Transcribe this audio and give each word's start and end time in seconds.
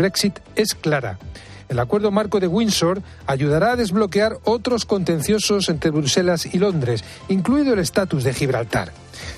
Brexit 0.00 0.38
es 0.54 0.76
clara. 0.76 1.18
El 1.68 1.80
acuerdo 1.80 2.12
marco 2.12 2.38
de 2.38 2.46
Windsor 2.46 3.02
ayudará 3.26 3.72
a 3.72 3.76
desbloquear 3.76 4.38
otros 4.44 4.84
contenciosos 4.84 5.68
entre 5.68 5.90
Bruselas 5.90 6.46
y 6.46 6.58
Londres, 6.58 7.02
incluido 7.28 7.72
el 7.72 7.80
estatus 7.80 8.22
de 8.22 8.32
Gibraltar. 8.32 8.92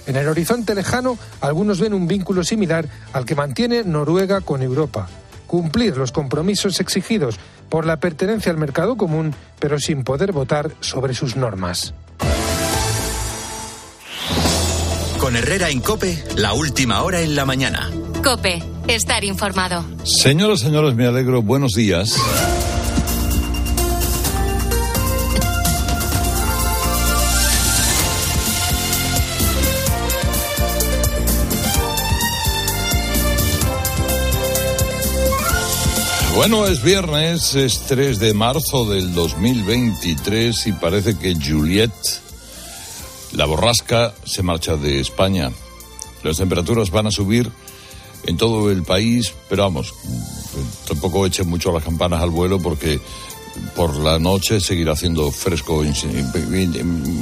En 0.07 0.17
el 0.17 0.29
horizonte 0.29 0.75
lejano, 0.75 1.17
algunos 1.41 1.81
ven 1.81 1.95
un 1.95 2.07
vínculo 2.07 2.45
similar 2.45 2.87
al 3.15 3.25
que 3.25 3.35
mantiene 3.35 3.85
Noruega 3.85 4.43
con 4.43 4.61
Europa. 4.61 5.09
Cumplir 5.47 5.97
los 5.97 6.13
compromisos 6.13 6.79
exigidos 6.79 7.37
por 7.71 7.87
la 7.87 7.99
pertenencia 7.99 8.53
al 8.53 8.59
mercado 8.59 8.99
común, 8.99 9.35
pero 9.61 9.79
sin 9.79 10.05
poder 10.05 10.33
votar 10.33 10.73
sobre 10.81 11.15
sus 11.15 11.37
normas. 11.37 11.95
Con 15.19 15.37
Herrera 15.37 15.71
en 15.71 15.81
Cope, 15.81 16.23
la 16.37 16.53
última 16.53 17.03
hora 17.03 17.23
en 17.23 17.35
la 17.35 17.47
mañana. 17.47 17.91
Cope, 18.23 18.63
estar 18.95 19.25
informado. 19.25 19.85
Señoras, 20.05 20.61
señores, 20.61 20.95
me 20.95 21.07
alegro. 21.07 21.43
Buenos 21.43 21.73
días. 21.73 22.17
Bueno, 36.35 36.67
es 36.67 36.83
viernes, 36.83 37.55
es 37.55 37.81
3 37.87 38.19
de 38.19 38.33
marzo 38.33 38.87
del 38.87 39.13
2023 39.13 40.69
y 40.69 40.73
parece 40.73 41.19
que 41.19 41.35
Juliette, 41.35 41.93
la 43.33 43.45
borrasca, 43.45 44.15
se 44.25 44.43
marcha 44.43 44.77
de 44.77 45.01
España. 45.01 45.51
Las 46.23 46.39
temperaturas 46.39 46.91
van 46.91 47.09
a 47.09 47.11
subir 47.11 47.53
en 48.27 48.37
todo 48.37 48.71
el 48.71 48.83
país, 48.83 49.33
pero 49.49 49.65
vamos, 49.65 49.95
tampoco 50.87 51.27
echen 51.27 51.49
mucho 51.49 51.73
las 51.73 51.85
campanas 51.85 52.23
al 52.23 52.31
vuelo 52.31 52.61
porque 52.61 53.01
por 53.75 53.97
la 53.97 54.19
noche 54.19 54.61
seguirá 54.61 54.93
haciendo 54.93 55.31
fresco, 55.31 55.83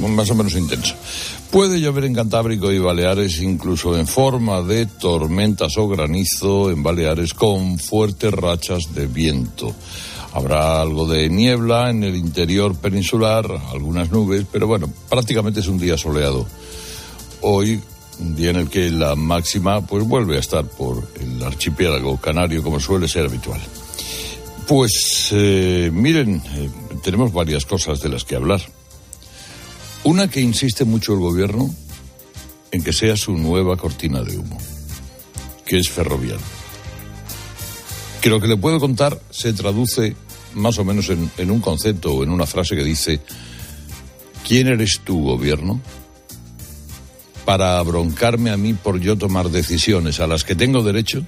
más 0.09 0.29
o 0.29 0.35
menos 0.35 0.55
intenso. 0.55 0.95
Puede 1.51 1.81
llover 1.81 2.05
en 2.05 2.13
Cantábrico 2.13 2.71
y 2.71 2.79
Baleares 2.79 3.39
incluso 3.41 3.97
en 3.97 4.07
forma 4.07 4.61
de 4.61 4.85
tormentas 4.85 5.77
o 5.77 5.87
granizo 5.87 6.69
en 6.69 6.83
Baleares 6.83 7.33
con 7.33 7.79
fuertes 7.79 8.31
rachas 8.31 8.93
de 8.93 9.07
viento. 9.07 9.73
Habrá 10.33 10.81
algo 10.81 11.07
de 11.07 11.27
niebla 11.29 11.89
en 11.89 12.03
el 12.03 12.15
interior 12.15 12.75
peninsular, 12.75 13.47
algunas 13.71 14.11
nubes, 14.11 14.45
pero 14.51 14.67
bueno, 14.67 14.87
prácticamente 15.09 15.61
es 15.61 15.67
un 15.67 15.79
día 15.79 15.97
soleado. 15.97 16.45
Hoy 17.41 17.81
un 18.19 18.35
día 18.35 18.49
en 18.51 18.57
el 18.57 18.69
que 18.69 18.89
la 18.89 19.15
máxima 19.15 19.81
pues 19.81 20.03
vuelve 20.03 20.37
a 20.37 20.39
estar 20.39 20.65
por 20.65 21.07
el 21.19 21.41
archipiélago 21.43 22.17
canario 22.17 22.61
como 22.61 22.79
suele 22.79 23.07
ser 23.07 23.25
habitual. 23.25 23.61
Pues 24.67 25.29
eh, 25.31 25.89
miren, 25.91 26.41
eh, 26.55 26.69
tenemos 27.03 27.33
varias 27.33 27.65
cosas 27.65 28.01
de 28.01 28.09
las 28.09 28.23
que 28.23 28.35
hablar. 28.35 28.61
Una 30.03 30.29
que 30.29 30.41
insiste 30.41 30.85
mucho 30.85 31.13
el 31.13 31.19
gobierno 31.19 31.73
en 32.71 32.83
que 32.83 32.93
sea 32.93 33.17
su 33.17 33.33
nueva 33.33 33.77
cortina 33.77 34.21
de 34.21 34.37
humo, 34.37 34.57
que 35.65 35.79
es 35.79 35.89
ferrovial. 35.89 36.39
Que 38.21 38.29
lo 38.29 38.39
que 38.39 38.47
le 38.47 38.57
puedo 38.57 38.79
contar 38.79 39.19
se 39.29 39.53
traduce 39.53 40.15
más 40.53 40.77
o 40.77 40.83
menos 40.83 41.09
en, 41.09 41.31
en 41.37 41.51
un 41.51 41.61
concepto 41.61 42.13
o 42.13 42.23
en 42.23 42.29
una 42.29 42.45
frase 42.45 42.75
que 42.75 42.83
dice, 42.83 43.21
¿quién 44.47 44.67
eres 44.67 45.01
tú, 45.03 45.23
gobierno? 45.23 45.81
Para 47.45 47.81
broncarme 47.83 48.51
a 48.51 48.57
mí 48.57 48.73
por 48.73 48.99
yo 48.99 49.17
tomar 49.17 49.49
decisiones 49.49 50.19
a 50.19 50.27
las 50.27 50.43
que 50.43 50.55
tengo 50.55 50.83
derecho, 50.83 51.25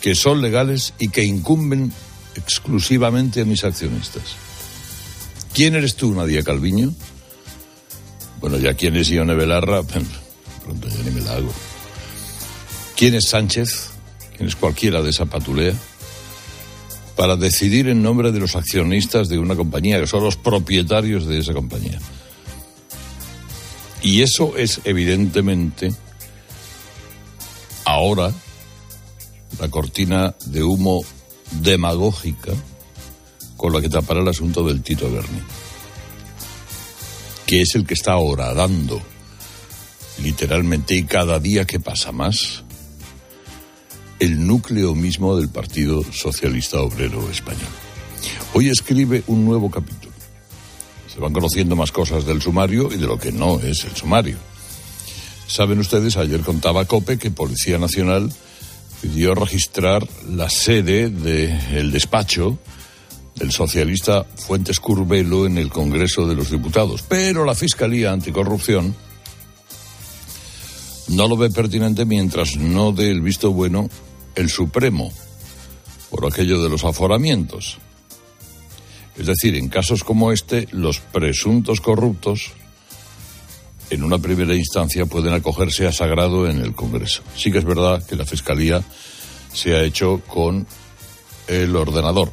que 0.00 0.14
son 0.14 0.40
legales 0.40 0.94
y 0.98 1.08
que 1.08 1.24
incumben 1.24 1.92
exclusivamente 2.36 3.40
a 3.40 3.44
mis 3.44 3.64
accionistas. 3.64 4.22
¿Quién 5.52 5.74
eres 5.74 5.96
tú, 5.96 6.14
Nadia 6.14 6.42
Calviño? 6.42 6.94
Bueno, 8.40 8.56
ya 8.58 8.74
quién 8.74 8.96
es 8.96 9.08
Ione 9.08 9.34
Belarra, 9.34 9.82
pronto 10.64 10.88
ya 10.88 11.02
ni 11.04 11.10
me 11.10 11.20
la 11.20 11.34
hago. 11.34 11.52
¿Quién 12.96 13.14
es 13.14 13.28
Sánchez? 13.28 13.90
¿Quién 14.36 14.48
es 14.48 14.56
cualquiera 14.56 15.02
de 15.02 15.10
esa 15.10 15.26
patulea? 15.26 15.74
Para 17.16 17.36
decidir 17.36 17.88
en 17.88 18.02
nombre 18.02 18.32
de 18.32 18.40
los 18.40 18.56
accionistas 18.56 19.28
de 19.28 19.38
una 19.38 19.56
compañía, 19.56 20.00
que 20.00 20.06
son 20.06 20.24
los 20.24 20.36
propietarios 20.36 21.26
de 21.26 21.38
esa 21.38 21.52
compañía. 21.52 21.98
Y 24.02 24.22
eso 24.22 24.56
es 24.56 24.80
evidentemente 24.84 25.92
ahora 27.84 28.32
la 29.58 29.68
cortina 29.68 30.34
de 30.46 30.62
humo 30.62 31.04
demagógica 31.60 32.52
con 33.56 33.72
la 33.72 33.80
que 33.80 33.90
tapará 33.90 34.20
el 34.20 34.28
asunto 34.28 34.64
del 34.64 34.82
Tito 34.82 35.10
Berni, 35.10 35.40
que 37.46 37.60
es 37.60 37.74
el 37.74 37.86
que 37.86 37.94
está 37.94 38.12
ahora 38.12 38.54
dando 38.54 39.02
literalmente 40.22 40.94
y 40.94 41.02
cada 41.02 41.38
día 41.38 41.66
que 41.66 41.80
pasa 41.80 42.12
más 42.12 42.64
el 44.18 44.46
núcleo 44.46 44.94
mismo 44.94 45.36
del 45.36 45.48
Partido 45.48 46.04
Socialista 46.12 46.80
Obrero 46.80 47.30
Español. 47.30 47.68
Hoy 48.54 48.68
escribe 48.68 49.24
un 49.26 49.44
nuevo 49.44 49.70
capítulo 49.70 50.09
van 51.20 51.32
conociendo 51.32 51.76
más 51.76 51.92
cosas 51.92 52.26
del 52.26 52.42
sumario 52.42 52.90
y 52.92 52.96
de 52.96 53.06
lo 53.06 53.18
que 53.18 53.30
no 53.30 53.60
es 53.60 53.84
el 53.84 53.94
sumario. 53.94 54.38
Saben 55.46 55.78
ustedes, 55.78 56.16
ayer 56.16 56.40
contaba 56.40 56.84
COPE 56.84 57.18
que 57.18 57.30
Policía 57.30 57.78
Nacional 57.78 58.32
pidió 59.00 59.34
registrar 59.34 60.06
la 60.28 60.48
sede 60.50 61.10
del 61.10 61.90
despacho 61.90 62.58
del 63.34 63.52
socialista 63.52 64.24
Fuentes 64.24 64.80
Curbelo 64.80 65.46
en 65.46 65.58
el 65.58 65.70
Congreso 65.70 66.26
de 66.26 66.34
los 66.34 66.50
Diputados. 66.50 67.02
Pero 67.08 67.44
la 67.44 67.54
Fiscalía 67.54 68.12
Anticorrupción 68.12 68.94
no 71.08 71.26
lo 71.26 71.36
ve 71.36 71.50
pertinente 71.50 72.04
mientras 72.04 72.56
no 72.56 72.92
dé 72.92 73.10
el 73.10 73.20
visto 73.20 73.52
bueno 73.52 73.88
el 74.36 74.50
Supremo 74.50 75.10
por 76.10 76.26
aquello 76.26 76.62
de 76.62 76.68
los 76.68 76.84
aforamientos. 76.84 77.78
Es 79.20 79.26
decir, 79.26 79.54
en 79.54 79.68
casos 79.68 80.02
como 80.02 80.32
este, 80.32 80.66
los 80.72 81.00
presuntos 81.00 81.82
corruptos, 81.82 82.52
en 83.90 84.02
una 84.02 84.18
primera 84.18 84.54
instancia, 84.54 85.04
pueden 85.04 85.34
acogerse 85.34 85.86
a 85.86 85.92
sagrado 85.92 86.48
en 86.48 86.58
el 86.62 86.74
Congreso. 86.74 87.22
Sí 87.36 87.52
que 87.52 87.58
es 87.58 87.66
verdad 87.66 88.02
que 88.02 88.16
la 88.16 88.24
Fiscalía 88.24 88.82
se 89.52 89.76
ha 89.76 89.82
hecho 89.82 90.22
con 90.26 90.66
el 91.48 91.76
ordenador, 91.76 92.32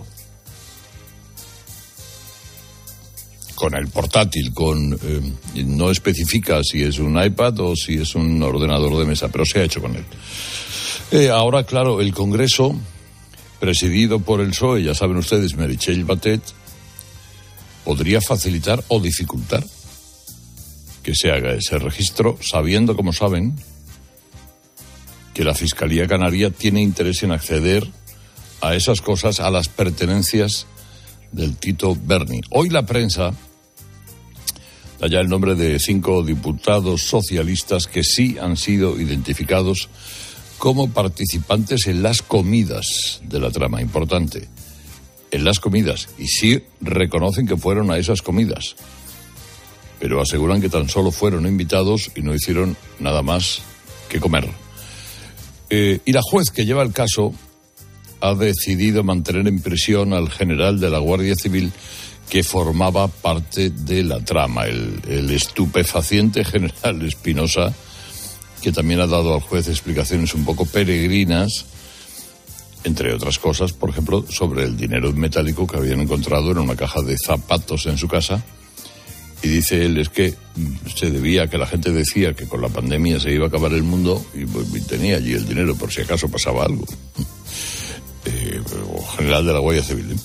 con 3.55 3.75
el 3.75 3.89
portátil, 3.89 4.53
con 4.53 4.93
eh, 4.93 5.65
no 5.65 5.91
especifica 5.91 6.63
si 6.63 6.83
es 6.83 6.99
un 6.99 7.21
iPad 7.21 7.59
o 7.59 7.75
si 7.75 7.95
es 7.95 8.15
un 8.15 8.41
ordenador 8.41 8.97
de 8.97 9.05
mesa, 9.05 9.27
pero 9.27 9.43
se 9.43 9.59
ha 9.59 9.63
hecho 9.63 9.81
con 9.81 9.93
él. 9.93 10.05
Eh, 11.11 11.29
ahora, 11.29 11.65
claro, 11.65 11.99
el 11.99 12.13
Congreso, 12.13 12.79
presidido 13.59 14.19
por 14.19 14.39
el 14.39 14.51
PSOE, 14.51 14.83
ya 14.83 14.95
saben 14.95 15.17
ustedes, 15.17 15.57
Merichel 15.57 16.05
Batet, 16.05 16.41
podría 17.87 18.19
facilitar 18.19 18.83
o 18.89 18.99
dificultar 18.99 19.63
que 21.03 21.15
se 21.15 21.31
haga 21.31 21.53
ese 21.53 21.79
registro, 21.79 22.37
sabiendo, 22.41 22.97
como 22.97 23.13
saben, 23.13 23.55
que 25.33 25.45
la 25.45 25.55
Fiscalía 25.55 26.05
Canaria 26.05 26.51
tiene 26.51 26.81
interés 26.81 27.23
en 27.23 27.31
acceder 27.31 27.87
a 28.59 28.75
esas 28.75 28.99
cosas, 28.99 29.39
a 29.39 29.49
las 29.51 29.69
pertenencias 29.69 30.67
del 31.31 31.55
Tito 31.55 31.95
Berni. 31.95 32.41
Hoy 32.49 32.67
la 32.67 32.85
prensa 32.85 33.33
da 34.99 35.07
ya 35.07 35.21
el 35.21 35.29
nombre 35.29 35.55
de 35.55 35.79
cinco 35.79 36.23
diputados 36.23 37.03
socialistas 37.03 37.87
que 37.87 38.03
sí 38.03 38.35
han 38.37 38.57
sido 38.57 38.99
identificados 38.99 39.87
como 40.57 40.89
participantes 40.89 41.87
en 41.87 42.03
las 42.03 42.21
comidas 42.21 43.21
de 43.23 43.39
la 43.39 43.49
trama. 43.49 43.81
Importante 43.81 44.49
en 45.31 45.43
las 45.43 45.59
comidas 45.59 46.09
y 46.17 46.27
sí 46.27 46.63
reconocen 46.81 47.47
que 47.47 47.57
fueron 47.57 47.91
a 47.91 47.97
esas 47.97 48.21
comidas, 48.21 48.75
pero 49.99 50.21
aseguran 50.21 50.61
que 50.61 50.69
tan 50.69 50.89
solo 50.89 51.11
fueron 51.11 51.45
invitados 51.45 52.11
y 52.15 52.21
no 52.21 52.33
hicieron 52.33 52.77
nada 52.99 53.21
más 53.21 53.61
que 54.09 54.19
comer. 54.19 54.49
Eh, 55.69 55.99
y 56.05 56.11
la 56.13 56.21
juez 56.21 56.49
que 56.49 56.65
lleva 56.65 56.83
el 56.83 56.93
caso 56.93 57.33
ha 58.21 58.33
decidido 58.33 59.03
mantener 59.03 59.47
en 59.47 59.61
prisión 59.61 60.13
al 60.13 60.29
general 60.29 60.79
de 60.79 60.89
la 60.89 60.99
Guardia 60.99 61.35
Civil 61.35 61.71
que 62.29 62.43
formaba 62.43 63.07
parte 63.07 63.69
de 63.69 64.03
la 64.03 64.19
trama, 64.19 64.65
el, 64.65 65.01
el 65.07 65.29
estupefaciente 65.29 66.43
general 66.43 67.01
Espinosa, 67.03 67.73
que 68.61 68.71
también 68.71 68.99
ha 68.99 69.07
dado 69.07 69.33
al 69.33 69.41
juez 69.41 69.67
explicaciones 69.67 70.33
un 70.33 70.43
poco 70.43 70.65
peregrinas 70.65 71.65
entre 72.83 73.13
otras 73.13 73.39
cosas, 73.39 73.73
por 73.73 73.89
ejemplo, 73.89 74.25
sobre 74.29 74.63
el 74.63 74.77
dinero 74.77 75.11
metálico 75.13 75.67
que 75.67 75.77
habían 75.77 75.99
encontrado 76.01 76.51
en 76.51 76.59
una 76.59 76.75
caja 76.75 77.01
de 77.01 77.17
zapatos 77.17 77.85
en 77.85 77.97
su 77.97 78.07
casa. 78.07 78.43
Y 79.43 79.49
dice 79.49 79.85
él, 79.85 79.97
es 79.97 80.09
que 80.09 80.33
se 80.95 81.11
debía 81.11 81.47
que 81.47 81.57
la 81.57 81.67
gente 81.67 81.91
decía 81.91 82.33
que 82.33 82.47
con 82.47 82.61
la 82.61 82.69
pandemia 82.69 83.19
se 83.19 83.31
iba 83.31 83.45
a 83.45 83.47
acabar 83.49 83.71
el 83.73 83.83
mundo 83.83 84.25
y, 84.33 84.45
pues, 84.45 84.87
tenía 84.87 85.17
allí 85.17 85.33
el 85.33 85.47
dinero 85.47 85.75
por 85.75 85.91
si 85.91 86.01
acaso 86.01 86.29
pasaba 86.29 86.65
algo. 86.65 86.85
o 88.93 89.05
general 89.15 89.45
de 89.45 89.53
la 89.53 89.59
Guardia 89.59 89.83
Civil. 89.83 90.15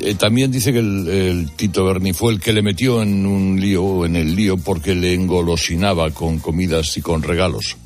¿eh? 0.00 0.14
también 0.14 0.50
dice 0.50 0.72
que 0.72 0.78
el, 0.78 1.50
Tito 1.56 1.84
Berni 1.84 2.12
fue 2.12 2.32
el 2.32 2.40
que 2.40 2.52
le 2.52 2.62
metió 2.62 3.02
en 3.02 3.26
un 3.26 3.60
lío, 3.60 4.04
en 4.04 4.16
el 4.16 4.34
lío, 4.34 4.56
porque 4.56 4.94
le 4.94 5.14
engolosinaba 5.14 6.10
con 6.10 6.38
comidas 6.38 6.96
y 6.96 7.02
con 7.02 7.22
regalos. 7.22 7.76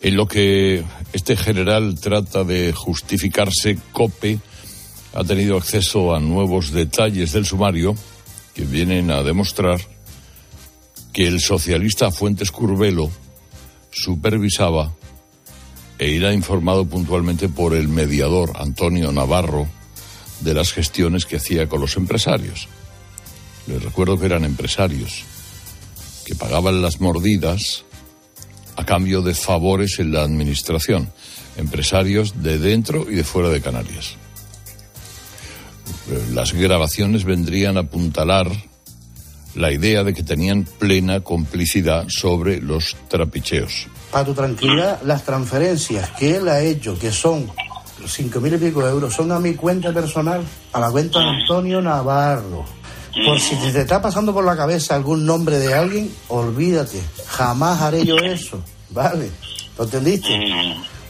En 0.00 0.16
lo 0.16 0.26
que 0.26 0.82
este 1.12 1.36
general 1.36 1.98
trata 2.00 2.44
de 2.44 2.72
justificarse, 2.72 3.78
COPE 3.92 4.38
ha 5.14 5.24
tenido 5.24 5.56
acceso 5.56 6.14
a 6.14 6.20
nuevos 6.20 6.72
detalles 6.72 7.32
del 7.32 7.46
sumario 7.46 7.94
que 8.54 8.64
vienen 8.64 9.10
a 9.10 9.22
demostrar 9.22 9.80
que 11.12 11.26
el 11.26 11.40
socialista 11.40 12.10
Fuentes 12.10 12.50
Curbelo 12.50 13.10
supervisaba 13.90 14.92
e 15.98 16.12
era 16.16 16.34
informado 16.34 16.84
puntualmente 16.84 17.48
por 17.48 17.74
el 17.74 17.88
mediador 17.88 18.52
Antonio 18.60 19.12
Navarro 19.12 19.66
de 20.40 20.52
las 20.52 20.72
gestiones 20.72 21.24
que 21.24 21.36
hacía 21.36 21.68
con 21.68 21.80
los 21.80 21.96
empresarios. 21.96 22.68
Les 23.66 23.82
recuerdo 23.82 24.18
que 24.18 24.26
eran 24.26 24.44
empresarios 24.44 25.24
que 26.26 26.34
pagaban 26.34 26.82
las 26.82 27.00
mordidas 27.00 27.84
a 28.76 28.84
cambio 28.84 29.22
de 29.22 29.34
favores 29.34 29.98
en 29.98 30.12
la 30.12 30.22
administración, 30.22 31.10
empresarios 31.56 32.42
de 32.42 32.58
dentro 32.58 33.10
y 33.10 33.14
de 33.14 33.24
fuera 33.24 33.48
de 33.48 33.60
Canarias. 33.60 34.16
Las 36.32 36.52
grabaciones 36.52 37.24
vendrían 37.24 37.76
a 37.76 37.80
apuntalar 37.80 38.50
la 39.54 39.72
idea 39.72 40.04
de 40.04 40.12
que 40.12 40.22
tenían 40.22 40.64
plena 40.64 41.20
complicidad 41.20 42.06
sobre 42.08 42.60
los 42.60 42.94
trapicheos. 43.08 43.88
A 44.12 44.22
tu 44.22 44.34
tranquilidad, 44.34 45.00
las 45.02 45.24
transferencias 45.24 46.10
que 46.10 46.36
él 46.36 46.48
ha 46.48 46.60
hecho, 46.60 46.98
que 46.98 47.10
son 47.10 47.50
cinco 48.06 48.40
mil 48.40 48.54
y 48.54 48.58
pico 48.58 48.84
de 48.84 48.90
euros, 48.90 49.14
son 49.14 49.32
a 49.32 49.40
mi 49.40 49.54
cuenta 49.54 49.92
personal, 49.92 50.44
a 50.72 50.80
la 50.80 50.90
cuenta 50.90 51.20
de 51.20 51.26
Antonio 51.26 51.80
Navarro. 51.80 52.64
Por 53.24 53.40
si 53.40 53.56
te 53.56 53.80
está 53.80 54.02
pasando 54.02 54.32
por 54.34 54.44
la 54.44 54.56
cabeza 54.56 54.94
algún 54.94 55.24
nombre 55.24 55.58
de 55.58 55.74
alguien, 55.74 56.14
olvídate. 56.28 57.00
Jamás 57.26 57.80
haré 57.80 58.04
yo 58.04 58.16
eso. 58.16 58.62
¿Vale? 58.90 59.30
¿Lo 59.78 59.84
entendiste? 59.84 60.28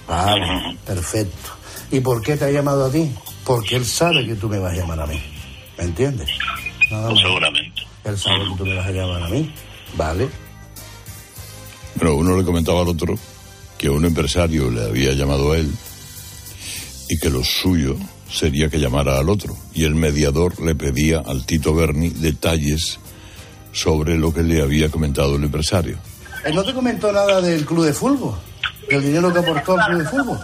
Vale, 0.06 0.78
perfecto. 0.84 1.50
¿Y 1.90 2.00
por 2.00 2.22
qué 2.22 2.36
te 2.36 2.44
ha 2.44 2.50
llamado 2.50 2.86
a 2.86 2.90
ti? 2.90 3.10
Porque 3.44 3.76
él 3.76 3.84
sabe 3.84 4.24
que 4.26 4.34
tú 4.34 4.48
me 4.48 4.58
vas 4.58 4.72
a 4.72 4.76
llamar 4.76 5.00
a 5.00 5.06
mí. 5.06 5.20
¿Me 5.78 5.84
entiendes? 5.84 6.28
Pues 6.88 7.20
seguramente. 7.20 7.82
Él 8.04 8.18
sabe 8.18 8.48
que 8.48 8.56
tú 8.56 8.66
me 8.66 8.76
vas 8.76 8.86
a 8.86 8.92
llamar 8.92 9.22
a 9.22 9.28
mí. 9.28 9.52
Vale. 9.96 10.28
Pero 11.98 12.16
uno 12.16 12.36
le 12.36 12.44
comentaba 12.44 12.82
al 12.82 12.88
otro 12.88 13.14
que 13.78 13.90
un 13.90 14.04
empresario 14.04 14.70
le 14.70 14.84
había 14.84 15.12
llamado 15.12 15.52
a 15.52 15.58
él 15.58 15.70
y 17.08 17.18
que 17.18 17.30
lo 17.30 17.42
suyo 17.42 17.96
sería 18.36 18.68
que 18.68 18.78
llamara 18.78 19.18
al 19.18 19.28
otro. 19.28 19.56
Y 19.74 19.84
el 19.84 19.94
mediador 19.94 20.60
le 20.60 20.74
pedía 20.74 21.22
al 21.24 21.46
Tito 21.46 21.74
Berni 21.74 22.10
detalles 22.10 23.00
sobre 23.72 24.16
lo 24.16 24.32
que 24.32 24.42
le 24.42 24.62
había 24.62 24.90
comentado 24.90 25.36
el 25.36 25.44
empresario. 25.44 25.98
¿Él 26.44 26.54
no 26.54 26.62
te 26.62 26.74
comentó 26.74 27.10
nada 27.10 27.40
del 27.40 27.64
club 27.64 27.86
de 27.86 27.92
fútbol? 27.92 28.38
¿Del 28.88 29.02
dinero 29.02 29.32
que 29.32 29.38
aportó 29.40 29.78
al 29.78 29.86
club 29.86 30.02
de 30.02 30.08
fútbol? 30.08 30.38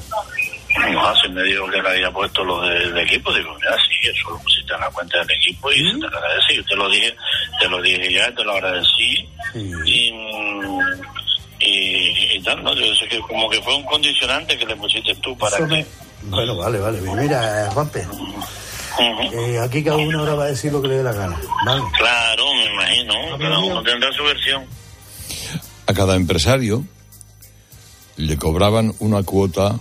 No, 0.90 1.16
se 1.16 1.28
me 1.28 1.42
dijo 1.42 1.66
que 1.70 1.82
le 1.82 1.88
había 1.88 2.10
puesto 2.10 2.42
lo 2.44 2.62
del 2.62 2.96
equipo. 2.98 3.32
Digo, 3.32 3.54
mira, 3.54 3.76
sí, 3.76 4.08
eso 4.08 4.30
lo 4.30 4.38
pusiste 4.38 4.72
en 4.74 4.80
la 4.80 4.90
cuenta 4.90 5.18
del 5.18 5.30
equipo 5.32 5.70
y 5.70 5.90
se 5.90 5.98
te 5.98 6.06
agradecí. 6.06 6.56
Yo 6.56 6.64
te 6.64 6.76
lo 6.76 6.90
dije, 6.90 7.14
te 7.60 7.68
lo 7.68 7.82
dije 7.82 8.12
ya, 8.12 8.34
te 8.34 8.42
lo 8.42 8.52
agradecí. 8.52 9.28
Y, 9.84 10.12
y, 11.60 12.42
tal, 12.42 12.64
¿no? 12.64 12.74
Yo 12.74 12.94
sé 12.94 13.06
que 13.06 13.20
como 13.20 13.48
que 13.50 13.60
fue 13.62 13.76
un 13.76 13.84
condicionante 13.84 14.58
que 14.58 14.66
le 14.66 14.76
pusiste 14.76 15.14
tú 15.16 15.36
para 15.36 15.58
que... 15.68 15.86
Bueno, 16.28 16.56
vale, 16.56 16.78
vale. 16.78 17.00
Mira, 17.00 17.70
Juanpe. 17.72 18.06
Eh, 19.32 19.58
aquí 19.58 19.82
cada 19.82 19.96
uno 19.96 20.20
ahora 20.20 20.34
va 20.34 20.44
a 20.44 20.48
decir 20.48 20.72
lo 20.72 20.82
que 20.82 20.88
le 20.88 20.96
dé 20.96 21.02
la 21.02 21.12
gana. 21.12 21.40
¿vale? 21.64 21.82
Claro, 21.96 22.44
me 22.54 22.72
imagino. 22.72 23.38
Cada 23.38 23.58
uno 23.58 23.82
tendrá 23.82 24.12
su 24.12 24.22
versión. 24.22 24.64
A 25.86 25.94
cada 25.94 26.14
empresario 26.16 26.84
le 28.16 28.36
cobraban 28.36 28.94
una 28.98 29.22
cuota 29.22 29.78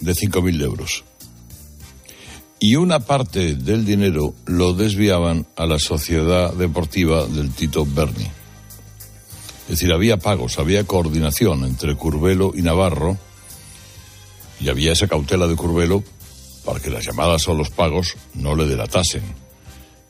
de 0.00 0.12
5.000 0.12 0.62
euros. 0.62 1.04
Y 2.58 2.76
una 2.76 3.00
parte 3.00 3.54
del 3.54 3.86
dinero 3.86 4.34
lo 4.44 4.74
desviaban 4.74 5.46
a 5.56 5.66
la 5.66 5.78
sociedad 5.78 6.52
deportiva 6.52 7.26
del 7.26 7.52
Tito 7.52 7.86
Berni. 7.86 8.30
Es 9.62 9.78
decir, 9.78 9.92
había 9.92 10.18
pagos, 10.18 10.58
había 10.58 10.84
coordinación 10.84 11.64
entre 11.64 11.94
Curvelo 11.94 12.52
y 12.54 12.62
Navarro, 12.62 13.16
y 14.60 14.68
había 14.68 14.92
esa 14.92 15.08
cautela 15.08 15.46
de 15.46 15.56
Curvelo 15.56 16.04
para 16.64 16.80
que 16.80 16.90
las 16.90 17.04
llamadas 17.04 17.48
o 17.48 17.54
los 17.54 17.70
pagos 17.70 18.16
no 18.34 18.54
le 18.54 18.66
delatasen. 18.66 19.22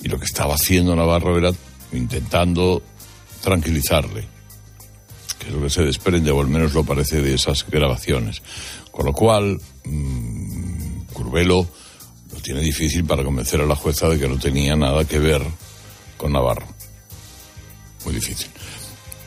Y 0.02 0.08
lo 0.08 0.18
que 0.18 0.24
estaba 0.24 0.54
haciendo 0.54 0.96
Navarro 0.96 1.38
era 1.38 1.52
intentando 1.92 2.82
tranquilizarle, 3.42 4.26
que 5.38 5.48
es 5.48 5.52
lo 5.52 5.62
que 5.62 5.70
se 5.70 5.82
desprende, 5.82 6.30
o 6.30 6.40
al 6.40 6.48
menos 6.48 6.74
lo 6.74 6.84
parece, 6.84 7.20
de 7.20 7.34
esas 7.34 7.66
grabaciones. 7.68 8.42
Con 8.90 9.06
lo 9.06 9.12
cual, 9.12 9.60
mmm, 9.84 11.02
Curvelo 11.12 11.66
lo 12.32 12.40
tiene 12.40 12.60
difícil 12.60 13.04
para 13.04 13.24
convencer 13.24 13.60
a 13.60 13.66
la 13.66 13.76
jueza 13.76 14.08
de 14.08 14.18
que 14.18 14.28
no 14.28 14.38
tenía 14.38 14.74
nada 14.76 15.04
que 15.04 15.18
ver 15.18 15.42
con 16.16 16.32
Navarro. 16.32 16.66
Muy 18.04 18.14
difícil. 18.14 18.48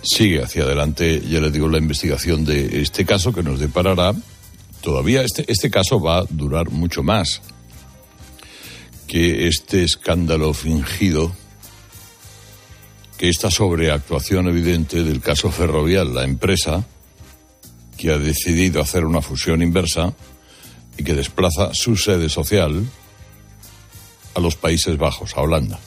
Sigue 0.01 0.43
hacia 0.43 0.63
adelante, 0.63 1.21
ya 1.21 1.39
le 1.39 1.49
digo, 1.49 1.67
la 1.69 1.77
investigación 1.77 2.43
de 2.43 2.81
este 2.81 3.05
caso 3.05 3.31
que 3.31 3.43
nos 3.43 3.59
deparará. 3.59 4.13
Todavía 4.83 5.21
este, 5.21 5.49
este 5.49 5.71
caso 5.71 6.01
va 6.01 6.19
a 6.19 6.25
durar 6.29 6.69
mucho 6.69 7.03
más 7.03 7.41
que 9.07 9.47
este 9.47 9.81
escándalo 9.83 10.53
fingido, 10.53 11.33
que 13.17 13.29
esta 13.29 13.49
sobreactuación 13.49 14.49
evidente 14.49 15.03
del 15.03 15.21
caso 15.21 15.49
ferrovial, 15.51 16.13
la 16.13 16.25
empresa 16.25 16.85
que 17.97 18.11
ha 18.11 18.17
decidido 18.17 18.81
hacer 18.81 19.05
una 19.05 19.21
fusión 19.21 19.61
inversa 19.61 20.13
y 20.97 21.03
que 21.05 21.13
desplaza 21.13 21.73
su 21.73 21.95
sede 21.95 22.27
social 22.27 22.85
a 24.35 24.39
los 24.41 24.57
Países 24.57 24.97
Bajos, 24.97 25.37
a 25.37 25.41
Holanda. 25.41 25.79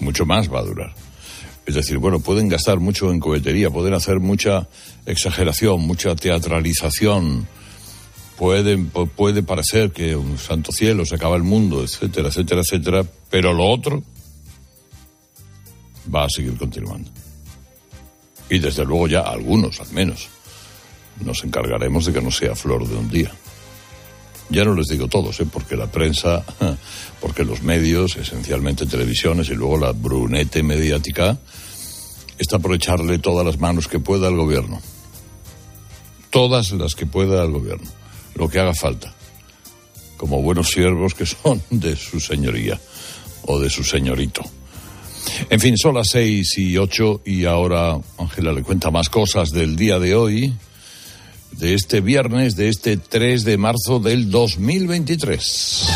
Mucho 0.00 0.26
más 0.26 0.52
va 0.52 0.58
a 0.58 0.64
durar. 0.64 1.05
Es 1.66 1.74
decir, 1.74 1.98
bueno, 1.98 2.20
pueden 2.20 2.48
gastar 2.48 2.78
mucho 2.78 3.10
en 3.10 3.18
cohetería, 3.18 3.70
pueden 3.70 3.92
hacer 3.92 4.20
mucha 4.20 4.68
exageración, 5.04 5.80
mucha 5.80 6.14
teatralización, 6.14 7.48
pueden, 8.38 8.88
puede 8.88 9.42
parecer 9.42 9.90
que 9.90 10.14
un 10.14 10.38
santo 10.38 10.70
cielo 10.70 11.04
se 11.04 11.16
acaba 11.16 11.36
el 11.36 11.42
mundo, 11.42 11.82
etcétera, 11.82 12.28
etcétera, 12.28 12.60
etcétera, 12.60 13.04
pero 13.30 13.52
lo 13.52 13.66
otro 13.66 14.02
va 16.14 16.24
a 16.24 16.30
seguir 16.30 16.56
continuando. 16.56 17.10
Y 18.48 18.60
desde 18.60 18.84
luego 18.84 19.08
ya 19.08 19.22
algunos, 19.22 19.80
al 19.80 19.90
menos, 19.92 20.28
nos 21.20 21.42
encargaremos 21.42 22.06
de 22.06 22.12
que 22.12 22.20
no 22.20 22.30
sea 22.30 22.54
flor 22.54 22.86
de 22.86 22.94
un 22.94 23.10
día. 23.10 23.32
Ya 24.48 24.64
no 24.64 24.74
les 24.74 24.86
digo 24.88 25.08
todos, 25.08 25.40
¿eh? 25.40 25.46
porque 25.50 25.76
la 25.76 25.90
prensa, 25.90 26.44
porque 27.20 27.44
los 27.44 27.62
medios, 27.62 28.16
esencialmente 28.16 28.86
televisiones 28.86 29.48
y 29.48 29.54
luego 29.54 29.78
la 29.78 29.92
brunete 29.92 30.62
mediática, 30.62 31.38
está 32.38 32.58
por 32.58 32.76
todas 32.78 33.46
las 33.46 33.58
manos 33.58 33.88
que 33.88 33.98
pueda 33.98 34.28
al 34.28 34.36
gobierno. 34.36 34.80
Todas 36.30 36.72
las 36.72 36.94
que 36.94 37.06
pueda 37.06 37.42
al 37.42 37.50
gobierno. 37.50 37.90
Lo 38.34 38.48
que 38.48 38.60
haga 38.60 38.74
falta. 38.74 39.14
Como 40.16 40.42
buenos 40.42 40.68
siervos 40.68 41.14
que 41.14 41.26
son 41.26 41.62
de 41.70 41.96
su 41.96 42.20
señoría 42.20 42.78
o 43.42 43.58
de 43.58 43.70
su 43.70 43.82
señorito. 43.82 44.42
En 45.50 45.58
fin, 45.58 45.76
son 45.76 45.94
las 45.94 46.08
seis 46.10 46.56
y 46.56 46.76
ocho 46.76 47.20
y 47.24 47.46
ahora 47.46 47.98
Ángela 48.18 48.52
le 48.52 48.62
cuenta 48.62 48.90
más 48.90 49.08
cosas 49.08 49.50
del 49.50 49.74
día 49.74 49.98
de 49.98 50.14
hoy 50.14 50.54
de 51.58 51.74
este 51.74 52.00
viernes, 52.00 52.56
de 52.56 52.68
este 52.68 52.96
3 52.96 53.44
de 53.44 53.56
marzo 53.56 53.98
del 53.98 54.30
2023. 54.30 55.88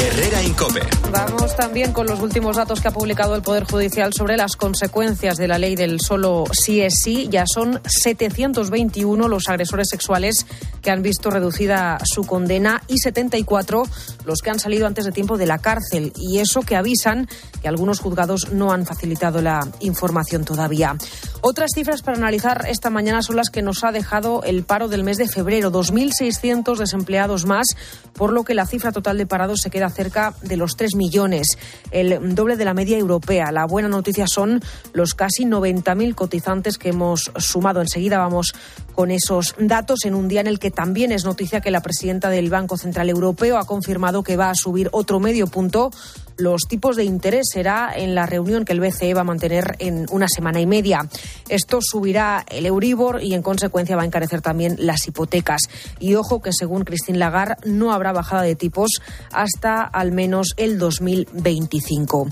Herrera 0.00 0.42
Incope. 0.42 0.80
Vamos 1.12 1.54
también 1.56 1.92
con 1.92 2.06
los 2.06 2.20
últimos 2.20 2.56
datos 2.56 2.80
que 2.80 2.88
ha 2.88 2.90
publicado 2.90 3.34
el 3.36 3.42
Poder 3.42 3.64
Judicial 3.64 4.12
sobre 4.16 4.36
las 4.36 4.56
consecuencias 4.56 5.36
de 5.36 5.46
la 5.46 5.58
ley 5.58 5.76
del 5.76 6.00
solo 6.00 6.44
sí 6.52 6.80
es 6.80 7.00
sí. 7.02 7.28
Ya 7.30 7.44
son 7.46 7.80
721 7.84 9.28
los 9.28 9.48
agresores 9.48 9.88
sexuales 9.90 10.46
que 10.82 10.90
han 10.90 11.02
visto 11.02 11.30
reducida 11.30 11.98
su 12.04 12.24
condena 12.24 12.82
y 12.88 12.98
74 12.98 13.82
los 14.24 14.40
que 14.40 14.50
han 14.50 14.58
salido 14.58 14.86
antes 14.86 15.04
de 15.04 15.12
tiempo 15.12 15.36
de 15.36 15.46
la 15.46 15.58
cárcel. 15.58 16.12
Y 16.16 16.38
eso 16.38 16.62
que 16.62 16.76
avisan 16.76 17.28
que 17.60 17.68
algunos 17.68 18.00
juzgados 18.00 18.52
no 18.52 18.72
han 18.72 18.86
facilitado 18.86 19.42
la 19.42 19.66
información 19.80 20.44
todavía. 20.44 20.96
Otras 21.42 21.70
cifras 21.74 22.02
para 22.02 22.18
analizar 22.18 22.66
esta 22.68 22.90
mañana 22.90 23.22
son 23.22 23.36
las 23.36 23.50
que 23.50 23.62
nos 23.62 23.84
ha 23.84 23.92
dejado 23.92 24.42
el 24.44 24.64
paro 24.64 24.88
del 24.88 25.04
mes 25.04 25.16
de 25.16 25.28
febrero. 25.28 25.70
2.600 25.72 26.76
desempleados 26.76 27.46
más, 27.46 27.66
por 28.14 28.32
lo 28.32 28.44
que 28.44 28.54
la 28.54 28.66
cifra 28.66 28.92
total 28.92 29.18
de 29.18 29.26
parados 29.26 29.60
se 29.60 29.70
queda 29.70 29.88
cerca 29.90 30.34
de 30.42 30.56
los 30.56 30.76
3 30.76 30.96
millones, 30.96 31.58
el 31.90 32.34
doble 32.34 32.56
de 32.56 32.64
la 32.64 32.74
media 32.74 32.98
europea. 32.98 33.52
La 33.52 33.66
buena 33.66 33.88
noticia 33.88 34.26
son 34.26 34.60
los 34.92 35.14
casi 35.14 35.44
90.000 35.44 36.14
cotizantes 36.14 36.78
que 36.78 36.90
hemos 36.90 37.30
sumado. 37.36 37.80
Enseguida 37.80 38.18
vamos 38.18 38.54
con 39.00 39.10
esos 39.10 39.54
datos 39.58 40.04
en 40.04 40.14
un 40.14 40.28
día 40.28 40.42
en 40.42 40.46
el 40.46 40.58
que 40.58 40.70
también 40.70 41.10
es 41.10 41.24
noticia 41.24 41.62
que 41.62 41.70
la 41.70 41.80
presidenta 41.80 42.28
del 42.28 42.50
Banco 42.50 42.76
Central 42.76 43.08
Europeo 43.08 43.56
ha 43.56 43.64
confirmado 43.64 44.22
que 44.22 44.36
va 44.36 44.50
a 44.50 44.54
subir 44.54 44.90
otro 44.92 45.20
medio 45.20 45.46
punto 45.46 45.90
los 46.36 46.62
tipos 46.68 46.96
de 46.96 47.04
interés. 47.04 47.46
Será 47.50 47.92
en 47.96 48.14
la 48.14 48.26
reunión 48.26 48.66
que 48.66 48.74
el 48.74 48.80
BCE 48.80 49.14
va 49.14 49.22
a 49.22 49.24
mantener 49.24 49.76
en 49.78 50.04
una 50.10 50.28
semana 50.28 50.60
y 50.60 50.66
media. 50.66 51.08
Esto 51.48 51.78
subirá 51.80 52.44
el 52.50 52.66
Euribor 52.66 53.22
y 53.22 53.32
en 53.32 53.40
consecuencia 53.40 53.96
va 53.96 54.02
a 54.02 54.06
encarecer 54.06 54.42
también 54.42 54.76
las 54.78 55.08
hipotecas. 55.08 55.62
Y 55.98 56.14
ojo 56.16 56.42
que 56.42 56.52
según 56.52 56.84
Christine 56.84 57.16
Lagarde 57.16 57.56
no 57.64 57.92
habrá 57.94 58.12
bajada 58.12 58.42
de 58.42 58.54
tipos 58.54 58.90
hasta 59.32 59.82
al 59.82 60.12
menos 60.12 60.48
el 60.58 60.78
2025. 60.78 62.28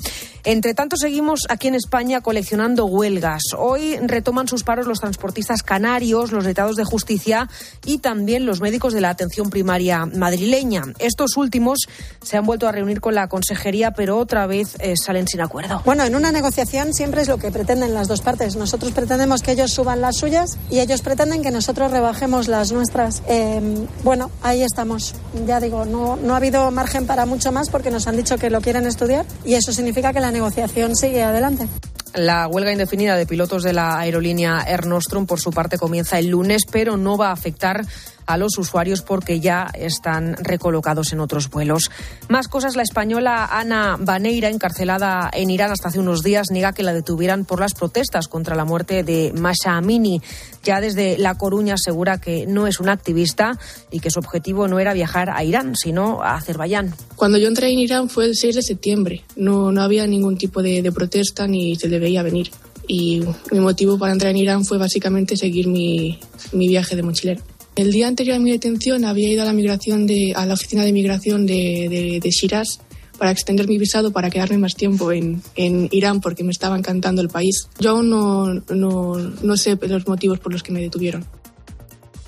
Entre 0.49 0.73
tanto, 0.73 0.97
seguimos 0.97 1.43
aquí 1.51 1.69
en 1.69 1.75
España 1.75 2.23
coleccionando 2.23 2.87
huelgas. 2.87 3.43
Hoy 3.59 3.99
retoman 3.99 4.49
sus 4.49 4.65
paros 4.65 4.87
los 4.87 4.99
transportistas 4.99 5.63
canarios, 5.63 6.33
los 6.33 6.47
letrados 6.47 6.77
de 6.77 6.85
justicia 6.85 7.51
y 7.85 7.99
también 7.99 8.47
los 8.47 8.63
médicos 8.63 8.95
de 8.95 9.03
la 9.03 9.11
atención 9.11 9.51
primaria 9.51 10.07
madrileña. 10.07 10.85
Estos 11.01 11.37
últimos 11.37 11.81
se 12.23 12.39
han 12.39 12.47
vuelto 12.47 12.67
a 12.67 12.73
reunir 12.73 13.03
con 13.03 13.15
la 13.15 13.29
consejería, 13.29 13.91
pero 13.91 14.17
otra 14.17 14.47
vez 14.47 14.77
eh, 14.79 14.95
salen 14.97 15.29
sin 15.29 15.43
acuerdo. 15.43 15.83
Bueno, 15.85 16.05
en 16.05 16.15
una 16.15 16.33
negociación 16.33 16.95
siempre 16.95 17.21
es 17.21 17.29
lo 17.29 17.37
que 17.37 17.51
pretenden 17.51 17.93
las 17.93 18.09
dos 18.09 18.23
partes. 18.23 18.57
Nosotros 18.57 18.93
pretendemos 18.93 19.43
que 19.43 19.53
ellos 19.53 19.71
suban 19.71 20.01
las 20.01 20.17
suyas 20.17 20.57
y 20.71 20.79
ellos 20.79 21.03
pretenden 21.03 21.43
que 21.43 21.51
nosotros 21.51 21.91
rebajemos 21.91 22.49
las 22.49 22.73
nuestras. 22.73 23.23
Eh, 23.29 23.87
bueno, 24.03 24.31
ahí 24.41 24.63
estamos. 24.63 25.15
Ya 25.47 25.61
digo, 25.61 25.85
no, 25.85 26.17
no 26.17 26.33
ha 26.33 26.39
habido 26.39 26.71
margen 26.71 27.07
para 27.07 27.27
mucho 27.27 27.53
más 27.53 27.69
porque 27.69 27.91
nos 27.91 28.07
han 28.07 28.17
dicho 28.17 28.39
que 28.39 28.49
lo 28.49 28.63
quieren 28.63 28.87
estudiar 28.87 29.27
y 29.45 29.53
eso 29.53 29.75
significa 29.75 30.15
que 30.15 30.21
la 30.21 30.38
negociación 30.39 30.95
sigue 30.95 31.25
adelante. 31.25 31.67
La 32.15 32.47
huelga 32.47 32.71
indefinida 32.71 33.17
de 33.17 33.27
pilotos 33.27 33.65
de 33.65 33.73
la 33.73 33.99
aerolínea 33.99 34.61
Air 34.67 34.87
Nostrum, 34.87 35.27
por 35.27 35.41
su 35.41 35.51
parte, 35.51 35.79
comienza 35.79 36.19
el 36.19 36.29
lunes, 36.29 36.63
pero 36.71 36.97
no 36.97 37.19
va 37.19 37.31
a 37.31 37.33
afectar 37.33 37.85
a 38.29 38.37
los 38.37 38.59
usuarios 38.59 39.01
porque 39.01 39.41
ya 39.41 39.71
están 39.73 40.37
recolocados 40.37 41.13
en 41.15 41.21
otros 41.21 41.49
vuelos. 41.49 41.91
Más 42.29 42.47
cosas, 42.47 42.77
la 42.77 42.83
española 42.83 43.49
Ana 43.51 43.97
Baneira, 43.99 44.51
encarcelada 44.51 45.31
en 45.33 45.49
Irán 45.49 45.73
hasta 45.73 45.89
hace 45.89 45.99
unos 45.99 46.23
días, 46.23 46.49
niega 46.51 46.75
que 46.75 46.83
la 46.83 46.93
detuvieran 46.93 47.47
por 47.47 47.59
las 47.59 47.73
protestas 47.73 48.29
contra 48.29 48.55
la 48.55 48.67
muerte 48.67 49.03
de 49.03 49.33
Masha 49.35 49.79
Amini. 49.79 50.21
Ya 50.63 50.83
desde 50.83 51.17
La 51.17 51.37
Coruña 51.37 51.75
asegura 51.75 52.21
que 52.21 52.47
no 52.47 52.67
es 52.67 52.81
una 52.81 52.93
activista 52.93 53.59
y 53.91 54.01
que 54.01 54.11
su 54.11 54.19
objetivo 54.19 54.69
no 54.69 54.79
era 54.79 54.93
viajar 54.93 55.31
a 55.31 55.43
Irán, 55.43 55.75
sino 55.75 56.23
a 56.23 56.35
Azerbaiyán. 56.35 56.95
Cuando 57.17 57.39
yo 57.39 57.49
entré 57.49 57.73
en 57.73 57.79
Irán 57.79 58.11
fue 58.11 58.27
el 58.27 58.37
6 58.37 58.57
de 58.57 58.63
septiembre. 58.63 59.25
No, 59.37 59.73
no 59.73 59.81
había 59.81 60.07
ningún 60.07 60.37
tipo 60.37 60.63
de, 60.63 60.83
de 60.83 60.93
protesta 60.93 61.47
ni 61.47 61.77
se 61.77 61.89
le 61.89 61.99
veía 61.99 62.23
venir. 62.23 62.51
Y 62.87 63.23
mi 63.51 63.61
motivo 63.61 63.99
para 63.99 64.13
entrar 64.13 64.31
en 64.33 64.37
Irán 64.37 64.65
fue 64.67 64.77
básicamente 64.77 65.37
seguir 65.37 65.67
mi, 65.67 66.19
mi 66.53 66.69
viaje 66.69 66.95
de 66.95 67.03
mochilero. 67.03 67.43
El 67.79 67.93
día 67.93 68.09
anterior 68.09 68.35
a 68.35 68.41
mi 68.41 68.51
detención 68.51 69.05
había 69.05 69.29
ido 69.29 69.43
a 69.43 69.45
la 69.45 69.53
migración 69.53 70.05
de, 70.05 70.33
a 70.35 70.45
la 70.47 70.55
oficina 70.55 70.83
de 70.83 70.93
migración 70.93 71.47
de, 71.47 71.87
de, 71.89 72.19
de 72.21 72.31
Shiraz 72.31 72.81
para 73.17 73.31
extender 73.31 73.69
mi 73.69 73.79
visado 73.79 74.11
para 74.11 74.31
quedarme 74.31 74.59
más 74.59 74.75
tiempo 74.75 75.13
en, 75.13 75.41
en, 75.55 75.89
Irán 75.93 76.21
porque 76.21 76.43
me 76.43 76.51
estaba 76.51 76.77
encantando 76.77 77.23
el 77.23 77.29
país. 77.29 77.69
Yo 77.79 77.91
aún 77.91 78.11
no, 78.11 78.53
no, 78.75 79.17
no 79.19 79.57
sé 79.57 79.79
los 79.81 80.09
motivos 80.09 80.41
por 80.41 80.53
los 80.53 80.65
que 80.65 80.73
me 80.73 80.81
detuvieron. 80.81 81.25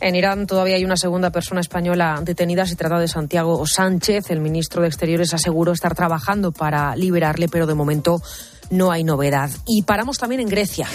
En 0.00 0.14
Irán 0.14 0.46
todavía 0.46 0.76
hay 0.76 0.84
una 0.84 0.96
segunda 0.96 1.30
persona 1.32 1.60
española 1.60 2.22
detenida. 2.24 2.64
Se 2.64 2.76
trata 2.76 3.00
de 3.00 3.08
Santiago 3.08 3.66
Sánchez. 3.66 4.30
El 4.30 4.38
ministro 4.38 4.82
de 4.82 4.86
Exteriores 4.86 5.34
aseguró 5.34 5.72
estar 5.72 5.96
trabajando 5.96 6.52
para 6.52 6.94
liberarle, 6.94 7.48
pero 7.48 7.66
de 7.66 7.74
momento 7.74 8.22
no 8.70 8.92
hay 8.92 9.02
novedad. 9.02 9.50
Y 9.66 9.82
paramos 9.82 10.16
también 10.16 10.42
en 10.42 10.48
Grecia. 10.48 10.86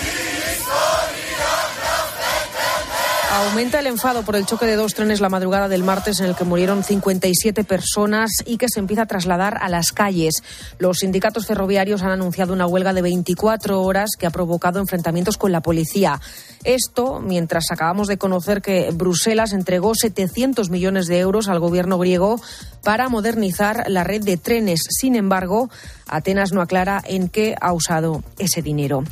Aumenta 3.36 3.80
el 3.80 3.88
enfado 3.88 4.24
por 4.24 4.38
el 4.38 4.46
choque 4.46 4.66
de 4.66 4.78
dos 4.78 4.94
trenes 4.94 5.20
la 5.20 5.28
madrugada 5.28 5.68
del 5.68 5.84
martes 5.84 6.22
en 6.22 6.28
el 6.28 6.38
que 6.38 6.46
murieron 6.46 6.86
57 6.86 7.66
personas 7.66 8.32
y 8.46 8.56
que 8.56 8.70
se 8.70 8.80
empieza 8.80 9.02
a 9.02 9.08
trasladar 9.08 9.58
a 9.62 9.68
las 9.68 9.92
calles. 9.92 10.42
Los 10.80 11.00
sindicatos 11.00 11.46
ferroviarios 11.46 12.02
han 12.02 12.12
anunciado 12.12 12.54
una 12.54 12.66
huelga 12.66 12.94
de 12.94 13.02
24 13.02 13.82
horas 13.82 14.12
que 14.18 14.26
ha 14.26 14.30
provocado 14.30 14.80
enfrentamientos 14.80 15.38
con 15.38 15.52
la 15.52 15.60
policía. 15.60 16.22
Esto 16.64 17.20
mientras 17.20 17.72
acabamos 17.72 18.08
de 18.08 18.18
conocer 18.18 18.62
que 18.62 18.92
Bruselas 18.94 19.52
entregó 19.52 19.96
700 19.96 20.70
millones 20.70 21.08
de 21.08 21.20
euros 21.20 21.50
al 21.50 21.60
gobierno 21.60 21.98
griego 21.98 22.40
para 22.86 23.10
modernizar 23.10 23.84
la 23.90 24.06
red 24.06 24.24
de 24.24 24.38
trenes. 24.38 24.80
Sin 24.90 25.14
embargo, 25.14 25.70
Atenas 26.08 26.54
no 26.54 26.62
aclara 26.62 27.04
en 27.06 27.28
qué 27.28 27.56
ha 27.60 27.74
usado 27.74 28.24
ese 28.40 28.62
dinero. 28.62 29.04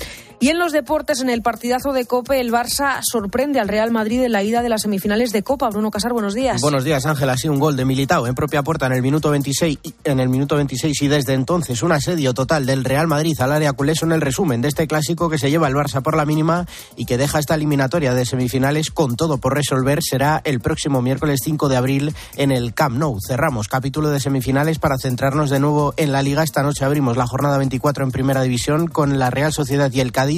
Y 0.43 0.50
en 0.50 0.59
los 0.59 0.73
deportes, 0.73 1.21
en 1.21 1.29
el 1.29 1.41
partidazo 1.41 1.93
de 1.93 2.05
Cope, 2.05 2.41
el 2.41 2.51
Barça 2.51 3.00
sorprende 3.01 3.62
al 3.62 3.69
Real 3.69 3.91
Madrid 3.91 4.23
en 4.23 4.33
la 4.33 4.43
ida 4.43 4.62
de 4.62 4.67
las 4.67 4.81
semifinales 4.81 5.31
de 5.31 5.41
Copa. 5.41 5.69
Bruno 5.69 5.89
Casar, 5.89 6.12
buenos 6.12 6.33
días. 6.33 6.59
Buenos 6.59 6.83
días, 6.83 7.05
Ángel. 7.05 7.31
sido 7.38 7.53
un 7.53 7.62
gol 7.62 7.77
de 7.77 7.85
Militao 7.85 8.27
en 8.27 8.35
propia 8.35 8.62
puerta 8.62 8.85
en 8.88 8.91
el 8.91 9.01
minuto 9.01 9.29
26, 9.29 9.79
en 10.03 10.19
el 10.19 10.27
minuto 10.27 10.57
26 10.57 11.01
y 11.01 11.07
desde 11.07 11.33
entonces 11.33 11.81
un 11.81 11.93
asedio 11.93 12.33
total 12.33 12.65
del 12.65 12.83
Real 12.83 13.07
Madrid 13.07 13.39
al 13.39 13.53
área 13.53 13.71
culé 13.71 13.95
son 13.95 14.12
el 14.12 14.19
resumen 14.19 14.59
de 14.59 14.67
este 14.67 14.85
clásico 14.85 15.29
que 15.29 15.38
se 15.38 15.50
lleva 15.50 15.69
el 15.69 15.75
Barça 15.75 16.01
por 16.01 16.17
la 16.17 16.25
mínima 16.25 16.65
y 16.97 17.05
que 17.05 17.17
deja 17.17 17.39
esta 17.39 17.55
eliminatoria 17.55 18.13
de 18.13 18.25
semifinales 18.25 18.91
con 18.91 19.15
todo 19.15 19.38
por 19.38 19.53
resolver. 19.53 20.00
Será 20.03 20.41
el 20.43 20.59
próximo 20.59 21.01
miércoles 21.01 21.39
5 21.41 21.69
de 21.69 21.77
abril 21.77 22.13
en 22.35 22.51
el 22.51 22.73
Camp 22.73 22.97
Nou. 22.97 23.17
Cerramos 23.25 23.69
capítulo 23.69 24.09
de 24.09 24.19
semifinales 24.19 24.77
para 24.77 24.97
centrarnos 24.97 25.50
de 25.50 25.62
nuevo 25.62 25.93
en 25.95 26.12
la 26.12 26.21
Liga. 26.21 26.43
Esta 26.43 26.63
noche 26.63 26.83
abrimos 26.83 27.15
la 27.15 27.27
jornada 27.27 27.57
24 27.59 28.03
en 28.03 28.12
Primera 28.12 28.41
División 28.41 28.88
con 28.88 29.17
la 29.19 29.29
Real 29.29 29.53
Sociedad 29.53 29.89
y 29.93 30.01
el 30.01 30.12
Cádiz 30.12 30.32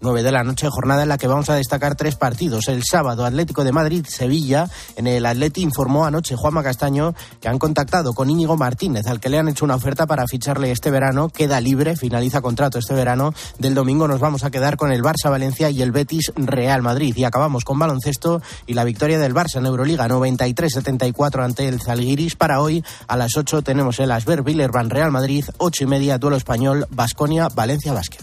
9 0.00 0.22
de 0.22 0.32
la 0.32 0.44
noche, 0.44 0.68
jornada 0.70 1.02
en 1.02 1.08
la 1.08 1.18
que 1.18 1.26
vamos 1.26 1.50
a 1.50 1.54
destacar 1.54 1.94
tres 1.94 2.16
partidos. 2.16 2.68
El 2.68 2.82
sábado, 2.84 3.24
Atlético 3.24 3.64
de 3.64 3.72
Madrid, 3.72 4.06
Sevilla. 4.08 4.68
En 4.96 5.06
el 5.06 5.26
Atleti 5.26 5.62
informó 5.62 6.04
anoche 6.04 6.36
Juanma 6.36 6.62
Castaño 6.62 7.14
que 7.40 7.48
han 7.48 7.58
contactado 7.58 8.12
con 8.14 8.30
Íñigo 8.30 8.56
Martínez, 8.56 9.06
al 9.06 9.20
que 9.20 9.28
le 9.28 9.38
han 9.38 9.48
hecho 9.48 9.64
una 9.64 9.74
oferta 9.74 10.06
para 10.06 10.26
ficharle 10.26 10.70
este 10.70 10.90
verano. 10.90 11.28
Queda 11.28 11.60
libre, 11.60 11.96
finaliza 11.96 12.40
contrato 12.40 12.78
este 12.78 12.94
verano. 12.94 13.32
Del 13.58 13.74
domingo 13.74 14.08
nos 14.08 14.20
vamos 14.20 14.44
a 14.44 14.50
quedar 14.50 14.76
con 14.76 14.92
el 14.92 15.02
Barça 15.02 15.30
Valencia 15.30 15.70
y 15.70 15.82
el 15.82 15.92
Betis 15.92 16.32
Real 16.36 16.82
Madrid. 16.82 17.14
Y 17.16 17.24
acabamos 17.24 17.64
con 17.64 17.78
baloncesto 17.78 18.40
y 18.66 18.74
la 18.74 18.84
victoria 18.84 19.18
del 19.18 19.34
Barça 19.34 19.56
en 19.56 19.66
Euroliga 19.66 20.08
93-74 20.08 21.44
ante 21.44 21.68
el 21.68 21.80
Zalgiris. 21.80 22.36
Para 22.36 22.60
hoy, 22.60 22.84
a 23.06 23.16
las 23.16 23.36
8 23.36 23.62
tenemos 23.62 23.98
el 24.00 24.10
Asber 24.12 24.42
Villerban 24.42 24.90
Real 24.90 25.10
Madrid, 25.10 25.44
8 25.58 25.84
y 25.84 25.86
media, 25.86 26.18
duelo 26.18 26.36
español, 26.36 26.86
Basconia, 26.90 27.48
Valencia 27.48 27.92
Basket. 27.92 28.20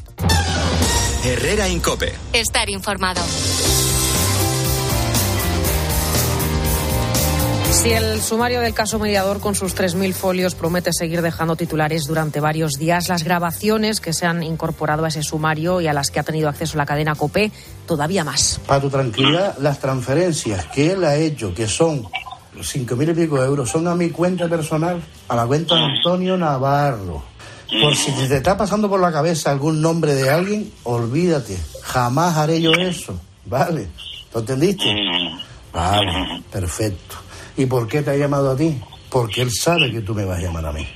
Herrera 1.24 1.68
Incope. 1.68 2.14
Estar 2.32 2.70
informado. 2.70 3.22
Si 7.72 7.90
el 7.92 8.22
sumario 8.22 8.62
del 8.62 8.74
caso 8.74 9.00
mediador 9.00 9.40
con 9.40 9.56
sus 9.56 9.76
3.000 9.76 10.14
folios 10.14 10.56
promete 10.56 10.92
seguir 10.94 11.22
dejando 11.22 11.56
titulares 11.56 12.06
durante 12.06 12.40
varios 12.40 12.74
días, 12.74 13.08
las 13.08 13.24
grabaciones 13.24 14.00
que 14.00 14.14
se 14.14 14.26
han 14.26 14.44
incorporado 14.44 15.06
a 15.06 15.08
ese 15.08 15.24
sumario 15.24 15.82
y 15.82 15.88
a 15.88 15.94
las 15.94 16.12
que 16.12 16.20
ha 16.20 16.24
tenido 16.24 16.50
acceso 16.50 16.78
la 16.78 16.86
cadena 16.86 17.16
COPE, 17.16 17.52
todavía 17.86 18.24
más. 18.24 18.60
Para 18.68 18.82
tu 18.82 18.90
tranquilidad, 18.90 19.58
las 19.60 19.80
transferencias 19.80 20.66
que 20.68 20.92
él 20.92 21.04
ha 21.04 21.16
hecho, 21.16 21.54
que 21.54 21.68
son 21.68 22.04
5.000 22.56 23.12
y 23.12 23.14
pico 23.14 23.44
euros, 23.44 23.70
son 23.70 23.88
a 23.88 23.96
mi 23.96 24.10
cuenta 24.10 24.48
personal, 24.48 25.02
a 25.28 25.36
la 25.36 25.46
cuenta 25.46 25.76
de 25.76 25.82
Antonio 25.82 26.38
Navarro. 26.38 27.37
Por 27.70 27.96
si 27.96 28.12
te 28.12 28.38
está 28.38 28.58
pasando 28.58 28.90
por 28.90 29.00
la 29.00 29.12
cabeza 29.12 29.52
algún 29.52 29.82
nombre 29.82 30.14
de 30.14 30.30
alguien, 30.30 30.72
olvídate. 30.84 31.58
Jamás 31.84 32.38
haré 32.38 32.62
yo 32.62 32.72
eso. 32.74 33.20
¿Vale? 33.46 33.88
¿Lo 34.34 34.40
entendiste? 34.40 34.86
Vale, 35.74 36.44
perfecto. 36.52 37.16
¿Y 37.58 37.66
por 37.66 37.88
qué 37.88 38.02
te 38.02 38.12
ha 38.12 38.16
llamado 38.16 38.52
a 38.52 38.56
ti? 38.56 38.80
Porque 39.10 39.42
él 39.42 39.52
sabe 39.52 39.92
que 39.92 40.02
tú 40.02 40.14
me 40.14 40.26
vas 40.26 40.40
a 40.40 40.42
llamar 40.42 40.66
a 40.66 40.72
mí. 40.72 40.88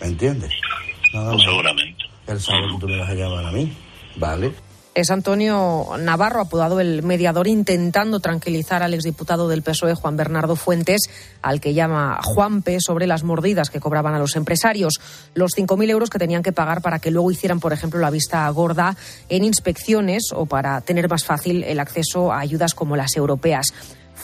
¿Me 0.00 0.06
entiendes? 0.06 0.50
Nada 1.12 1.32
más. 1.32 1.42
Seguramente. 1.42 2.04
Él 2.26 2.40
sabe 2.40 2.62
que 2.72 2.78
tú 2.78 2.88
me 2.88 2.98
vas 2.98 3.10
a 3.10 3.14
llamar 3.14 3.46
a 3.46 3.52
mí. 3.52 3.72
¿Vale? 4.16 4.54
Es 4.94 5.10
Antonio 5.10 5.88
Navarro, 5.98 6.40
apodado 6.40 6.80
el 6.80 7.02
mediador, 7.02 7.48
intentando 7.48 8.20
tranquilizar 8.20 8.82
al 8.82 8.94
exdiputado 8.94 9.48
del 9.48 9.62
PSOE, 9.62 9.94
Juan 9.94 10.16
Bernardo 10.16 10.54
Fuentes, 10.54 11.10
al 11.42 11.60
que 11.60 11.74
llama 11.74 12.20
Juanpe, 12.22 12.78
sobre 12.80 13.06
las 13.06 13.24
mordidas 13.24 13.70
que 13.70 13.80
cobraban 13.80 14.14
a 14.14 14.18
los 14.18 14.36
empresarios. 14.36 14.94
Los 15.34 15.52
5.000 15.56 15.90
euros 15.90 16.10
que 16.10 16.18
tenían 16.18 16.42
que 16.42 16.52
pagar 16.52 16.80
para 16.80 17.00
que 17.00 17.10
luego 17.10 17.32
hicieran, 17.32 17.60
por 17.60 17.72
ejemplo, 17.72 17.98
la 17.98 18.10
vista 18.10 18.48
gorda 18.50 18.96
en 19.28 19.44
inspecciones 19.44 20.30
o 20.32 20.46
para 20.46 20.80
tener 20.80 21.08
más 21.08 21.24
fácil 21.24 21.64
el 21.64 21.80
acceso 21.80 22.32
a 22.32 22.38
ayudas 22.38 22.74
como 22.74 22.96
las 22.96 23.16
europeas. 23.16 23.66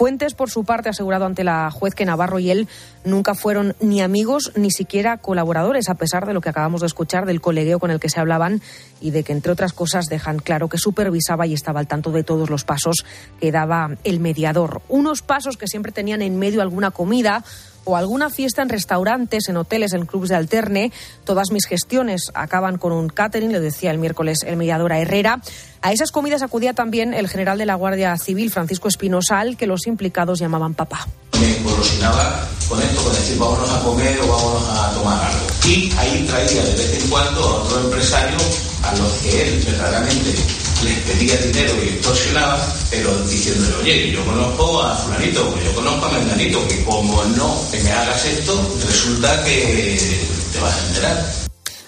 Fuentes, 0.00 0.32
por 0.32 0.48
su 0.48 0.64
parte, 0.64 0.88
ha 0.88 0.92
asegurado 0.92 1.26
ante 1.26 1.44
la 1.44 1.70
juez 1.70 1.94
que 1.94 2.06
Navarro 2.06 2.38
y 2.38 2.50
él 2.50 2.68
nunca 3.04 3.34
fueron 3.34 3.76
ni 3.82 4.00
amigos 4.00 4.50
ni 4.56 4.70
siquiera 4.70 5.18
colaboradores, 5.18 5.90
a 5.90 5.94
pesar 5.94 6.26
de 6.26 6.32
lo 6.32 6.40
que 6.40 6.48
acabamos 6.48 6.80
de 6.80 6.86
escuchar 6.86 7.26
del 7.26 7.42
colegueo 7.42 7.78
con 7.78 7.90
el 7.90 8.00
que 8.00 8.08
se 8.08 8.18
hablaban 8.18 8.62
y 9.02 9.10
de 9.10 9.24
que, 9.24 9.32
entre 9.32 9.52
otras 9.52 9.74
cosas, 9.74 10.06
dejan 10.06 10.38
claro 10.38 10.70
que 10.70 10.78
supervisaba 10.78 11.46
y 11.46 11.52
estaba 11.52 11.80
al 11.80 11.86
tanto 11.86 12.12
de 12.12 12.24
todos 12.24 12.48
los 12.48 12.64
pasos 12.64 13.04
que 13.42 13.52
daba 13.52 13.90
el 14.02 14.20
mediador. 14.20 14.80
Unos 14.88 15.20
pasos 15.20 15.58
que 15.58 15.66
siempre 15.66 15.92
tenían 15.92 16.22
en 16.22 16.38
medio 16.38 16.62
alguna 16.62 16.92
comida 16.92 17.44
o 17.84 17.96
alguna 17.96 18.30
fiesta 18.30 18.62
en 18.62 18.68
restaurantes, 18.68 19.48
en 19.48 19.56
hoteles, 19.56 19.92
en 19.92 20.06
clubes 20.06 20.30
de 20.30 20.36
alterne. 20.36 20.92
Todas 21.24 21.50
mis 21.50 21.66
gestiones 21.66 22.30
acaban 22.34 22.78
con 22.78 22.92
un 22.92 23.08
catering, 23.08 23.52
le 23.52 23.60
decía 23.60 23.90
el 23.90 23.98
miércoles 23.98 24.44
el 24.46 24.56
mediador 24.56 24.92
a 24.92 24.98
Herrera. 24.98 25.40
A 25.82 25.92
esas 25.92 26.12
comidas 26.12 26.42
acudía 26.42 26.74
también 26.74 27.14
el 27.14 27.28
general 27.28 27.58
de 27.58 27.66
la 27.66 27.74
Guardia 27.74 28.16
Civil, 28.18 28.50
Francisco 28.50 28.88
Espinosal, 28.88 29.56
que 29.56 29.66
los 29.66 29.86
implicados 29.86 30.38
llamaban 30.38 30.74
papá. 30.74 31.06
Me 31.40 31.56
engolosinaba 31.56 32.48
con 32.68 32.80
esto, 32.82 33.02
con 33.02 33.14
decir 33.14 33.38
vámonos 33.38 33.70
a 33.70 33.80
comer 33.82 34.20
o 34.20 34.26
vámonos 34.26 34.68
a 34.68 34.90
tomar 34.92 35.24
algo. 35.24 35.46
Y 35.66 35.90
ahí 35.96 36.26
traía 36.28 36.62
de 36.62 36.72
vez 36.72 37.02
en 37.02 37.10
cuando 37.10 37.40
a 37.42 37.62
otro 37.62 37.80
empresario 37.80 38.38
a 38.82 38.94
los 38.96 39.12
que 39.22 39.42
él 39.42 39.62
verdaderamente 39.64 40.69
les 40.84 40.98
pedía 41.00 41.36
dinero 41.36 41.74
y 41.84 41.88
extorsionaba, 41.88 42.66
pero 42.90 43.16
diciéndole, 43.26 43.74
oye, 43.76 44.12
yo 44.12 44.24
conozco 44.24 44.82
a 44.82 44.96
fulanito, 44.96 45.54
yo 45.64 45.74
conozco 45.74 46.06
a 46.06 46.10
menganito, 46.10 46.66
que 46.68 46.84
como 46.84 47.24
no 47.24 47.62
me 47.72 47.90
hagas 47.90 48.24
esto, 48.24 48.78
resulta 48.86 49.44
que 49.44 49.98
te 50.52 50.58
vas 50.60 50.74
a 50.74 50.88
enterar. 50.88 51.40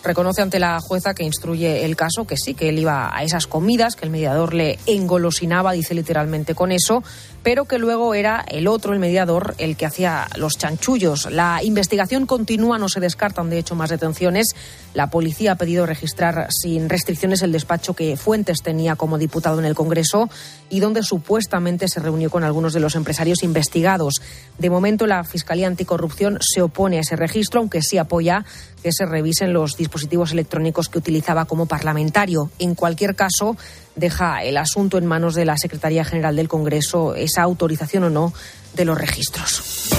Reconoce 0.05 0.43
ante 0.43 0.59
la 0.59 0.81
jueza 0.81 1.15
que 1.15 1.23
instruye 1.23 1.85
el 1.85 1.95
caso 1.95 2.27
que 2.27 2.37
sí, 2.37 2.55
que 2.55 2.69
él 2.69 2.81
iba 2.81 3.17
a 3.17 3.23
esas 3.23 3.47
comidas, 3.47 3.95
que 3.95 4.05
el 4.05 4.11
mediador 4.11 4.53
le 4.53 4.81
engolosinaba, 4.87 5.73
dice 5.73 5.95
literalmente 5.95 6.57
con 6.57 6.73
eso, 6.73 7.05
pero 7.43 7.65
que 7.65 7.79
luego 7.79 8.15
era 8.15 8.45
el 8.49 8.69
otro, 8.69 8.93
el 8.93 8.99
mediador, 8.99 9.55
el 9.59 9.77
que 9.77 9.87
hacía 9.87 10.29
los 10.37 10.57
chanchullos. 10.59 11.31
La 11.31 11.63
investigación 11.63 12.27
continúa, 12.27 12.79
no 12.79 12.89
se 12.89 13.01
descartan 13.01 13.51
de 13.51 13.59
hecho 13.59 13.75
más 13.75 13.91
detenciones. 13.91 14.55
La 14.95 15.11
policía 15.11 15.53
ha 15.53 15.57
pedido 15.57 15.87
registrar 15.87 16.49
sin 16.51 16.89
restricciones 16.89 17.43
el 17.43 17.53
despacho 17.53 17.95
que 17.95 18.17
Fuentes 18.17 18.63
tenía 18.63 18.97
como 18.97 19.19
diputado 19.19 19.59
en 19.59 19.65
el 19.65 19.75
Congreso 19.75 20.29
y 20.71 20.81
donde 20.81 21.03
supuestamente 21.03 21.89
se 21.89 22.01
reunió 22.01 22.31
con 22.31 22.45
algunos 22.45 22.73
de 22.73 22.81
los 22.81 22.95
empresarios 22.95 23.43
investigados. 23.43 24.21
De 24.59 24.71
momento, 24.71 25.07
la 25.07 25.25
Fiscalía 25.25 25.67
Anticorrupción 25.67 26.39
se 26.41 26.63
opone 26.63 26.99
a 26.99 27.01
ese 27.01 27.17
registro, 27.17 27.61
aunque 27.61 27.83
sí 27.83 27.99
apoya 27.99 28.45
que 28.83 28.93
se 28.93 29.07
revisen 29.07 29.53
los 29.53 29.77
dispositivos 29.77 30.33
electrónicos 30.33 30.89
que 30.89 30.99
utilizaba 30.99 31.45
como 31.45 31.67
parlamentario. 31.67 32.51
En 32.59 32.75
cualquier 32.75 33.15
caso, 33.15 33.57
deja 33.97 34.43
el 34.43 34.57
asunto 34.57 34.99
en 34.99 35.07
manos 35.07 35.35
de 35.35 35.45
la 35.45 35.57
Secretaría 35.57 36.05
General 36.05 36.37
del 36.37 36.49
Congreso, 36.49 37.15
esa 37.15 37.43
autorización 37.43 38.05
o 38.05 38.11
no 38.11 38.33
de 38.75 38.85
los 38.85 38.99
registros. 38.99 39.91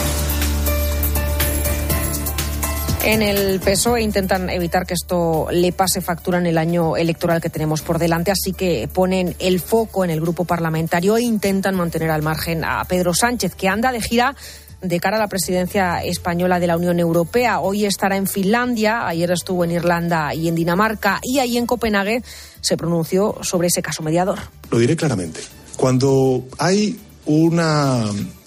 En 3.05 3.21
el 3.21 3.59
PSOE 3.59 4.01
intentan 4.01 4.50
evitar 4.50 4.85
que 4.85 4.93
esto 4.93 5.47
le 5.51 5.73
pase 5.73 6.00
factura 6.00 6.38
en 6.38 6.45
el 6.45 6.57
año 6.57 6.95
electoral 6.95 7.41
que 7.41 7.50
tenemos 7.50 7.81
por 7.81 8.00
delante, 8.00 8.31
así 8.31 8.53
que 8.53 8.88
ponen 8.88 9.35
el 9.39 9.59
foco 9.59 10.05
en 10.05 10.09
el 10.09 10.21
grupo 10.21 10.45
parlamentario 10.45 11.17
e 11.17 11.21
intentan 11.21 11.75
mantener 11.75 12.12
al 12.12 12.21
margen 12.21 12.63
a 12.63 12.81
Pedro 12.85 13.13
Sánchez, 13.13 13.55
que 13.55 13.67
anda 13.67 13.91
de 13.91 14.00
gira 14.00 14.38
de 14.83 14.99
cara 14.99 15.15
a 15.17 15.19
la 15.19 15.27
presidencia 15.27 16.03
española 16.03 16.59
de 16.59 16.67
la 16.67 16.77
Unión 16.77 16.99
Europea. 16.99 17.59
Hoy 17.61 17.85
estará 17.85 18.17
en 18.17 18.27
Finlandia, 18.27 19.07
ayer 19.07 19.31
estuvo 19.31 19.63
en 19.63 19.71
Irlanda 19.71 20.35
y 20.35 20.49
en 20.49 20.55
Dinamarca 20.55 21.19
y 21.23 21.39
ahí 21.39 21.57
en 21.57 21.65
Copenhague 21.65 22.21
se 22.61 22.77
pronunció 22.77 23.37
sobre 23.41 23.67
ese 23.67 23.81
caso 23.81 24.03
mediador. 24.03 24.39
Lo 24.69 24.77
diré 24.77 24.95
claramente. 24.95 25.39
Cuando 25.77 26.43
hay 26.57 26.99
una 27.25 28.05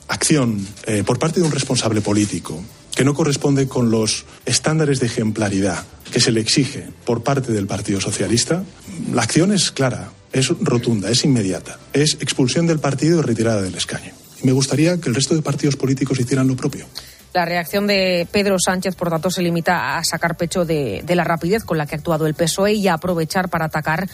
acción 0.09 0.67
eh, 0.87 1.03
por 1.05 1.19
parte 1.19 1.41
de 1.41 1.47
un 1.47 1.53
responsable 1.53 2.03
político 2.03 2.63
que 2.95 3.05
no 3.05 3.15
corresponde 3.15 3.67
con 3.67 3.91
los 3.91 4.25
estándares 4.45 5.01
de 5.01 5.07
ejemplaridad 5.07 5.85
que 6.13 6.21
se 6.21 6.33
le 6.33 6.41
exige 6.41 6.89
por 7.05 7.23
parte 7.23 7.53
del 7.53 7.67
Partido 7.67 8.01
Socialista, 8.01 8.63
la 9.13 9.23
acción 9.23 9.53
es 9.53 9.71
clara, 9.71 10.11
es 10.33 10.49
rotunda, 10.61 11.11
es 11.11 11.25
inmediata. 11.25 11.79
Es 11.93 12.15
expulsión 12.21 12.67
del 12.67 12.79
partido 12.79 13.19
y 13.19 13.23
retirada 13.23 13.63
del 13.63 13.75
escaño. 13.75 14.13
Me 14.43 14.53
gustaría 14.53 14.99
que 15.01 15.09
el 15.09 15.15
resto 15.15 15.35
de 15.35 15.43
partidos 15.43 15.77
políticos 15.77 16.19
hicieran 16.21 16.49
lo 16.49 16.57
propio. 16.57 16.87
La 17.33 17.45
reacción 17.45 17.87
de 17.87 18.27
Pedro 18.31 18.57
Sánchez, 18.59 18.95
por 18.95 19.11
tanto, 19.11 19.31
se 19.31 19.43
limita 19.43 19.99
a 19.99 20.05
sacar 20.05 20.37
pecho 20.37 20.65
de, 20.65 21.03
de, 21.05 21.15
la 21.15 21.23
rapidez 21.23 21.65
con 21.65 21.77
la 21.77 21.85
que 21.85 21.95
ha 21.95 21.99
actuado 21.99 22.27
el 22.27 22.35
PSOE 22.35 22.73
y 22.73 22.89
a 22.89 22.95
aprovechar 22.95 23.51
para 23.51 23.67
atacar 23.67 24.09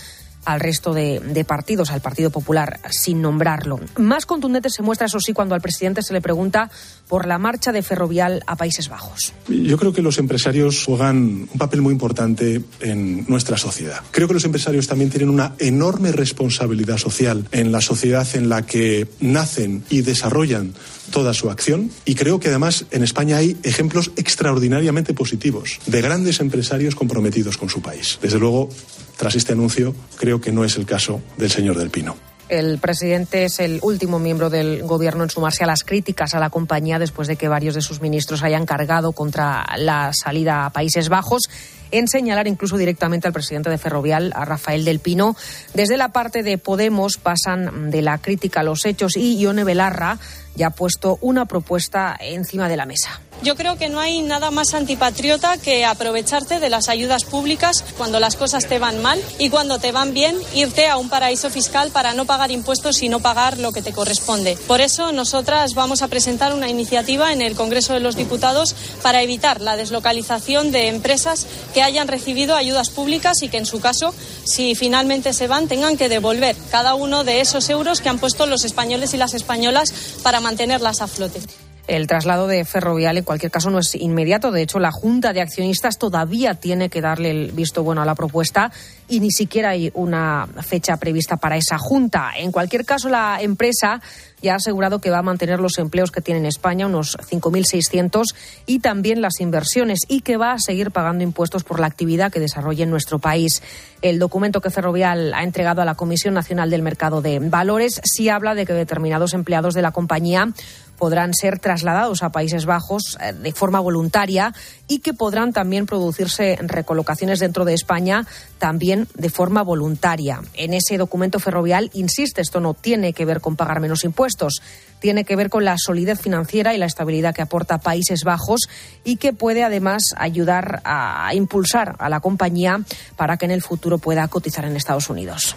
al 0.45 0.61
resto 0.61 0.93
de, 0.93 1.45
partidos, 1.47 1.91
al 1.91 2.01
Partido 2.01 2.31
Popular, 2.31 2.81
sin 2.91 3.23
nombrarlo. 3.23 3.81
Más 3.97 4.27
contundente 4.27 4.71
se 4.71 4.83
muestra, 4.83 5.07
eso 5.07 5.21
sí, 5.21 5.33
cuando 5.33 5.55
al 5.55 5.61
presidente 5.61 6.03
se 6.03 6.13
le 6.13 6.21
pregunta 6.21 6.71
por 7.09 7.27
la 7.27 7.39
marcha 7.39 7.73
de 7.73 7.83
Ferrovial 7.83 8.43
a 8.47 8.57
Países 8.57 8.89
Bajos. 8.89 9.33
Yo 9.49 9.77
creo 9.77 9.93
que 9.93 10.03
los 10.03 10.19
empresarios 10.19 10.85
juegan 10.85 11.49
un 11.53 11.59
papel 11.59 11.83
muy 11.83 11.93
importante 11.93 12.63
en 12.81 13.25
nuestra 13.29 13.57
sociedad. 13.57 14.01
Creo 14.11 14.29
que 14.29 14.35
los 14.35 14.45
empresarios 14.45 14.87
también 14.87 15.11
tienen 15.11 15.29
una 15.29 15.55
enorme 15.59 16.12
responsabilidad 16.12 16.99
social 16.99 17.47
en 17.53 17.73
la 17.73 17.81
sociedad 17.81 18.27
en 18.35 18.49
la 18.49 18.62
que 18.62 19.07
nacen 19.21 19.85
y 19.90 20.03
desarrollan 20.03 20.75
toda 21.12 21.33
su 21.33 21.48
acción 21.48 21.92
y 22.05 22.16
creo 22.16 22.40
que 22.40 22.48
además 22.48 22.87
en 22.90 23.05
España 23.05 23.37
hay 23.37 23.57
ejemplos 23.62 24.11
extraordinariamente 24.16 25.14
positivos 25.14 25.79
de 25.87 26.03
grandes 26.03 26.40
empresarios 26.40 26.96
comprometidos 26.96 27.57
con 27.57 27.68
su 27.68 27.81
país. 27.81 28.18
Desde 28.20 28.40
luego, 28.40 28.68
tras 29.16 29.37
este 29.37 29.53
anuncio, 29.53 29.94
creo 30.16 30.40
que 30.40 30.51
no 30.51 30.64
es 30.64 30.77
el 30.77 30.87
caso 30.87 31.22
del 31.37 31.51
señor 31.51 31.79
Del 31.79 31.90
Pino. 31.90 32.16
El 32.48 32.79
presidente 32.79 33.44
es 33.44 33.61
el 33.61 33.79
último 33.83 34.18
miembro 34.18 34.51
del 34.51 34.83
gobierno 34.83 35.22
en 35.22 35.31
sumarse 35.31 35.64
a 35.64 35.66
las 35.66 35.85
críticas 35.85 36.35
a 36.35 36.40
la 36.40 36.51
compañía 36.51 36.98
después 36.98 37.29
de 37.29 37.37
que 37.37 37.48
varios 37.48 37.75
de 37.75 37.81
sus 37.81 38.01
ministros 38.01 38.42
hayan 38.42 38.66
cargado 38.66 39.12
contra 39.12 39.64
la 39.79 40.11
salida 40.12 40.66
a 40.66 40.70
Países 40.70 41.09
Bajos 41.09 41.48
en 41.92 42.09
señalar 42.09 42.48
incluso 42.48 42.76
directamente 42.76 43.28
al 43.28 43.33
presidente 43.33 43.70
de 43.70 43.78
Ferrovial, 43.78 44.33
a 44.35 44.44
Rafael 44.44 44.85
del 44.85 44.98
Pino. 44.98 45.37
Desde 45.74 45.96
la 45.96 46.09
parte 46.09 46.42
de 46.42 46.59
Podemos 46.59 47.18
pasan 47.18 47.90
de 47.90 48.02
la 48.02 48.18
crítica 48.18 48.61
a 48.61 48.64
los 48.64 48.85
hechos 48.85 49.16
y 49.16 49.38
Ione 49.38 49.64
Belarra 49.64 50.18
ya 50.57 50.68
ha 50.68 50.70
puesto 50.70 51.18
una 51.20 51.46
propuesta 51.46 52.16
encima 52.20 52.68
de 52.68 52.76
la 52.76 52.87
mesa. 52.87 53.20
Yo 53.42 53.57
creo 53.57 53.76
que 53.76 53.88
no 53.88 53.98
hay 53.98 54.22
nada 54.22 54.52
más 54.52 54.72
antipatriota 54.72 55.59
que 55.59 55.85
aprovecharte 55.85 56.61
de 56.61 56.70
las 56.70 56.88
ayudas 56.88 57.24
públicas 57.24 57.85
cuando 57.98 58.20
las 58.20 58.37
cosas 58.37 58.68
te 58.68 58.78
van 58.78 59.02
mal 59.02 59.20
y 59.40 59.50
cuando 59.50 59.81
te 59.81 59.90
van 59.90 60.14
bien 60.14 60.38
irte 60.55 60.87
a 60.87 60.96
un 60.96 61.09
paraíso 61.09 61.50
fiscal 61.50 61.90
para 61.90 62.14
no 62.14 62.24
pagar 62.24 62.52
impuestos 62.52 63.02
y 63.02 63.09
no 63.09 63.18
pagar 63.18 63.59
lo 63.59 63.72
que 63.72 63.83
te 63.83 63.92
corresponde. 63.92 64.57
Por 64.68 64.81
eso 64.81 65.11
nosotras 65.11 65.74
vamos 65.74 66.02
a 66.02 66.09
presentar 66.09 66.55
una 66.55 66.68
iniciativa 66.68 67.33
en 67.33 67.42
el 67.42 67.57
Congreso 67.57 67.94
de 67.94 68.00
los 68.00 68.14
Diputados 68.14 68.76
para 69.02 69.22
evitar 69.22 69.61
la 69.61 69.76
deslocalización 69.76 70.70
de 70.70 70.87
empresas 70.87 71.48
que 71.74 71.83
hayan 71.83 72.07
recibido 72.07 72.55
ayudas 72.55 72.90
públicas 72.90 73.42
y 73.42 73.48
que 73.48 73.59
en 73.59 73.66
su 73.66 73.81
caso, 73.81 74.14
si 74.44 74.76
finalmente 74.76 75.33
se 75.33 75.48
van, 75.48 75.66
tengan 75.66 75.96
que 75.96 76.09
devolver 76.09 76.55
cada 76.70 76.94
uno 76.94 77.24
de 77.24 77.40
esos 77.40 77.68
euros 77.70 78.00
que 78.00 78.09
han 78.09 78.20
puesto 78.20 78.46
los 78.46 78.64
españoles 78.64 79.14
y 79.14 79.16
las 79.16 79.35
españolas 79.35 79.92
para 80.22 80.40
mantenerlas 80.40 81.00
a 81.00 81.09
flote. 81.09 81.40
El 81.88 82.07
traslado 82.07 82.47
de 82.47 82.64
Ferrovial, 82.64 83.18
en 83.18 83.25
cualquier 83.25 83.51
caso, 83.51 83.68
no 83.71 83.81
es 83.81 83.95
inmediato. 83.97 84.53
De 84.53 84.62
hecho, 84.62 84.79
la 84.79 84.92
Junta 84.92 85.33
de 85.33 85.40
Accionistas 85.40 85.99
todavía 85.99 86.55
tiene 86.55 86.88
que 86.88 87.01
darle 87.01 87.31
el 87.31 87.53
visto 87.53 87.83
bueno 87.83 88.03
a 88.03 88.05
la 88.05 88.14
propuesta 88.14 88.71
y 89.09 89.21
ni 89.21 89.31
siquiera 89.31 89.71
hay 89.71 89.90
una 89.95 90.49
fecha 90.62 90.97
prevista 90.97 91.37
para 91.37 91.57
esa 91.57 91.79
Junta. 91.79 92.31
En 92.38 92.53
cualquier 92.53 92.85
caso, 92.85 93.09
la 93.09 93.38
empresa 93.40 94.01
ya 94.42 94.55
ha 94.55 94.57
asegurado 94.57 95.01
que 95.01 95.11
va 95.11 95.18
a 95.18 95.23
mantener 95.23 95.61
los 95.61 95.79
empleos 95.79 96.11
que 96.11 96.21
tiene 96.21 96.40
en 96.40 96.47
España, 96.47 96.87
unos 96.87 97.16
5.600, 97.18 98.35
y 98.66 98.81
también 98.81 99.21
las 99.21 99.40
inversiones, 99.40 100.01
y 100.09 100.21
que 100.21 100.37
va 100.37 100.53
a 100.53 100.59
seguir 100.59 100.90
pagando 100.90 101.25
impuestos 101.25 101.62
por 101.62 101.79
la 101.79 101.87
actividad 101.87 102.33
que 102.33 102.40
desarrolla 102.40 102.85
en 102.85 102.90
nuestro 102.90 103.18
país. 103.18 103.62
El 104.03 104.18
documento 104.18 104.61
que 104.61 104.71
Ferrovial 104.71 105.33
ha 105.35 105.45
entregado 105.45 105.81
a 105.81 105.85
la 105.85 105.95
Comisión 105.95 106.35
Nacional 106.35 106.71
del 106.71 106.83
Mercado 106.83 107.23
de 107.23 107.38
Valores 107.38 108.01
sí 108.05 108.29
habla 108.29 108.55
de 108.55 108.66
que 108.66 108.73
determinados 108.73 109.33
empleados 109.33 109.75
de 109.75 109.83
la 109.83 109.92
compañía 109.92 110.49
podrán 110.98 111.35
ser 111.35 111.59
trasladados 111.59 112.22
a 112.22 112.31
Países 112.31 112.66
Bajos 112.66 113.18
eh, 113.20 113.33
de 113.33 113.52
forma 113.52 113.81
voluntaria 113.81 114.55
y 114.88 115.00
que 115.00 115.14
podrán 115.14 115.52
también 115.52 115.87
producirse 115.87 116.59
recolocaciones 116.61 117.40
dentro 117.40 117.64
de 117.64 117.74
España 117.74 118.26
también 118.59 119.09
de 119.14 119.31
forma 119.31 119.62
voluntaria. 119.62 120.40
En 120.55 120.74
ese 120.74 120.98
documento 120.98 121.40
ferrovial 121.40 121.90
insiste, 121.92 122.40
esto 122.40 122.61
no 122.61 122.74
tiene 122.74 123.12
que 123.12 123.24
ver 123.24 123.40
con 123.40 123.57
pagar 123.57 123.81
menos 123.81 124.05
impuestos, 124.05 124.62
tiene 125.00 125.24
que 125.24 125.37
ver 125.37 125.50
con 125.50 125.64
la 125.64 125.76
solidez 125.78 126.20
financiera 126.20 126.74
y 126.74 126.78
la 126.78 126.87
estabilidad 126.87 127.35
que 127.35 127.42
aporta 127.42 127.78
Países 127.78 128.22
Bajos 128.24 128.68
y 129.05 129.16
que 129.16 129.33
puede 129.33 129.64
además 129.64 130.02
ayudar 130.16 130.81
a 130.85 131.35
impulsar 131.35 131.96
a 131.98 132.09
la 132.09 132.20
compañía 132.20 132.81
para 133.16 133.37
que 133.37 133.46
en 133.46 133.50
el 133.50 133.62
futuro 133.62 133.98
pueda 133.98 134.28
cotizar 134.28 134.64
en 134.64 134.76
Estados 134.76 135.11
Unidos. 135.11 135.57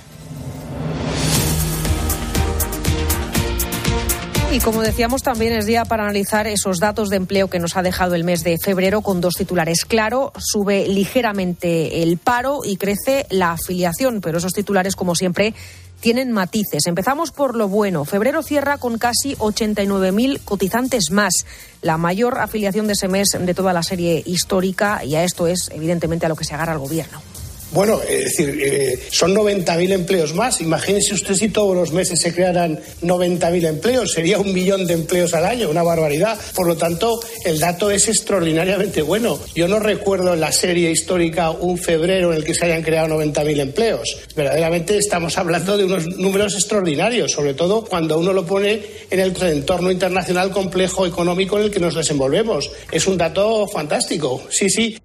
Y 4.56 4.60
como 4.60 4.82
decíamos, 4.82 5.22
también 5.22 5.52
es 5.52 5.66
día 5.66 5.84
para 5.84 6.04
analizar 6.04 6.48
esos 6.48 6.80
datos 6.80 7.10
de 7.10 7.18
empleo 7.18 7.50
que 7.50 7.60
nos 7.60 7.76
ha 7.76 7.82
dejado 7.82 8.16
el 8.16 8.24
mes 8.24 8.42
de 8.42 8.58
febrero 8.58 9.02
con 9.02 9.20
dos 9.20 9.34
titulares. 9.34 9.84
Claro, 9.84 10.32
sube 10.38 10.88
ligeramente 10.88 12.02
el 12.02 12.18
paro 12.18 12.62
y 12.64 12.78
crece 12.78 13.28
la 13.30 13.52
afiliación, 13.52 14.22
pero 14.22 14.38
esos 14.38 14.54
titulares, 14.54 14.96
como 14.96 15.14
siempre, 15.14 15.54
tienen 16.00 16.32
matices. 16.32 16.88
Empezamos 16.88 17.32
por 17.32 17.58
lo 17.58 17.68
bueno. 17.68 18.06
Febrero 18.06 18.44
cierra 18.44 18.78
con 18.78 18.98
casi 18.98 19.36
89.000 19.36 20.40
cotizantes 20.46 21.12
más, 21.12 21.46
la 21.82 21.98
mayor 21.98 22.40
afiliación 22.40 22.88
de 22.88 22.94
ese 22.94 23.10
mes 23.10 23.38
de 23.38 23.54
toda 23.54 23.74
la 23.74 23.84
serie 23.84 24.24
histórica 24.26 25.04
y 25.04 25.16
a 25.16 25.26
esto 25.26 25.48
es 25.48 25.70
evidentemente 25.74 26.28
a 26.28 26.30
lo 26.30 26.38
que 26.38 26.46
se 26.46 26.54
agarra 26.54 26.72
el 26.72 26.80
gobierno. 26.80 27.35
Bueno, 27.76 28.00
es 28.08 28.24
decir, 28.24 28.58
eh, 28.64 29.00
son 29.12 29.36
90.000 29.36 29.92
empleos 29.92 30.34
más. 30.34 30.62
Imagínese 30.62 31.14
usted 31.14 31.34
si 31.34 31.50
todos 31.50 31.76
los 31.76 31.92
meses 31.92 32.22
se 32.22 32.34
crearan 32.34 32.80
90.000 33.02 33.68
empleos. 33.68 34.14
Sería 34.14 34.40
un 34.40 34.54
millón 34.54 34.88
de 34.88 34.94
empleos 34.94 35.34
al 35.34 35.44
año, 35.44 35.70
una 35.70 35.84
barbaridad. 35.84 36.40
Por 36.56 36.68
lo 36.68 36.78
tanto, 36.78 37.20
el 37.44 37.60
dato 37.60 37.92
es 37.92 38.08
extraordinariamente 38.08 39.02
bueno. 39.02 39.38
Yo 39.54 39.68
no 39.68 39.80
recuerdo 39.80 40.34
en 40.34 40.40
la 40.40 40.54
serie 40.54 40.90
histórica 40.90 41.52
un 41.52 41.78
febrero 41.78 42.32
en 42.32 42.38
el 42.38 42.46
que 42.46 42.56
se 42.56 42.64
hayan 42.64 42.82
creado 42.82 43.20
90.000 43.20 43.60
empleos. 43.60 44.20
Verdaderamente 44.38 44.98
estamos 44.98 45.38
hablando 45.38 45.78
de 45.78 45.84
unos 45.84 46.08
números 46.08 46.56
extraordinarios, 46.56 47.34
sobre 47.34 47.56
todo 47.56 47.84
cuando 47.84 48.18
uno 48.18 48.32
lo 48.32 48.46
pone 48.46 48.84
en 49.10 49.20
el 49.20 49.36
entorno 49.44 49.92
internacional 49.92 50.50
complejo 50.50 51.06
económico 51.06 51.58
en 51.58 51.66
el 51.66 51.72
que 51.72 51.82
nos 51.82 51.94
desenvolvemos. 51.94 52.72
Es 52.90 53.06
un 53.06 53.18
dato 53.18 53.68
fantástico. 53.68 54.44
Sí, 54.50 54.70
sí. 54.70 54.98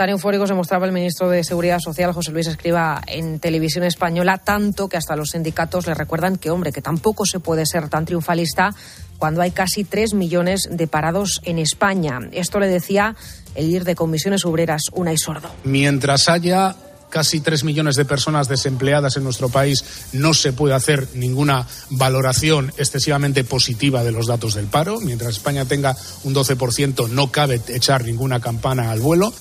Tan 0.00 0.08
eufórico 0.08 0.46
se 0.46 0.54
mostraba 0.54 0.86
el 0.86 0.92
ministro 0.92 1.28
de 1.28 1.44
Seguridad 1.44 1.78
Social, 1.78 2.14
José 2.14 2.32
Luis 2.32 2.46
Escriba, 2.46 3.02
en 3.06 3.38
televisión 3.38 3.84
española, 3.84 4.38
tanto 4.38 4.88
que 4.88 4.96
hasta 4.96 5.14
los 5.14 5.32
sindicatos 5.32 5.86
le 5.86 5.92
recuerdan 5.92 6.38
que, 6.38 6.50
hombre, 6.50 6.72
que 6.72 6.80
tampoco 6.80 7.26
se 7.26 7.38
puede 7.38 7.66
ser 7.66 7.90
tan 7.90 8.06
triunfalista 8.06 8.74
cuando 9.18 9.42
hay 9.42 9.50
casi 9.50 9.84
tres 9.84 10.14
millones 10.14 10.70
de 10.70 10.86
parados 10.86 11.42
en 11.44 11.58
España. 11.58 12.18
Esto 12.32 12.60
le 12.60 12.68
decía 12.68 13.14
el 13.54 13.66
líder 13.66 13.84
de 13.84 13.94
comisiones 13.94 14.46
obreras, 14.46 14.84
Unai 14.94 15.18
Sordo. 15.18 15.50
Mientras 15.64 16.30
haya 16.30 16.76
casi 17.10 17.40
tres 17.40 17.62
millones 17.62 17.96
de 17.96 18.06
personas 18.06 18.48
desempleadas 18.48 19.18
en 19.18 19.24
nuestro 19.24 19.50
país, 19.50 19.84
no 20.14 20.32
se 20.32 20.54
puede 20.54 20.72
hacer 20.72 21.08
ninguna 21.12 21.66
valoración 21.90 22.72
excesivamente 22.78 23.44
positiva 23.44 24.02
de 24.02 24.12
los 24.12 24.28
datos 24.28 24.54
del 24.54 24.66
paro. 24.66 24.98
Mientras 25.00 25.34
España 25.34 25.66
tenga 25.66 25.94
un 26.24 26.34
12%, 26.34 27.10
no 27.10 27.30
cabe 27.30 27.60
echar 27.68 28.06
ninguna 28.06 28.40
campana 28.40 28.90
al 28.90 29.00
vuelo. 29.00 29.34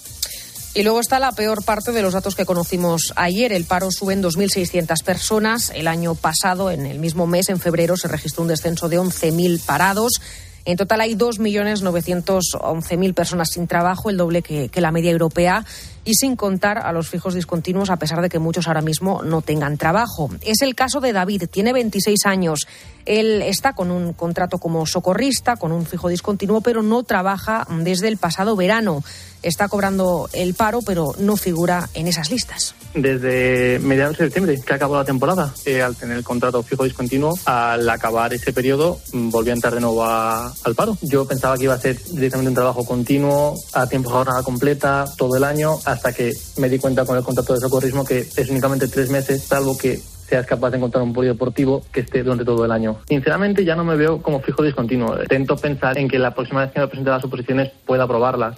Y 0.76 0.84
luego 0.84 1.00
está 1.00 1.18
la 1.20 1.32
peor 1.32 1.66
parte 1.66 1.92
de 1.92 2.02
los 2.04 2.14
datos 2.14 2.36
que 2.36 2.46
conocimos 2.46 3.12
ayer. 3.16 3.52
El 3.52 3.66
paro 3.66 3.90
sube 3.92 4.14
en 4.14 4.22
2.600 4.22 5.04
personas. 5.04 5.72
El 5.74 5.88
año 5.88 6.14
pasado, 6.14 6.70
en 6.70 6.86
el 6.86 7.00
mismo 7.00 7.26
mes, 7.26 7.50
en 7.50 7.60
febrero, 7.60 7.98
se 7.98 8.08
registró 8.08 8.44
un 8.44 8.50
descenso 8.50 8.88
de 8.88 9.00
11.000 9.00 9.60
parados. 9.66 10.22
En 10.66 10.78
total 10.78 11.02
hay 11.02 11.16
2.911.000 11.16 13.14
personas 13.16 13.50
sin 13.50 13.66
trabajo, 13.66 14.12
el 14.12 14.18
doble 14.18 14.44
que, 14.44 14.70
que, 14.70 14.82
la 14.82 14.92
media 14.92 15.10
europea, 15.10 15.66
y 16.06 16.16
sin 16.16 16.36
contar 16.36 16.80
a 16.80 16.92
los 16.92 17.10
fijos 17.10 17.34
discontinuos, 17.34 17.90
a 17.90 17.98
pesar 17.98 18.22
de 18.22 18.30
que 18.30 18.40
muchos 18.40 18.68
ahora 18.68 18.82
mismo 18.82 19.22
no 19.24 19.42
tengan 19.42 19.78
trabajo. 19.78 20.30
Es 20.42 20.62
el 20.62 20.76
caso 20.76 21.00
de 21.00 21.14
David, 21.14 21.44
tiene 21.52 21.74
26 21.74 22.26
años. 22.26 22.68
Él 23.06 23.42
está 23.42 23.74
con 23.74 23.92
un 23.92 24.14
contrato 24.14 24.60
como 24.60 24.86
socorrista, 24.86 25.56
con 25.56 25.72
un 25.72 25.86
fijo 25.86 26.10
discontinuo, 26.10 26.62
pero 26.62 26.84
no 26.84 27.04
trabaja 27.04 27.66
desde 27.80 28.08
el 28.08 28.18
pasado 28.18 28.56
verano. 28.56 29.04
Está 29.42 29.70
cobrando 29.70 30.30
el 30.34 30.54
paro, 30.54 30.82
pero 30.86 31.14
no 31.18 31.38
figura 31.38 31.90
en 31.94 32.08
esas 32.08 32.30
listas. 32.30 32.76
Desde 32.94 33.80
mediados 33.80 34.18
de 34.18 34.26
septiembre, 34.26 34.60
que 34.60 34.74
acabó 34.74 34.98
la 34.98 35.06
temporada, 35.06 35.54
eh, 35.66 35.82
al 35.82 35.96
tener 35.96 36.18
el 36.18 36.24
contrato 36.26 36.62
fijo 36.62 36.84
discontinuo, 36.84 37.40
al 37.46 37.88
acabar 37.90 38.34
ese 38.34 38.52
periodo, 38.52 39.00
volvió 39.14 39.54
a 39.54 39.56
entrar 39.56 39.74
de 39.74 39.80
nuevo 39.80 40.04
a, 40.04 40.54
al 40.64 40.76
paro. 40.76 40.98
Yo 41.02 41.26
pensaba 41.26 41.58
que 41.58 41.64
iba 41.64 41.74
a 41.74 41.80
ser 41.80 41.98
directamente 42.12 42.50
un 42.50 42.56
trabajo 42.56 42.86
continuo, 42.86 43.56
a 43.74 43.88
tiempo 43.88 44.10
jornada 44.10 44.44
completa, 44.44 45.06
todo 45.18 45.38
el 45.38 45.46
año, 45.46 45.80
hasta 45.92 46.14
que 46.14 46.34
me 46.58 46.70
di 46.70 46.80
cuenta 46.80 47.06
con 47.06 47.18
el 47.18 47.24
contrato 47.24 47.54
de 47.54 47.60
socorrismo 47.60 48.06
que 48.06 48.20
es 48.20 48.50
únicamente 48.50 48.88
tres 48.88 49.10
meses, 49.10 49.44
salvo 49.44 49.78
que 49.78 49.98
seas 49.98 50.46
capaz 50.46 50.70
de 50.70 50.78
encontrar 50.78 51.04
un 51.04 51.14
polideportivo 51.14 51.82
que 51.92 52.02
esté 52.02 52.24
durante 52.24 52.46
todo 52.46 52.64
el 52.64 52.72
año. 52.72 52.98
Sinceramente 53.08 53.66
ya 53.66 53.76
no 53.76 53.84
me 53.84 53.96
veo 53.96 54.22
como 54.22 54.40
fijo 54.42 54.64
discontinuo. 54.64 55.20
Intento 55.20 55.56
pensar 55.56 55.98
en 55.98 56.08
que 56.08 56.20
la 56.20 56.36
próxima 56.36 56.62
vez 56.62 56.72
que 56.72 56.80
me 56.80 56.88
presente 56.88 57.10
las 57.10 57.24
oposiciones 57.24 57.72
pueda 57.86 58.04
aprobarlas. 58.04 58.58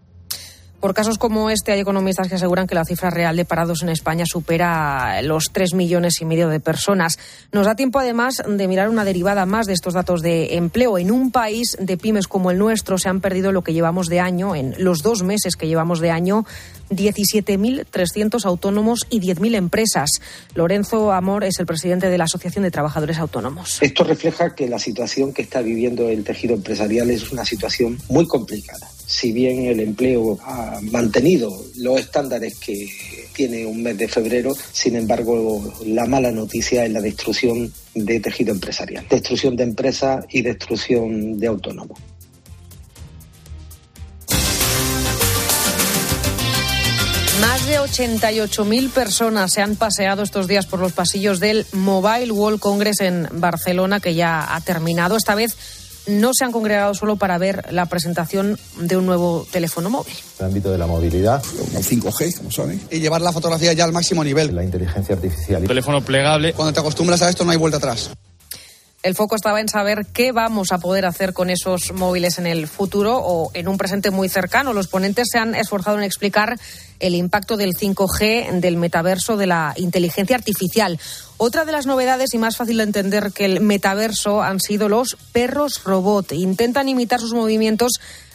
Por 0.82 0.96
casos 0.96 1.20
como 1.20 1.52
este, 1.52 1.72
hay 1.72 1.80
economistas 1.80 2.28
que 2.28 2.34
aseguran 2.34 2.65
que 2.65 2.74
la 2.74 2.86
cifra 2.86 3.12
real 3.12 3.36
de 3.36 3.46
parados 3.46 3.84
en 3.84 3.89
España 3.89 4.26
supera 4.26 5.22
los 5.22 5.52
tres 5.52 5.76
millones 5.76 6.20
y 6.22 6.26
medio 6.26 6.50
de 6.50 6.60
personas. 6.60 7.20
Nos 7.52 7.67
da 7.67 7.76
tiempo, 7.76 8.00
además, 8.00 8.41
de 8.48 8.67
mirar 8.67 8.89
una 8.89 9.06
derivada 9.06 9.46
más 9.46 9.67
de 9.67 9.74
estos 9.74 9.94
datos 9.94 10.24
de 10.24 10.56
empleo. 10.56 10.98
En 10.98 11.12
un 11.12 11.30
país 11.30 11.78
de 11.80 11.98
pymes 11.98 12.28
como 12.28 12.50
el 12.50 12.58
nuestro 12.58 12.98
se 12.98 13.10
han 13.10 13.22
perdido 13.22 13.52
lo 13.52 13.62
que 13.62 13.74
llevamos 13.74 14.08
de 14.08 14.22
año, 14.22 14.56
en 14.56 14.74
los 14.80 15.04
dos 15.04 15.22
meses 15.22 15.56
que 15.56 15.67
llevamos 15.67 16.00
de 16.00 16.10
año, 16.10 16.48
17.300 16.89 18.44
autónomos 18.46 19.06
y 19.12 19.20
10.000 19.20 19.56
empresas. 19.58 20.10
Lorenzo 20.56 21.12
Amor 21.12 21.44
es 21.44 21.60
el 21.60 21.67
presidente 21.67 22.10
de 22.10 22.17
la 22.17 22.24
Asociación 22.24 22.63
de 22.63 22.72
Trabajadores 22.72 23.20
Autónomos. 23.20 23.78
Esto 23.84 24.04
refleja 24.04 24.56
que 24.56 24.67
la 24.67 24.80
situación 24.80 25.32
que 25.32 25.44
está 25.44 25.62
viviendo 25.62 26.10
el 26.10 26.24
tejido 26.24 26.56
empresarial 26.56 27.12
es 27.12 27.32
una 27.32 27.46
situación 27.46 28.00
muy 28.10 28.26
complicada 28.26 28.88
si 29.12 29.34
bien 29.34 29.65
el 29.65 29.82
empleo 29.82 30.39
ha 30.43 30.80
mantenido 30.84 31.52
los 31.76 32.00
estándares 32.00 32.58
que 32.58 32.88
tiene 33.34 33.65
un 33.65 33.84
mes 33.84 33.97
de 33.97 34.08
febrero, 34.08 34.56
sin 34.71 34.95
embargo 34.95 35.62
la 35.86 36.06
mala 36.06 36.32
noticia 36.32 36.86
es 36.86 36.91
la 36.91 37.02
destrucción 37.02 37.71
de 37.93 38.19
tejido 38.21 38.54
empresarial, 38.54 39.06
destrucción 39.10 39.58
de 39.58 39.63
empresas 39.63 40.26
y 40.30 40.41
destrucción 40.41 41.38
de 41.38 41.47
autónomos. 41.47 42.00
Más 47.41 47.65
de 47.67 47.80
88.000 47.80 48.91
personas 48.91 49.52
se 49.52 49.62
han 49.62 49.76
paseado 49.76 50.24
estos 50.24 50.47
días 50.47 50.67
por 50.67 50.80
los 50.80 50.93
pasillos 50.93 51.39
del 51.39 51.65
Mobile 51.74 52.32
World 52.32 52.60
Congress 52.60 53.02
en 53.02 53.28
Barcelona, 53.34 54.00
que 54.00 54.13
ya 54.13 54.56
ha 54.56 54.62
terminado. 54.62 55.17
Esta 55.17 55.36
vez 55.36 55.81
no 56.08 56.34
se 56.34 56.46
han 56.46 56.52
congregado 56.52 56.94
solo 56.94 57.16
para 57.16 57.38
ver 57.38 57.72
la 57.72 57.86
presentación 57.86 58.58
de 58.80 58.98
un 58.98 59.06
nuevo 59.06 59.48
teléfono 59.52 59.90
móvil. 59.90 60.14
En 60.40 60.46
el 60.46 60.52
ámbito 60.52 60.72
de 60.72 60.78
la 60.78 60.88
movilidad. 60.88 61.44
El 61.76 61.84
5G, 61.84 62.38
como 62.38 62.52
saben. 62.52 62.82
Y 62.90 63.00
llevar 63.00 63.22
la 63.22 63.32
fotografía 63.32 63.74
ya 63.74 63.84
al 63.84 63.92
máximo 63.92 64.24
nivel. 64.24 64.56
La 64.56 64.64
inteligencia 64.64 65.16
artificial. 65.16 65.64
teléfono 65.64 66.02
plegable. 66.02 66.54
Cuando 66.54 66.74
te 66.74 66.80
acostumbras 66.80 67.22
a 67.22 67.30
esto 67.30 67.46
no 67.46 67.52
hay 67.52 67.58
vuelta 67.58 67.78
atrás. 67.78 68.12
El 69.04 69.16
foco 69.16 69.36
estaba 69.36 69.60
en 69.60 69.68
saber 69.68 70.06
qué 70.14 70.32
vamos 70.32 70.72
a 70.72 70.78
poder 70.78 71.08
hacer 71.08 71.34
con 71.34 71.50
esos 71.50 71.92
móviles 71.92 72.38
en 72.38 72.46
el 72.46 72.68
futuro 72.68 73.18
o 73.18 73.50
en 73.56 73.68
un 73.68 73.76
presente 73.78 74.12
muy 74.12 74.30
cercano. 74.30 74.74
Los 74.74 74.88
ponentes 74.88 75.30
se 75.32 75.40
han 75.40 75.56
esforzado 75.56 75.98
en 75.98 76.04
explicar 76.04 76.60
el 77.00 77.16
impacto 77.16 77.58
del 77.58 77.74
5G, 77.74 78.60
del 78.60 78.78
metaverso, 78.78 79.38
de 79.38 79.48
la 79.48 79.74
inteligencia 79.76 80.36
artificial. 80.36 81.00
Otra 81.38 81.66
de 81.66 81.72
las 81.72 81.88
novedades 81.88 82.36
y 82.36 82.38
más 82.38 82.58
fácil 82.58 82.78
de 82.78 82.84
entender 82.84 83.32
que 83.34 83.46
el 83.46 83.62
metaverso 83.62 84.44
han 84.44 84.60
sido 84.60 84.88
los 84.88 85.18
perros 85.32 85.84
robot. 85.84 86.34
Intentan 86.34 86.88
imitar 86.88 87.20
sus 87.20 87.34
movimientos 87.34 87.94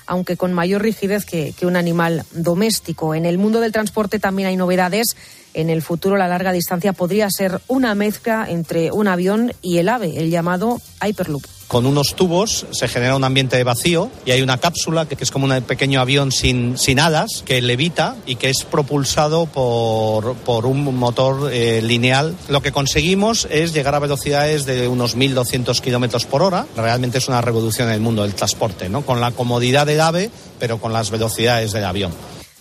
aunque 0.08 0.36
con 0.36 0.52
mayor 0.52 0.82
rigidez 0.82 1.24
que, 1.24 1.52
que, 1.52 1.66
un 1.66 1.74
animal 1.74 2.24
doméstico. 2.30 3.14
En 3.16 3.26
el 3.26 3.38
mundo 3.38 3.60
del 3.60 3.72
transporte 3.72 4.20
también 4.20 4.48
hay 4.48 4.56
novedades. 4.56 5.16
En 5.56 5.70
el 5.70 5.80
futuro 5.80 6.18
la 6.18 6.28
larga 6.28 6.52
distancia 6.52 6.92
podría 6.92 7.30
ser 7.30 7.62
una 7.66 7.94
mezcla 7.94 8.44
entre 8.46 8.92
un 8.92 9.08
avión 9.08 9.54
y 9.62 9.78
el 9.78 9.88
ave, 9.88 10.18
el 10.18 10.28
llamado 10.28 10.82
Hyperloop. 11.02 11.42
Con 11.66 11.86
unos 11.86 12.14
tubos 12.14 12.66
se 12.72 12.88
genera 12.88 13.16
un 13.16 13.24
ambiente 13.24 13.56
de 13.56 13.64
vacío 13.64 14.10
y 14.26 14.32
hay 14.32 14.42
una 14.42 14.58
cápsula 14.58 15.06
que 15.06 15.16
es 15.18 15.30
como 15.30 15.46
un 15.46 15.62
pequeño 15.62 15.98
avión 15.98 16.30
sin, 16.30 16.76
sin 16.76 17.00
alas 17.00 17.42
que 17.46 17.62
levita 17.62 18.16
y 18.26 18.36
que 18.36 18.50
es 18.50 18.64
propulsado 18.64 19.46
por, 19.46 20.34
por 20.34 20.66
un 20.66 20.94
motor 20.94 21.50
eh, 21.50 21.80
lineal. 21.80 22.36
Lo 22.50 22.60
que 22.60 22.70
conseguimos 22.70 23.48
es 23.50 23.72
llegar 23.72 23.94
a 23.94 23.98
velocidades 23.98 24.66
de 24.66 24.88
unos 24.88 25.16
1.200 25.16 25.80
kilómetros 25.80 26.26
por 26.26 26.42
hora. 26.42 26.66
Realmente 26.76 27.16
es 27.16 27.28
una 27.28 27.40
revolución 27.40 27.88
en 27.88 27.94
el 27.94 28.00
mundo 28.00 28.24
del 28.24 28.34
transporte, 28.34 28.90
¿no? 28.90 29.06
con 29.06 29.22
la 29.22 29.30
comodidad 29.30 29.86
del 29.86 30.02
ave, 30.02 30.30
pero 30.60 30.78
con 30.78 30.92
las 30.92 31.10
velocidades 31.10 31.72
del 31.72 31.86
avión 31.86 32.12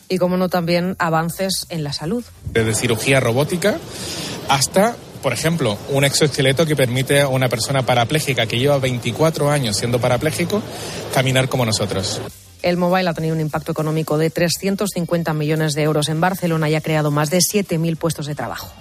y, 0.10 0.18
como 0.18 0.38
no, 0.38 0.50
también 0.50 0.96
avances 1.00 1.66
en 1.70 1.84
la 1.84 1.94
salud. 1.94 2.24
Desde 2.52 2.76
cirugía 2.76 3.20
robótica 3.20 3.78
hasta, 4.50 4.96
por 5.22 5.34
ejemplo, 5.34 5.78
un 5.90 6.04
exoesqueleto 6.04 6.66
que 6.66 6.76
permite 6.76 7.22
a 7.22 7.28
una 7.28 7.50
persona 7.50 7.86
parapléjica 7.86 8.46
que 8.46 8.60
lleva 8.60 8.78
24 8.78 9.50
años 9.50 9.78
siendo 9.78 10.00
parapléjico 10.00 10.62
caminar 11.14 11.50
como 11.50 11.66
nosotros. 11.66 12.22
El 12.62 12.78
mobile 12.78 13.10
ha 13.10 13.14
tenido 13.14 13.36
un 13.36 13.42
impacto 13.42 13.72
económico 13.72 14.18
de 14.18 14.30
350 14.32 15.34
millones 15.34 15.74
de 15.74 15.84
euros 15.84 16.10
en 16.10 16.20
Barcelona 16.20 16.70
y 16.70 16.76
ha 16.76 16.82
creado 16.82 17.12
más 17.12 17.30
de 17.30 17.38
7.000 17.38 17.96
puestos 17.96 18.26
de 18.26 18.34
trabajo. 18.34 18.72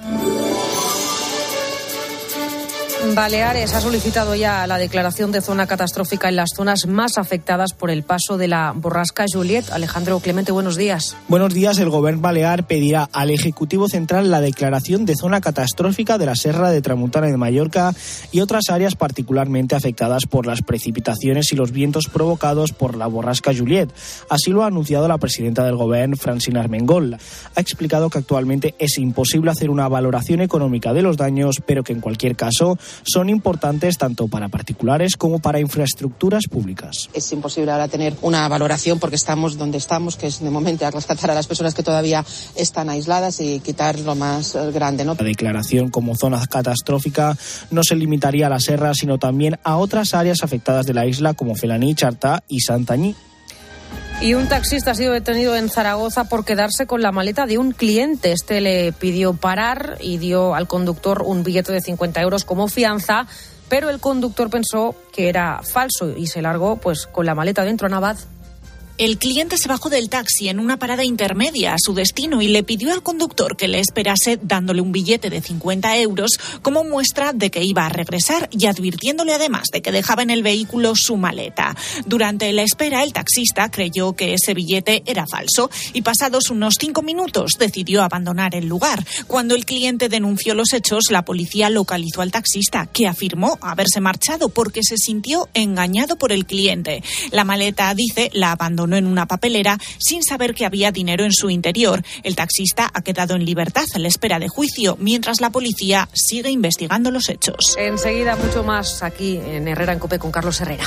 Baleares 3.12 3.74
ha 3.74 3.80
solicitado 3.80 4.34
ya 4.34 4.66
la 4.66 4.78
declaración 4.78 5.30
de 5.30 5.40
zona 5.40 5.66
catastrófica 5.66 6.28
en 6.28 6.36
las 6.36 6.50
zonas 6.56 6.86
más 6.86 7.18
afectadas 7.18 7.72
por 7.72 7.90
el 7.90 8.02
paso 8.02 8.38
de 8.38 8.48
la 8.48 8.72
borrasca 8.74 9.24
Juliet. 9.30 9.70
Alejandro 9.70 10.18
Clemente, 10.20 10.52
buenos 10.52 10.76
días. 10.76 11.16
Buenos 11.28 11.52
días. 11.52 11.78
El 11.78 11.90
Gobierno 11.90 12.22
Balear 12.22 12.66
pedirá 12.66 13.08
al 13.12 13.30
Ejecutivo 13.30 13.88
Central 13.88 14.30
la 14.30 14.40
declaración 14.40 15.04
de 15.04 15.16
zona 15.16 15.40
catastrófica 15.40 16.18
de 16.18 16.26
la 16.26 16.34
Serra 16.34 16.70
de 16.70 16.80
Tramuntana 16.82 17.26
de 17.26 17.36
Mallorca 17.36 17.94
y 18.32 18.40
otras 18.40 18.70
áreas 18.70 18.96
particularmente 18.96 19.74
afectadas 19.74 20.26
por 20.26 20.46
las 20.46 20.62
precipitaciones 20.62 21.52
y 21.52 21.56
los 21.56 21.72
vientos 21.72 22.08
provocados 22.08 22.72
por 22.72 22.96
la 22.96 23.06
borrasca 23.06 23.52
Juliet. 23.56 23.90
Así 24.28 24.50
lo 24.50 24.62
ha 24.64 24.68
anunciado 24.68 25.06
la 25.08 25.18
presidenta 25.18 25.64
del 25.64 25.76
Gobierno, 25.76 26.16
Francina 26.16 26.60
Armengol. 26.60 27.16
Ha 27.54 27.60
explicado 27.60 28.10
que 28.10 28.18
actualmente 28.18 28.74
es 28.78 28.98
imposible 28.98 29.50
hacer 29.50 29.70
una 29.70 29.88
valoración 29.88 30.40
económica 30.40 30.92
de 30.92 31.02
los 31.02 31.16
daños, 31.16 31.62
pero 31.64 31.82
que 31.82 31.92
en 31.92 32.00
cualquier 32.00 32.36
caso 32.36 32.78
son 33.02 33.28
importantes 33.28 33.98
tanto 33.98 34.28
para 34.28 34.48
particulares 34.48 35.16
como 35.16 35.38
para 35.38 35.60
infraestructuras 35.60 36.44
públicas. 36.48 37.08
Es 37.12 37.32
imposible 37.32 37.72
ahora 37.72 37.88
tener 37.88 38.14
una 38.22 38.46
valoración 38.48 38.98
porque 38.98 39.16
estamos 39.16 39.58
donde 39.58 39.78
estamos, 39.78 40.16
que 40.16 40.26
es 40.26 40.40
de 40.40 40.50
momento 40.50 40.86
a 40.86 40.90
rescatar 40.90 41.30
a 41.30 41.34
las 41.34 41.46
personas 41.46 41.74
que 41.74 41.82
todavía 41.82 42.24
están 42.56 42.88
aisladas 42.88 43.40
y 43.40 43.60
quitar 43.60 43.98
lo 44.00 44.14
más 44.14 44.54
eh, 44.54 44.70
grande. 44.72 45.04
¿no? 45.04 45.14
La 45.18 45.24
declaración 45.24 45.90
como 45.90 46.16
zona 46.16 46.44
catastrófica 46.46 47.36
no 47.70 47.82
se 47.82 47.96
limitaría 47.96 48.46
a 48.46 48.50
la 48.50 48.60
serra, 48.60 48.94
sino 48.94 49.18
también 49.18 49.58
a 49.64 49.76
otras 49.76 50.14
áreas 50.14 50.42
afectadas 50.42 50.86
de 50.86 50.94
la 50.94 51.06
isla 51.06 51.34
como 51.34 51.54
Felaní, 51.54 51.94
Chartá 51.94 52.42
y 52.48 52.60
Santañí. 52.60 53.14
Y 54.24 54.32
un 54.32 54.48
taxista 54.48 54.92
ha 54.92 54.94
sido 54.94 55.12
detenido 55.12 55.54
en 55.54 55.68
Zaragoza 55.68 56.30
por 56.30 56.46
quedarse 56.46 56.86
con 56.86 57.02
la 57.02 57.12
maleta 57.12 57.44
de 57.44 57.58
un 57.58 57.72
cliente. 57.72 58.32
Este 58.32 58.62
le 58.62 58.90
pidió 58.92 59.34
parar 59.34 59.98
y 60.00 60.16
dio 60.16 60.54
al 60.54 60.66
conductor 60.66 61.22
un 61.26 61.44
billete 61.44 61.74
de 61.74 61.82
50 61.82 62.22
euros 62.22 62.46
como 62.46 62.66
fianza, 62.68 63.26
pero 63.68 63.90
el 63.90 64.00
conductor 64.00 64.48
pensó 64.48 64.94
que 65.12 65.28
era 65.28 65.60
falso 65.62 66.08
y 66.16 66.28
se 66.28 66.40
largó 66.40 66.76
pues 66.76 67.06
con 67.06 67.26
la 67.26 67.34
maleta 67.34 67.64
dentro 67.64 67.90
Navad. 67.90 68.16
El 68.96 69.18
cliente 69.18 69.58
se 69.58 69.66
bajó 69.66 69.90
del 69.90 70.08
taxi 70.08 70.48
en 70.48 70.60
una 70.60 70.78
parada 70.78 71.02
intermedia 71.02 71.74
a 71.74 71.78
su 71.80 71.94
destino 71.94 72.40
y 72.42 72.46
le 72.46 72.62
pidió 72.62 72.92
al 72.92 73.02
conductor 73.02 73.56
que 73.56 73.66
le 73.66 73.80
esperase 73.80 74.38
dándole 74.40 74.82
un 74.82 74.92
billete 74.92 75.30
de 75.30 75.42
50 75.42 75.98
euros 75.98 76.38
como 76.62 76.84
muestra 76.84 77.32
de 77.32 77.50
que 77.50 77.64
iba 77.64 77.86
a 77.86 77.88
regresar 77.88 78.48
y 78.52 78.66
advirtiéndole 78.66 79.34
además 79.34 79.64
de 79.72 79.82
que 79.82 79.90
dejaba 79.90 80.22
en 80.22 80.30
el 80.30 80.44
vehículo 80.44 80.94
su 80.94 81.16
maleta. 81.16 81.76
Durante 82.06 82.52
la 82.52 82.62
espera, 82.62 83.02
el 83.02 83.12
taxista 83.12 83.68
creyó 83.68 84.12
que 84.12 84.32
ese 84.32 84.54
billete 84.54 85.02
era 85.06 85.26
falso 85.26 85.72
y 85.92 86.02
pasados 86.02 86.50
unos 86.50 86.74
cinco 86.78 87.02
minutos 87.02 87.54
decidió 87.58 88.04
abandonar 88.04 88.54
el 88.54 88.68
lugar. 88.68 89.04
Cuando 89.26 89.56
el 89.56 89.64
cliente 89.64 90.08
denunció 90.08 90.54
los 90.54 90.72
hechos, 90.72 91.06
la 91.10 91.24
policía 91.24 91.68
localizó 91.68 92.22
al 92.22 92.30
taxista, 92.30 92.86
que 92.86 93.08
afirmó 93.08 93.58
haberse 93.60 94.00
marchado 94.00 94.50
porque 94.50 94.82
se 94.84 94.98
sintió 94.98 95.48
engañado 95.52 96.14
por 96.14 96.30
el 96.30 96.46
cliente. 96.46 97.02
La 97.32 97.42
maleta, 97.42 97.92
dice, 97.92 98.30
la 98.32 98.52
abandonó 98.52 98.83
en 98.92 99.06
una 99.06 99.26
papelera 99.26 99.78
sin 99.98 100.22
saber 100.22 100.54
que 100.54 100.66
había 100.66 100.92
dinero 100.92 101.24
en 101.24 101.32
su 101.32 101.50
interior. 101.50 102.02
El 102.22 102.36
taxista 102.36 102.90
ha 102.92 103.02
quedado 103.02 103.34
en 103.34 103.44
libertad 103.44 103.86
a 103.94 103.98
la 103.98 104.08
espera 104.08 104.38
de 104.38 104.48
juicio, 104.48 104.96
mientras 105.00 105.40
la 105.40 105.50
policía 105.50 106.08
sigue 106.12 106.50
investigando 106.50 107.10
los 107.10 107.28
hechos. 107.28 107.76
Enseguida 107.78 108.36
mucho 108.36 108.62
más 108.62 109.02
aquí 109.02 109.36
en 109.36 109.66
Herrera 109.68 109.92
en 109.92 109.98
Cope 109.98 110.18
con 110.18 110.30
Carlos 110.30 110.60
Herrera. 110.60 110.84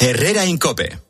Herrera 0.00 0.44
en 0.44 0.58
Cope. 0.58 1.06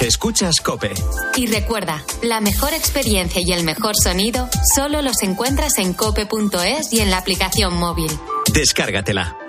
Escuchas 0.00 0.56
Cope. 0.60 0.92
Y 1.36 1.46
recuerda, 1.46 2.04
la 2.22 2.40
mejor 2.40 2.74
experiencia 2.74 3.40
y 3.44 3.52
el 3.52 3.62
mejor 3.62 3.94
sonido 3.96 4.48
solo 4.74 5.00
los 5.00 5.22
encuentras 5.22 5.78
en 5.78 5.92
cope.es 5.92 6.92
y 6.92 7.00
en 7.00 7.10
la 7.10 7.18
aplicación 7.18 7.74
móvil. 7.74 8.10
Descárgatela. 8.52 9.41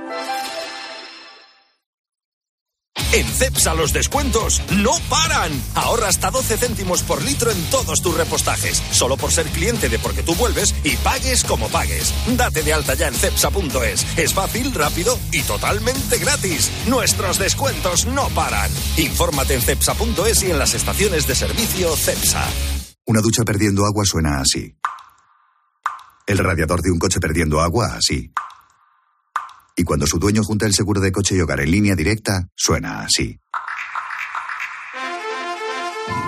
En 3.14 3.28
CEPSA 3.28 3.76
los 3.76 3.94
descuentos 3.94 4.60
no 4.72 4.90
paran. 5.08 5.52
Ahorra 5.76 6.08
hasta 6.08 6.32
12 6.32 6.58
céntimos 6.58 7.04
por 7.04 7.22
litro 7.22 7.52
en 7.52 7.64
todos 7.70 8.02
tus 8.02 8.18
repostajes. 8.18 8.82
Solo 8.90 9.18
por 9.18 9.32
ser 9.32 9.46
cliente 9.50 9.88
de 9.88 10.00
Porque 10.00 10.24
tú 10.24 10.34
vuelves 10.34 10.74
y 10.84 10.96
pagues 10.98 11.44
como 11.44 11.70
pagues. 11.70 12.12
Date 12.36 12.64
de 12.64 12.74
alta 12.74 12.96
ya 12.96 13.10
en 13.10 13.14
CEPSA.es. 13.14 14.18
Es 14.18 14.34
fácil, 14.34 14.74
rápido 14.74 15.20
y 15.32 15.44
totalmente 15.44 16.18
gratis. 16.18 16.72
Nuestros 16.88 17.38
descuentos 17.38 18.08
no 18.08 18.30
paran. 18.30 18.72
Infórmate 18.98 19.54
en 19.54 19.62
CEPSA.es 19.62 20.42
y 20.42 20.50
en 20.50 20.58
las 20.58 20.74
estaciones 20.74 21.28
de 21.28 21.36
servicio 21.36 21.96
CEPSA. 21.96 22.44
Una 23.06 23.22
ducha 23.22 23.44
perdiendo 23.44 23.86
agua 23.86 24.06
suena 24.06 24.40
así. 24.42 24.76
El 26.26 26.40
radiador 26.40 26.82
de 26.82 26.90
un 26.90 26.98
coche 26.98 27.20
perdiendo 27.20 27.62
agua 27.62 27.96
así. 27.96 28.32
Y 29.76 29.84
cuando 29.84 30.08
su 30.08 30.18
dueño 30.20 30.44
junta 30.44 30.66
el 30.66 30.74
seguro 30.74 31.02
de 31.02 31.12
coche 31.12 31.36
y 31.36 31.42
hogar 31.42 31.60
en 31.62 31.72
línea 31.72 31.96
directa, 31.96 32.48
suena 32.56 33.02
así. 33.02 33.40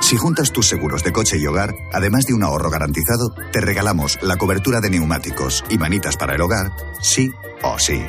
Si 0.01 0.17
juntas 0.17 0.51
tus 0.51 0.67
seguros 0.67 1.03
de 1.03 1.11
coche 1.11 1.37
y 1.39 1.47
hogar, 1.47 1.73
además 1.91 2.25
de 2.25 2.35
un 2.35 2.43
ahorro 2.43 2.69
garantizado, 2.69 3.33
te 3.51 3.59
regalamos 3.59 4.19
la 4.21 4.37
cobertura 4.37 4.79
de 4.79 4.91
neumáticos 4.91 5.63
y 5.69 5.79
manitas 5.79 6.15
para 6.17 6.35
el 6.35 6.41
hogar, 6.41 6.71
sí 7.01 7.31
o 7.63 7.79
sí. 7.79 7.99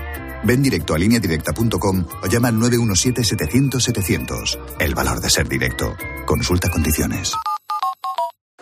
Ven 0.44 0.62
directo 0.62 0.92
a 0.94 0.98
lineadirecta.com 0.98 2.06
o 2.22 2.26
llama 2.26 2.48
al 2.48 2.56
917-700-700. 2.56 4.58
El 4.78 4.94
valor 4.94 5.20
de 5.20 5.30
ser 5.30 5.48
directo. 5.48 5.96
Consulta 6.26 6.68
condiciones. 6.70 7.32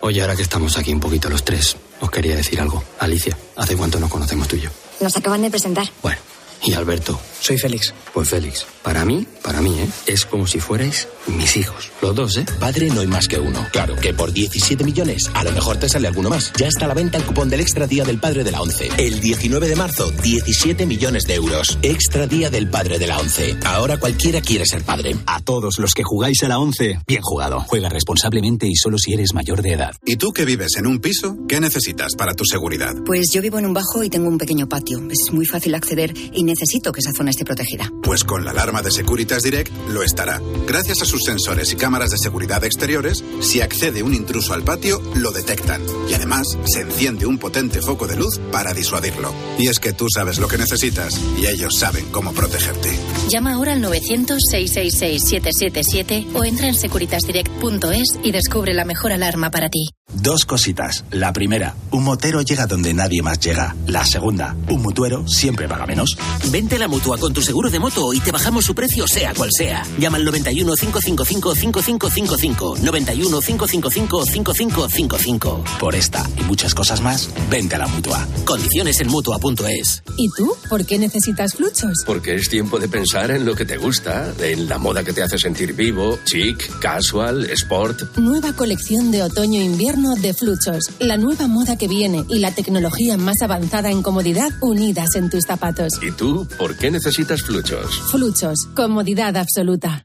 Oye, 0.01 0.23
ahora 0.23 0.37
que 0.37 0.43
estamos 0.43 0.79
aquí 0.79 0.93
un 0.93 1.01
poquito 1.01 1.29
los 1.31 1.45
tres, 1.45 1.77
os 2.01 2.11
quería 2.11 2.37
decir 2.37 2.61
algo. 2.61 2.85
Alicia, 3.01 3.37
¿hace 3.57 3.77
cuánto 3.77 3.99
nos 3.99 4.11
conocemos 4.11 4.47
tú 4.47 4.55
y 4.57 4.61
yo? 4.61 4.71
Nos 5.01 5.17
acaban 5.17 5.43
de 5.43 5.51
presentar. 5.51 5.91
Bueno. 6.03 6.19
Y 6.65 6.73
Alberto. 6.73 7.21
Soy 7.41 7.59
Félix. 7.59 7.93
Pues 8.15 8.29
Félix, 8.31 8.65
para 8.83 9.05
mí, 9.05 9.27
para 9.43 9.61
mí, 9.61 9.79
¿eh? 9.79 9.89
Es 10.07 10.25
como 10.25 10.47
si 10.47 10.61
fuerais 10.61 11.09
mis 11.27 11.59
hijos. 11.59 11.91
Los 12.01 12.15
dos, 12.15 12.37
¿eh? 12.39 12.47
Padre 12.59 12.89
no 12.89 13.01
hay 13.01 13.07
más 13.07 13.29
que 13.29 13.39
uno. 13.39 13.67
Claro 13.71 13.97
que 13.97 14.15
por 14.15 14.33
17 14.33 14.83
millones, 14.83 15.31
a 15.35 15.45
lo 15.45 15.53
mejor 15.53 15.77
te 15.77 15.89
sale 15.89 16.09
alguno 16.09 16.31
más. 16.31 16.53
Ya 16.57 16.69
está 16.69 16.87
a 16.87 16.89
la 16.89 16.95
venta 16.95 17.19
el 17.19 17.25
cupón 17.25 17.51
del 17.51 17.61
Extra 17.61 17.87
Día 17.87 18.05
del 18.05 18.19
Padre 18.19 18.45
de 18.45 18.51
la 18.51 18.63
ONCE. 18.63 18.89
El 18.97 19.21
19 19.21 19.69
de 19.69 19.77
marzo, 19.77 20.11
17 20.23 20.87
millones 20.87 21.25
de 21.25 21.35
euros. 21.35 21.79
Extra 21.83 22.27
Día 22.27 22.49
del 22.49 22.71
Padre 22.71 22.99
de 22.99 23.09
la 23.09 23.19
ONCE. 23.19 23.59
Ahora 23.67 23.99
cualquiera 23.99 24.41
quiere 24.41 24.65
ser 24.65 24.83
padre. 24.85 25.17
A 25.27 25.41
todos 25.41 25.79
los 25.79 25.93
que 25.93 26.03
jugáis 26.03 26.43
a 26.45 26.49
la 26.49 26.59
ONCE, 26.59 27.01
bien 27.07 27.21
jugado. 27.21 27.61
Juega 27.61 27.91
responsablemente 27.91 28.67
y 28.67 28.77
solo 28.77 28.97
si 28.97 29.13
eres 29.13 29.35
mayor 29.35 29.61
de 29.61 29.73
edad. 29.75 29.95
¿Y 30.07 30.17
tú 30.17 30.33
que 30.33 30.47
vives 30.47 30.77
en 30.77 30.87
un 30.87 31.01
piso? 31.01 31.37
¿Qué 31.47 31.61
necesitas 31.61 32.15
para 32.17 32.33
tu 32.33 32.47
seguridad? 32.47 32.95
Pues 33.05 33.31
yo 33.35 33.43
vivo 33.43 33.59
en 33.59 33.67
un 33.67 33.75
bajo 33.75 34.03
y 34.03 34.09
tengo 34.09 34.29
un 34.29 34.39
pequeño 34.39 34.67
patio. 34.67 35.03
Es 35.11 35.31
muy 35.33 35.45
fácil 35.45 35.75
acceder 35.75 36.15
y 36.33 36.43
necesito 36.55 36.93
que 36.93 37.01
esa 37.01 37.13
zona 37.13 37.31
esté 37.31 37.45
protegida. 37.45 37.91
Pues 38.03 38.23
con 38.23 38.45
la 38.45 38.53
alarma 38.53 38.83
de 38.83 38.93
Securitas 38.93 39.43
Direct 39.43 39.73
lo 39.89 40.03
estará. 40.03 40.41
Gracias 40.67 41.03
a 41.03 41.05
sus 41.05 41.25
sensores 41.25 41.73
y 41.73 41.77
cámaras 41.77 42.11
de 42.11 42.19
seguridad 42.19 42.63
exteriores, 42.65 43.25
si 43.41 43.61
accede 43.61 44.03
un 44.03 44.15
intruso 44.15 44.55
al 44.55 44.63
patio, 44.63 45.03
lo 45.17 45.33
detectan. 45.33 45.83
Y 46.09 46.15
además, 46.15 46.47
se 46.65 46.83
enciende 46.83 47.27
un 47.27 47.39
potente 47.39 47.83
foco 47.83 48.07
de 48.07 48.17
luz 48.17 48.39
para 48.53 48.73
disuadirlo. 48.73 49.33
Y 49.59 49.67
es 49.69 49.81
que 49.81 49.93
tú 49.93 50.07
sabes 50.09 50.39
lo 50.39 50.47
que 50.49 50.59
necesitas 50.59 51.21
y 51.37 51.47
ellos 51.47 51.77
saben 51.77 52.07
cómo 52.13 52.33
protegerte. 52.33 52.97
Llama 53.29 53.55
ahora 53.55 53.73
al 53.73 53.83
900-666-777 53.83 56.29
o 56.35 56.45
entra 56.45 56.69
en 56.69 56.75
securitasdirect.es 56.75 58.21
y 58.23 58.31
descubre 58.31 58.75
la 58.75 58.85
mejor 58.85 59.13
alarma 59.13 59.51
para 59.51 59.69
ti. 59.69 59.89
Dos 60.13 60.45
cositas. 60.45 61.05
La 61.11 61.33
primera, 61.33 61.75
un 61.91 62.05
motero 62.05 62.43
llega 62.43 62.67
donde 62.67 62.95
nadie 62.95 63.23
más 63.23 63.41
llega. 63.41 63.75
La 63.87 64.05
segunda, 64.05 64.55
un 64.69 64.83
mutuero 64.83 65.27
siempre 65.27 65.67
paga 65.67 65.87
menos. 65.87 66.17
Vente 66.51 66.77
a 66.77 66.79
la 66.79 66.89
mutua 66.89 67.19
con 67.19 67.33
tu 67.33 67.43
seguro 67.43 67.71
de 67.71 67.79
moto 67.79 68.13
y 68.13 68.21
te 68.21 68.31
bajamos 68.31 68.65
su 68.65 68.75
precio 68.75 69.09
sea 69.09 69.35
cual 69.35 69.51
sea. 69.53 69.83
Llama 69.99 70.19
al 70.19 70.25
91 70.25 70.75
555 70.75 71.55
5555. 71.55 72.77
91 72.83 73.41
555 73.41 74.27
5555. 74.27 75.65
Por 75.81 75.95
esta 75.95 76.29
y 76.39 76.43
muchas 76.43 76.75
cosas 76.75 77.01
más, 77.01 77.31
vente 77.51 77.75
a 77.75 77.79
la 77.79 77.89
mutua. 77.89 78.27
Condiciones 78.45 79.01
en 79.01 79.09
mutua.es. 79.09 80.03
¿Y 80.17 80.29
tú? 80.37 80.55
¿Por 80.69 80.85
qué 80.87 80.99
necesitas 80.99 81.55
fluchos? 81.55 82.05
Porque 82.07 82.37
es 82.37 82.49
tiempo 82.49 82.79
de 82.79 82.89
pensar 82.89 83.31
en 83.31 83.45
lo 83.45 83.55
que 83.55 83.65
te 83.65 83.79
gusta, 83.79 84.33
en 84.39 84.69
la 84.69 84.79
moda 84.79 85.03
que 85.03 85.13
te 85.13 85.23
hace 85.23 85.39
sentir 85.39 85.73
vivo, 85.73 86.19
chic, 86.25 86.79
casual, 86.79 87.45
sport. 87.51 88.17
Nueva 88.19 88.53
colección 88.53 89.11
de 89.11 89.23
otoño-invierno 89.23 89.94
de 89.95 90.35
Fluchos. 90.35 90.91
La 90.99 91.17
nueva 91.17 91.47
moda 91.47 91.79
que 91.79 91.87
viene 91.87 92.25
y 92.29 92.41
la 92.41 92.53
tecnología 92.53 93.17
más 93.17 93.43
avanzada 93.43 93.93
en 93.93 94.03
comodidad 94.03 94.51
unidas 94.61 95.15
en 95.15 95.31
tus 95.31 95.45
zapatos. 95.45 95.93
¿Y 96.03 96.11
tú 96.11 96.49
por 96.59 96.77
qué 96.77 96.91
necesitas 96.91 97.43
fluchos? 97.43 98.01
Fluchos. 98.11 98.67
Comodidad 98.75 99.37
absoluta. 99.37 100.05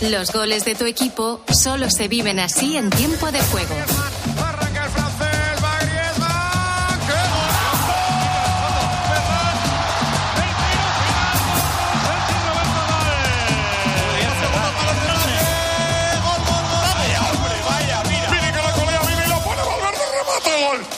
Los 0.00 0.32
goles 0.32 0.64
de 0.64 0.74
tu 0.74 0.86
equipo 0.86 1.42
solo 1.52 1.90
se 1.90 2.08
viven 2.08 2.38
así 2.38 2.78
en 2.78 2.88
tiempo 2.88 3.30
de 3.30 3.38
juego. 3.42 3.74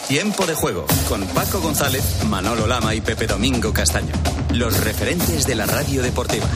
Tiempo 0.06 0.46
de 0.46 0.54
juego 0.54 0.86
con 1.08 1.26
Paco 1.28 1.60
González, 1.60 2.04
Manolo 2.28 2.68
Lama 2.68 2.94
y 2.94 3.00
Pepe 3.00 3.26
Domingo 3.26 3.72
Castaño. 3.72 4.12
Los 4.52 4.84
referentes 4.84 5.46
de 5.46 5.54
la 5.56 5.66
radio 5.66 6.02
deportiva. 6.02 6.46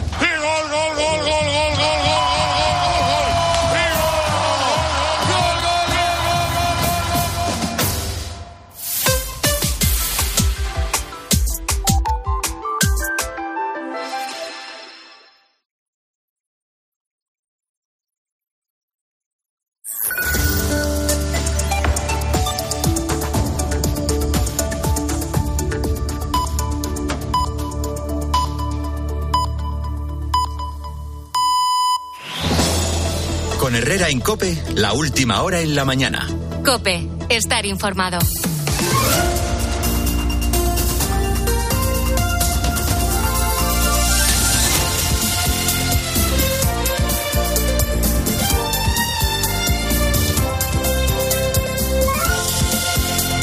Con 33.66 33.74
Herrera 33.74 34.10
en 34.10 34.20
Cope, 34.20 34.56
la 34.76 34.92
última 34.92 35.42
hora 35.42 35.60
en 35.60 35.74
la 35.74 35.84
mañana. 35.84 36.24
Cope, 36.64 37.04
estar 37.28 37.66
informado. 37.66 38.16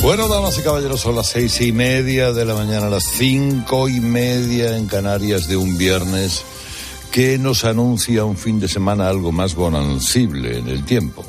Bueno, 0.01 0.29
damas 0.29 0.57
y 0.57 0.61
caballeros, 0.61 1.01
son 1.01 1.17
las 1.17 1.27
seis 1.27 1.59
y 1.59 1.73
media 1.73 2.31
de 2.31 2.45
la 2.45 2.53
mañana, 2.55 2.89
las 2.89 3.03
cinco 3.03 3.89
y 3.89 3.99
media 3.99 4.77
en 4.77 4.87
Canarias 4.87 5.49
de 5.49 5.57
un 5.57 5.77
viernes 5.77 6.45
que 7.13 7.37
nos 7.37 7.63
anuncia 7.63 8.25
un 8.25 8.35
fin 8.35 8.59
de 8.59 8.67
semana 8.67 9.07
algo 9.07 9.31
más 9.31 9.53
bonancible 9.53 10.57
en 10.57 10.67
el 10.67 10.83
tiempo. 10.83 11.23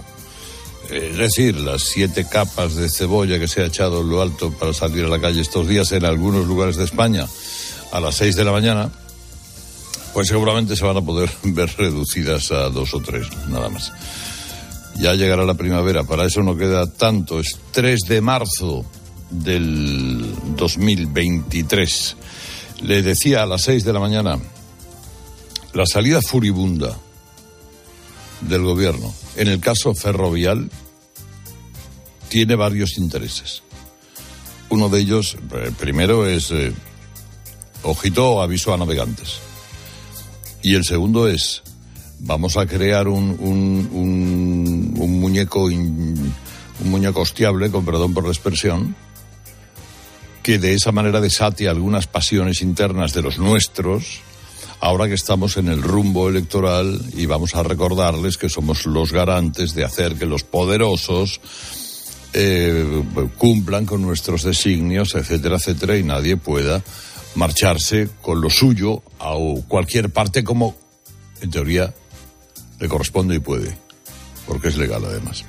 Es 0.90 1.18
decir, 1.18 1.60
las 1.60 1.82
siete 1.82 2.26
capas 2.26 2.74
de 2.74 2.88
cebolla 2.88 3.38
que 3.38 3.48
se 3.48 3.60
ha 3.60 3.66
echado 3.66 4.00
en 4.00 4.08
lo 4.08 4.22
alto 4.22 4.50
para 4.50 4.72
salir 4.72 5.04
a 5.04 5.08
la 5.08 5.20
calle 5.20 5.42
estos 5.42 5.68
días 5.68 5.92
en 5.92 6.06
algunos 6.06 6.46
lugares 6.46 6.76
de 6.76 6.84
España 6.84 7.26
a 7.92 8.00
las 8.00 8.14
seis 8.14 8.34
de 8.34 8.44
la 8.44 8.52
mañana, 8.52 8.90
pues 10.14 10.28
seguramente 10.28 10.74
se 10.74 10.86
van 10.86 10.96
a 10.96 11.02
poder 11.02 11.30
ver 11.42 11.70
reducidas 11.76 12.50
a 12.50 12.70
dos 12.70 12.94
o 12.94 13.00
tres, 13.00 13.26
nada 13.48 13.68
más. 13.68 13.92
Ya 14.96 15.12
llegará 15.12 15.44
la 15.44 15.52
primavera, 15.52 16.04
para 16.04 16.24
eso 16.24 16.42
no 16.42 16.56
queda 16.56 16.86
tanto. 16.86 17.40
Es 17.40 17.58
3 17.72 18.00
de 18.08 18.20
marzo 18.22 18.86
del 19.28 20.34
2023. 20.56 22.16
Le 22.84 23.02
decía 23.02 23.42
a 23.42 23.46
las 23.46 23.62
6 23.62 23.84
de 23.84 23.92
la 23.92 24.00
mañana, 24.00 24.38
la 25.74 25.86
salida 25.86 26.20
furibunda 26.22 26.96
del 28.40 28.62
gobierno 28.62 29.12
en 29.36 29.48
el 29.48 29.60
caso 29.60 29.94
ferrovial 29.94 30.70
tiene 32.28 32.54
varios 32.54 32.96
intereses. 32.98 33.62
Uno 34.70 34.88
de 34.88 35.00
ellos, 35.00 35.36
eh, 35.54 35.70
primero, 35.78 36.26
es 36.26 36.50
eh, 36.50 36.72
ojito 37.82 38.42
aviso 38.42 38.72
a 38.72 38.76
navegantes. 38.76 39.38
Y 40.62 40.74
el 40.74 40.84
segundo 40.84 41.28
es, 41.28 41.62
vamos 42.20 42.56
a 42.56 42.66
crear 42.66 43.06
un, 43.08 43.36
un, 43.40 45.20
muñeco 45.20 45.64
un 45.64 46.32
muñeco 46.80 47.20
hostiable, 47.20 47.70
con 47.70 47.84
perdón 47.84 48.14
por 48.14 48.24
la 48.24 48.30
expresión, 48.30 48.96
que 50.42 50.58
de 50.58 50.74
esa 50.74 50.92
manera 50.92 51.20
desate 51.20 51.68
algunas 51.68 52.06
pasiones 52.06 52.62
internas 52.62 53.12
de 53.12 53.22
los 53.22 53.38
nuestros, 53.38 54.22
ahora 54.84 55.08
que 55.08 55.14
estamos 55.14 55.56
en 55.56 55.68
el 55.68 55.80
rumbo 55.80 56.28
electoral 56.28 57.00
y 57.16 57.24
vamos 57.24 57.54
a 57.54 57.62
recordarles 57.62 58.36
que 58.36 58.50
somos 58.50 58.84
los 58.84 59.12
garantes 59.12 59.74
de 59.74 59.82
hacer 59.82 60.14
que 60.16 60.26
los 60.26 60.44
poderosos 60.44 61.40
eh, 62.34 63.02
cumplan 63.38 63.86
con 63.86 64.02
nuestros 64.02 64.42
designios, 64.42 65.14
etcétera, 65.14 65.56
etcétera, 65.56 65.96
y 65.96 66.02
nadie 66.02 66.36
pueda 66.36 66.84
marcharse 67.34 68.10
con 68.20 68.42
lo 68.42 68.50
suyo 68.50 69.02
a 69.20 69.34
cualquier 69.66 70.10
parte 70.10 70.44
como, 70.44 70.76
en 71.40 71.50
teoría, 71.50 71.94
le 72.78 72.86
corresponde 72.86 73.36
y 73.36 73.38
puede, 73.38 73.78
porque 74.46 74.68
es 74.68 74.76
legal 74.76 75.02
además. 75.06 75.46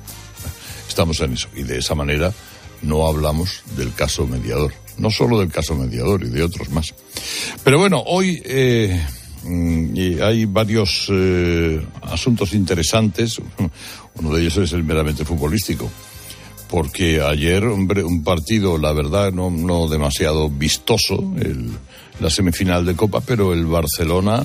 Estamos 0.88 1.20
en 1.20 1.34
eso, 1.34 1.48
y 1.54 1.64
de 1.64 1.76
esa 1.76 1.94
manera 1.94 2.32
no 2.80 3.06
hablamos 3.06 3.60
del 3.76 3.92
caso 3.92 4.26
mediador, 4.26 4.72
no 4.96 5.10
solo 5.10 5.38
del 5.38 5.52
caso 5.52 5.74
mediador 5.74 6.24
y 6.24 6.30
de 6.30 6.42
otros 6.42 6.70
más. 6.70 6.94
Pero 7.62 7.78
bueno, 7.78 8.02
hoy 8.06 8.40
eh, 8.46 8.98
y 9.48 10.20
hay 10.20 10.44
varios 10.44 11.06
eh, 11.10 11.80
asuntos 12.02 12.52
interesantes, 12.54 13.36
uno 14.16 14.34
de 14.34 14.40
ellos 14.42 14.56
es 14.58 14.72
el 14.72 14.84
meramente 14.84 15.24
futbolístico 15.24 15.90
porque 16.68 17.22
ayer, 17.22 17.64
un 17.64 18.24
partido, 18.24 18.76
la 18.76 18.92
verdad, 18.92 19.32
no, 19.32 19.50
no 19.50 19.86
demasiado 19.86 20.50
vistoso, 20.50 21.32
el- 21.38 21.70
la 22.18 22.28
semifinal 22.28 22.84
de 22.84 22.96
Copa, 22.96 23.20
pero 23.20 23.52
el 23.52 23.66
Barcelona, 23.66 24.44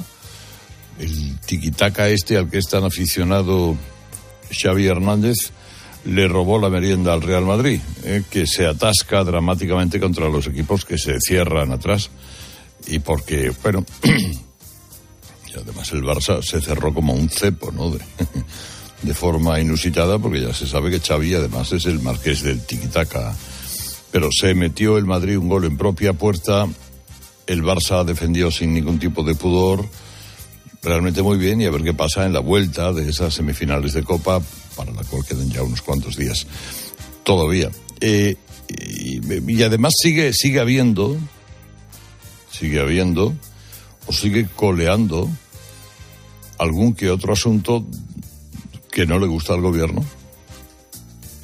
el 1.00 1.40
tiquitaca 1.40 2.10
este 2.10 2.38
al 2.38 2.48
que 2.48 2.60
es 2.60 2.68
tan 2.68 2.84
aficionado 2.84 3.76
Xavi 4.52 4.86
Hernández, 4.86 5.36
le 6.06 6.28
robó 6.28 6.60
la 6.60 6.70
merienda 6.70 7.12
al 7.14 7.24
Real 7.24 7.44
Madrid, 7.46 7.80
eh, 8.04 8.22
que 8.30 8.46
se 8.46 8.68
atasca 8.68 9.24
dramáticamente 9.24 10.00
contra 10.00 10.30
los 10.30 10.46
equipos 10.46 10.86
que 10.86 11.00
se 11.00 11.20
cierran 11.20 11.72
atrás. 11.72 12.12
Y 12.88 13.00
porque, 13.00 13.52
bueno, 13.64 13.84
y 15.54 15.60
además 15.60 15.92
el 15.92 16.04
Barça 16.04 16.42
se 16.42 16.62
cerró 16.62 16.94
como 16.94 17.14
un 17.14 17.30
cepo, 17.30 17.72
¿no? 17.72 17.92
De, 19.02 19.14
forma 19.16 19.60
inusitada, 19.60 20.20
porque 20.20 20.42
ya 20.42 20.54
se 20.54 20.68
sabe 20.68 20.92
que 20.92 21.00
Xavi 21.00 21.34
además 21.34 21.72
es 21.72 21.86
el 21.88 22.00
marqués 22.02 22.44
del 22.44 22.62
tiquitaca. 22.62 23.36
Pero 24.12 24.30
se 24.32 24.54
metió 24.54 25.00
el 25.00 25.06
Madrid 25.06 25.38
un 25.38 25.50
gol 25.50 25.66
en 25.66 25.76
propia 25.76 26.14
puerta, 26.14 26.68
el 27.48 27.64
Barça 27.64 28.06
defendió 28.06 28.52
sin 28.52 28.76
ningún 28.76 29.00
tipo 29.00 29.24
de 29.24 29.34
pudor, 29.34 29.88
realmente 30.84 31.24
muy 31.24 31.40
bien, 31.40 31.62
y 31.62 31.66
a 31.66 31.72
ver 31.72 31.82
qué 31.82 31.96
pasa 31.96 32.28
en 32.28 32.34
la 32.34 32.42
vuelta 32.42 32.94
de 32.94 33.10
esas 33.10 33.34
semifinales 33.34 33.94
de 33.94 34.04
Copa, 34.04 34.40
para 34.76 34.92
la 34.92 35.04
cual 35.04 35.26
quedan 35.26 35.50
ya 35.50 35.64
unos 35.64 35.82
cuantos 35.82 36.16
días 36.16 36.46
todavía. 37.24 37.72
Eh, 38.02 38.36
y, 38.68 39.52
y 39.52 39.64
además 39.64 39.94
sigue, 40.00 40.32
sigue 40.34 40.60
habiendo, 40.60 41.18
sigue 42.52 42.80
habiendo, 42.80 43.34
o 44.08 44.14
sigue 44.14 44.48
coleando 44.56 45.30
algún 46.58 46.94
que 46.94 47.10
otro 47.10 47.34
asunto 47.34 47.86
que 48.92 49.06
no 49.06 49.20
le 49.20 49.28
gusta 49.28 49.54
al 49.54 49.62
gobierno 49.62 50.04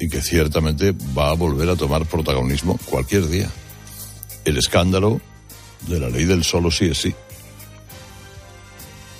y 0.00 0.08
que 0.08 0.22
ciertamente 0.22 0.94
va 1.16 1.30
a 1.30 1.34
volver 1.34 1.68
a 1.70 1.76
tomar 1.76 2.06
protagonismo 2.06 2.78
cualquier 2.84 3.28
día. 3.28 3.50
El 4.44 4.56
escándalo 4.56 5.20
de 5.88 5.98
la 5.98 6.08
ley 6.08 6.24
del 6.24 6.44
solo 6.44 6.70
sí 6.70 6.86
es 6.86 6.98
sí. 6.98 7.14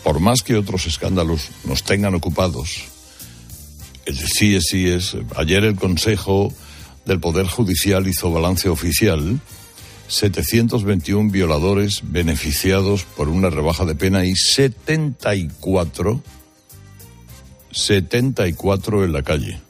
Por 0.04 0.20
más 0.20 0.42
que 0.42 0.56
otros 0.56 0.86
escándalos 0.86 1.48
nos 1.64 1.82
tengan 1.82 2.14
ocupados, 2.14 2.84
el 4.06 4.16
sí 4.16 4.54
es 4.54 4.64
sí 4.70 4.88
es. 4.88 5.16
Ayer 5.36 5.64
el 5.64 5.76
Consejo 5.76 6.52
del 7.04 7.20
Poder 7.20 7.46
Judicial 7.46 8.06
hizo 8.06 8.30
balance 8.30 8.68
oficial. 8.68 9.40
721 10.08 11.30
violadores 11.30 12.00
beneficiados 12.02 13.04
por 13.04 13.28
una 13.28 13.50
rebaja 13.50 13.84
de 13.84 13.94
pena 13.94 14.24
y 14.24 14.34
74 14.34 16.22
74 17.70 19.04
en 19.04 19.12
la 19.12 19.22
calle. 19.22 19.60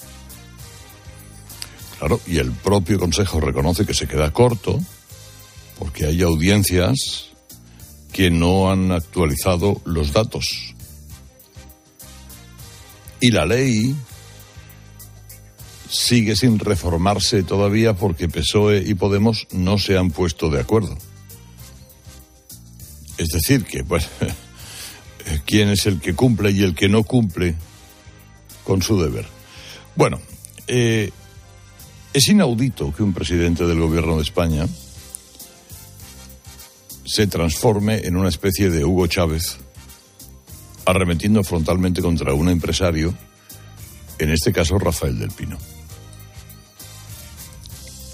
Claro, 1.98 2.20
y 2.26 2.38
el 2.38 2.52
propio 2.52 2.98
Consejo 2.98 3.40
reconoce 3.40 3.84
que 3.84 3.94
se 3.94 4.06
queda 4.06 4.32
corto 4.32 4.78
porque 5.78 6.06
hay 6.06 6.22
audiencias 6.22 7.30
que 8.12 8.30
no 8.30 8.70
han 8.70 8.92
actualizado 8.92 9.80
los 9.84 10.12
datos. 10.12 10.74
Y 13.20 13.32
la 13.32 13.46
ley 13.46 13.94
sigue 15.88 16.36
sin 16.36 16.58
reformarse 16.58 17.42
todavía 17.42 17.94
porque 17.94 18.28
PSOE 18.28 18.82
y 18.86 18.94
Podemos 18.94 19.46
no 19.52 19.78
se 19.78 19.96
han 19.96 20.10
puesto 20.10 20.50
de 20.50 20.60
acuerdo. 20.60 20.96
Es 23.16 23.28
decir, 23.28 23.64
que, 23.64 23.82
bueno, 23.82 24.06
quién 25.46 25.70
es 25.70 25.86
el 25.86 26.00
que 26.00 26.14
cumple 26.14 26.50
y 26.52 26.62
el 26.62 26.74
que 26.74 26.88
no 26.88 27.02
cumple 27.02 27.54
con 28.64 28.82
su 28.82 29.00
deber. 29.00 29.26
Bueno, 29.96 30.20
eh, 30.66 31.10
es 32.12 32.28
inaudito 32.28 32.94
que 32.94 33.02
un 33.02 33.12
presidente 33.12 33.66
del 33.66 33.80
gobierno 33.80 34.16
de 34.16 34.22
España 34.22 34.66
se 37.04 37.26
transforme 37.26 38.06
en 38.06 38.16
una 38.16 38.28
especie 38.28 38.70
de 38.70 38.84
Hugo 38.84 39.06
Chávez, 39.06 39.56
arremetiendo 40.84 41.42
frontalmente 41.42 42.02
contra 42.02 42.34
un 42.34 42.50
empresario, 42.50 43.14
en 44.18 44.30
este 44.30 44.52
caso 44.52 44.78
Rafael 44.78 45.18
del 45.18 45.30
Pino. 45.30 45.58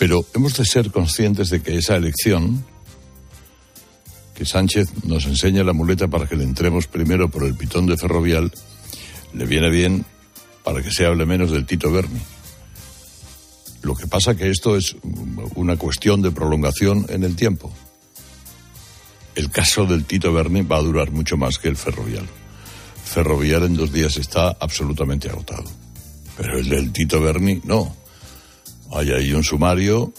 Pero 0.05 0.23
hemos 0.35 0.55
de 0.59 0.67
ser 0.67 0.91
conscientes 0.91 1.49
de 1.49 1.63
que 1.63 1.79
esa 1.79 1.97
elección, 1.97 2.63
que 4.35 4.45
Sánchez 4.45 4.91
nos 5.05 5.25
enseña 5.25 5.65
la 5.65 5.73
muleta 5.73 6.09
para 6.09 6.27
que 6.27 6.37
le 6.37 6.45
entremos 6.45 6.87
primero 6.87 7.31
por 7.31 7.43
el 7.43 7.55
pitón 7.55 7.87
de 7.87 7.97
Ferrovial, 7.97 8.53
le 9.33 9.47
viene 9.47 9.71
bien 9.71 10.05
para 10.63 10.83
que 10.83 10.91
se 10.91 11.07
hable 11.07 11.25
menos 11.25 11.53
del 11.53 11.65
Tito 11.65 11.91
Berni. 11.91 12.21
Lo 13.81 13.95
que 13.95 14.07
pasa 14.07 14.37
que 14.37 14.51
esto 14.51 14.77
es 14.77 14.95
una 15.55 15.79
cuestión 15.79 16.21
de 16.21 16.33
prolongación 16.33 17.07
en 17.09 17.25
el 17.25 17.35
tiempo. 17.35 17.73
El 19.35 19.49
caso 19.49 19.87
del 19.87 20.05
Tito 20.05 20.35
Berni 20.35 20.61
va 20.61 20.77
a 20.77 20.83
durar 20.83 21.13
mucho 21.13 21.39
más 21.39 21.59
que 21.59 21.69
el 21.69 21.79
Ferrovial. 21.79 22.29
Ferrovial 23.07 23.63
en 23.63 23.75
dos 23.75 23.91
días 23.91 24.19
está 24.19 24.55
absolutamente 24.61 25.31
agotado. 25.31 25.65
Pero 26.37 26.59
el 26.59 26.69
del 26.69 26.93
Tito 26.93 27.23
Berni 27.23 27.63
no. 27.65 28.04
Hay 28.95 29.11
ahí 29.11 29.33
un 29.33 29.43
sumario. 29.43 30.13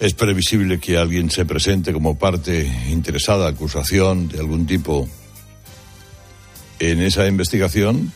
Es 0.00 0.12
previsible 0.12 0.80
que 0.80 0.98
alguien 0.98 1.30
se 1.30 1.44
presente 1.44 1.92
como 1.92 2.18
parte 2.18 2.66
interesada, 2.90 3.48
acusación 3.48 4.28
de 4.28 4.40
algún 4.40 4.66
tipo 4.66 5.08
en 6.80 7.00
esa 7.00 7.26
investigación 7.28 8.12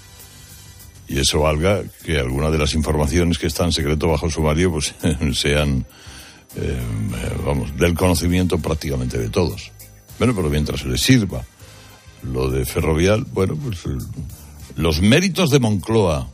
y 1.07 1.18
eso 1.20 1.41
valga 1.41 1.82
que 2.05 2.18
alguna 2.18 2.51
de 2.51 2.59
las 2.59 2.74
informaciones 2.74 3.39
que 3.39 3.47
están 3.47 3.72
secreto 3.72 4.09
bajo 4.09 4.28
sumario 4.28 4.72
pues 4.72 4.95
sean 5.32 5.86
eh, 6.57 6.82
vamos 7.47 7.74
del 7.76 7.95
conocimiento 7.95 8.59
prácticamente 8.59 9.16
de 9.16 9.30
todos 9.30 9.70
bueno 10.18 10.34
pero 10.34 10.51
mientras 10.51 10.84
le 10.84 10.99
sirva 10.99 11.45
lo 12.24 12.51
de 12.51 12.66
Ferrovial 12.66 13.24
bueno 13.32 13.57
pues 13.57 13.78
los 14.76 15.01
méritos 15.01 15.51
de 15.51 15.61
Moncloa 15.61 16.28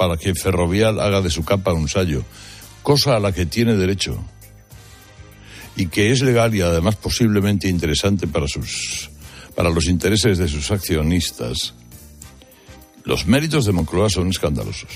para 0.00 0.16
que 0.16 0.34
Ferrovial 0.34 0.98
haga 0.98 1.20
de 1.20 1.28
su 1.28 1.44
capa 1.44 1.74
un 1.74 1.86
sallo 1.86 2.24
cosa 2.82 3.16
a 3.16 3.20
la 3.20 3.32
que 3.32 3.44
tiene 3.44 3.76
derecho 3.76 4.16
y 5.76 5.88
que 5.88 6.10
es 6.10 6.22
legal 6.22 6.54
y 6.54 6.62
además 6.62 6.96
posiblemente 6.96 7.68
interesante 7.68 8.26
para 8.26 8.48
sus 8.48 9.10
para 9.54 9.68
los 9.68 9.88
intereses 9.88 10.38
de 10.38 10.48
sus 10.48 10.70
accionistas 10.70 11.74
los 13.04 13.26
méritos 13.26 13.66
de 13.66 13.72
Moncloa 13.72 14.08
son 14.08 14.30
escandalosos. 14.30 14.88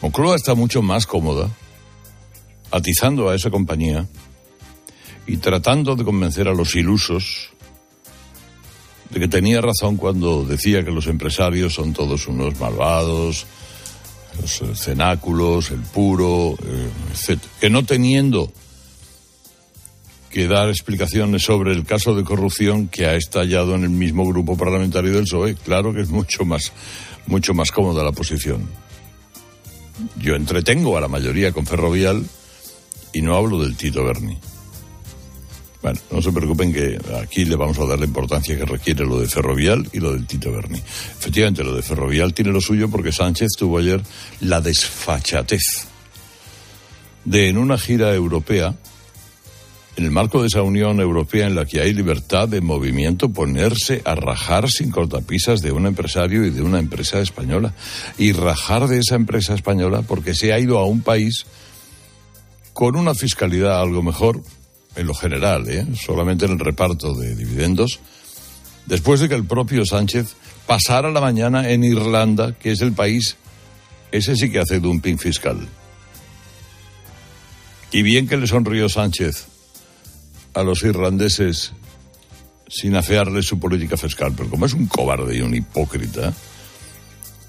Moncloa 0.00 0.36
está 0.36 0.54
mucho 0.54 0.80
más 0.80 1.04
cómoda 1.04 1.50
atizando 2.70 3.28
a 3.28 3.34
esa 3.34 3.50
compañía 3.50 4.06
y 5.26 5.38
tratando 5.38 5.96
de 5.96 6.04
convencer 6.04 6.46
a 6.46 6.54
los 6.54 6.76
ilusos 6.76 7.50
que 9.20 9.28
tenía 9.28 9.60
razón 9.60 9.96
cuando 9.96 10.44
decía 10.44 10.84
que 10.84 10.90
los 10.90 11.06
empresarios 11.06 11.74
son 11.74 11.92
todos 11.92 12.26
unos 12.26 12.58
malvados, 12.58 13.46
los 14.40 14.80
cenáculos, 14.80 15.70
el 15.70 15.80
puro, 15.80 16.56
eh, 16.64 16.88
etc. 17.12 17.40
Que 17.60 17.70
no 17.70 17.84
teniendo 17.84 18.52
que 20.30 20.48
dar 20.48 20.68
explicaciones 20.68 21.44
sobre 21.44 21.72
el 21.72 21.84
caso 21.84 22.16
de 22.16 22.24
corrupción 22.24 22.88
que 22.88 23.06
ha 23.06 23.14
estallado 23.14 23.76
en 23.76 23.84
el 23.84 23.90
mismo 23.90 24.26
grupo 24.26 24.56
parlamentario 24.56 25.12
del 25.12 25.22
PSOE. 25.22 25.54
Claro 25.54 25.94
que 25.94 26.00
es 26.00 26.08
mucho 26.08 26.44
más, 26.44 26.72
mucho 27.28 27.54
más 27.54 27.70
cómoda 27.70 28.02
la 28.02 28.10
posición. 28.10 28.68
Yo 30.20 30.34
entretengo 30.34 30.96
a 30.96 31.00
la 31.00 31.06
mayoría 31.06 31.52
con 31.52 31.66
Ferrovial 31.66 32.24
y 33.12 33.22
no 33.22 33.36
hablo 33.36 33.62
del 33.62 33.76
Tito 33.76 34.04
Berni. 34.04 34.36
Bueno, 35.84 36.00
no 36.10 36.22
se 36.22 36.32
preocupen 36.32 36.72
que 36.72 36.98
aquí 37.22 37.44
le 37.44 37.56
vamos 37.56 37.78
a 37.78 37.84
dar 37.84 37.98
la 37.98 38.06
importancia 38.06 38.56
que 38.56 38.64
requiere 38.64 39.04
lo 39.04 39.20
de 39.20 39.28
Ferrovial 39.28 39.86
y 39.92 40.00
lo 40.00 40.14
del 40.14 40.26
Tito 40.26 40.50
Berni. 40.50 40.78
Efectivamente, 40.78 41.62
lo 41.62 41.74
de 41.74 41.82
Ferrovial 41.82 42.32
tiene 42.32 42.52
lo 42.52 42.62
suyo 42.62 42.88
porque 42.88 43.12
Sánchez 43.12 43.50
tuvo 43.58 43.76
ayer 43.76 44.02
la 44.40 44.62
desfachatez 44.62 45.60
de 47.26 47.50
en 47.50 47.58
una 47.58 47.76
gira 47.76 48.14
europea 48.14 48.74
en 49.96 50.04
el 50.04 50.10
marco 50.10 50.40
de 50.40 50.46
esa 50.46 50.62
Unión 50.62 51.00
Europea 51.00 51.46
en 51.46 51.54
la 51.54 51.66
que 51.66 51.82
hay 51.82 51.92
libertad 51.92 52.48
de 52.48 52.62
movimiento, 52.62 53.28
ponerse 53.28 54.00
a 54.06 54.14
rajar 54.14 54.70
sin 54.70 54.90
cortapisas 54.90 55.60
de 55.60 55.70
un 55.70 55.86
empresario 55.86 56.46
y 56.46 56.50
de 56.50 56.62
una 56.62 56.78
empresa 56.78 57.20
española. 57.20 57.74
Y 58.16 58.32
rajar 58.32 58.88
de 58.88 59.00
esa 59.00 59.16
empresa 59.16 59.52
española 59.52 60.00
porque 60.00 60.34
se 60.34 60.54
ha 60.54 60.58
ido 60.58 60.78
a 60.78 60.86
un 60.86 61.02
país 61.02 61.44
con 62.72 62.96
una 62.96 63.14
fiscalidad 63.14 63.82
algo 63.82 64.02
mejor, 64.02 64.40
en 64.96 65.06
lo 65.06 65.14
general, 65.14 65.68
¿eh? 65.68 65.86
solamente 65.94 66.44
en 66.44 66.52
el 66.52 66.58
reparto 66.58 67.14
de 67.14 67.34
dividendos, 67.34 68.00
después 68.86 69.20
de 69.20 69.28
que 69.28 69.34
el 69.34 69.44
propio 69.44 69.84
Sánchez 69.84 70.34
pasara 70.66 71.10
la 71.10 71.20
mañana 71.20 71.70
en 71.70 71.84
Irlanda, 71.84 72.52
que 72.52 72.72
es 72.72 72.80
el 72.80 72.92
país, 72.92 73.36
ese 74.12 74.36
sí 74.36 74.50
que 74.50 74.60
hace 74.60 74.80
dumping 74.80 75.18
fiscal. 75.18 75.58
Y 77.90 78.02
bien 78.02 78.26
que 78.26 78.36
le 78.36 78.46
sonrió 78.46 78.88
Sánchez 78.88 79.46
a 80.54 80.62
los 80.62 80.82
irlandeses 80.82 81.72
sin 82.68 82.96
afearles 82.96 83.46
su 83.46 83.58
política 83.58 83.96
fiscal, 83.96 84.32
pero 84.36 84.50
como 84.50 84.66
es 84.66 84.72
un 84.72 84.86
cobarde 84.86 85.36
y 85.36 85.40
un 85.40 85.54
hipócrita, 85.54 86.32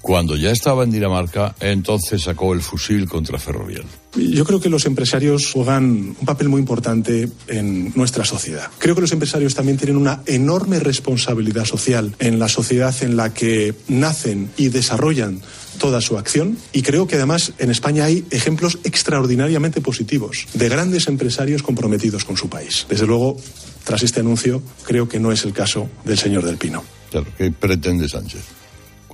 cuando 0.06 0.36
ya 0.36 0.52
estaba 0.52 0.84
en 0.84 0.92
Dinamarca, 0.92 1.56
entonces 1.58 2.22
sacó 2.22 2.54
el 2.54 2.62
fusil 2.62 3.08
contra 3.08 3.40
Ferrovial. 3.40 3.82
Yo 4.14 4.44
creo 4.44 4.60
que 4.60 4.68
los 4.68 4.86
empresarios 4.86 5.50
juegan 5.52 6.14
un 6.20 6.24
papel 6.24 6.48
muy 6.48 6.60
importante 6.60 7.28
en 7.48 7.92
nuestra 7.96 8.24
sociedad. 8.24 8.70
Creo 8.78 8.94
que 8.94 9.00
los 9.00 9.10
empresarios 9.10 9.56
también 9.56 9.78
tienen 9.78 9.96
una 9.96 10.22
enorme 10.26 10.78
responsabilidad 10.78 11.64
social 11.64 12.14
en 12.20 12.38
la 12.38 12.48
sociedad 12.48 12.94
en 13.02 13.16
la 13.16 13.34
que 13.34 13.74
nacen 13.88 14.48
y 14.56 14.68
desarrollan 14.68 15.40
toda 15.80 16.00
su 16.00 16.16
acción 16.16 16.56
y 16.72 16.82
creo 16.82 17.08
que 17.08 17.16
además 17.16 17.54
en 17.58 17.72
España 17.72 18.04
hay 18.04 18.24
ejemplos 18.30 18.78
extraordinariamente 18.84 19.80
positivos 19.80 20.46
de 20.54 20.68
grandes 20.68 21.08
empresarios 21.08 21.64
comprometidos 21.64 22.24
con 22.24 22.36
su 22.36 22.48
país. 22.48 22.86
Desde 22.88 23.08
luego, 23.08 23.38
tras 23.82 24.04
este 24.04 24.20
anuncio, 24.20 24.62
creo 24.84 25.08
que 25.08 25.18
no 25.18 25.32
es 25.32 25.44
el 25.44 25.52
caso 25.52 25.88
del 26.04 26.16
señor 26.16 26.44
Del 26.44 26.58
Pino. 26.58 26.84
Claro, 27.10 27.26
¿qué 27.36 27.50
pretende 27.50 28.08
Sánchez 28.08 28.65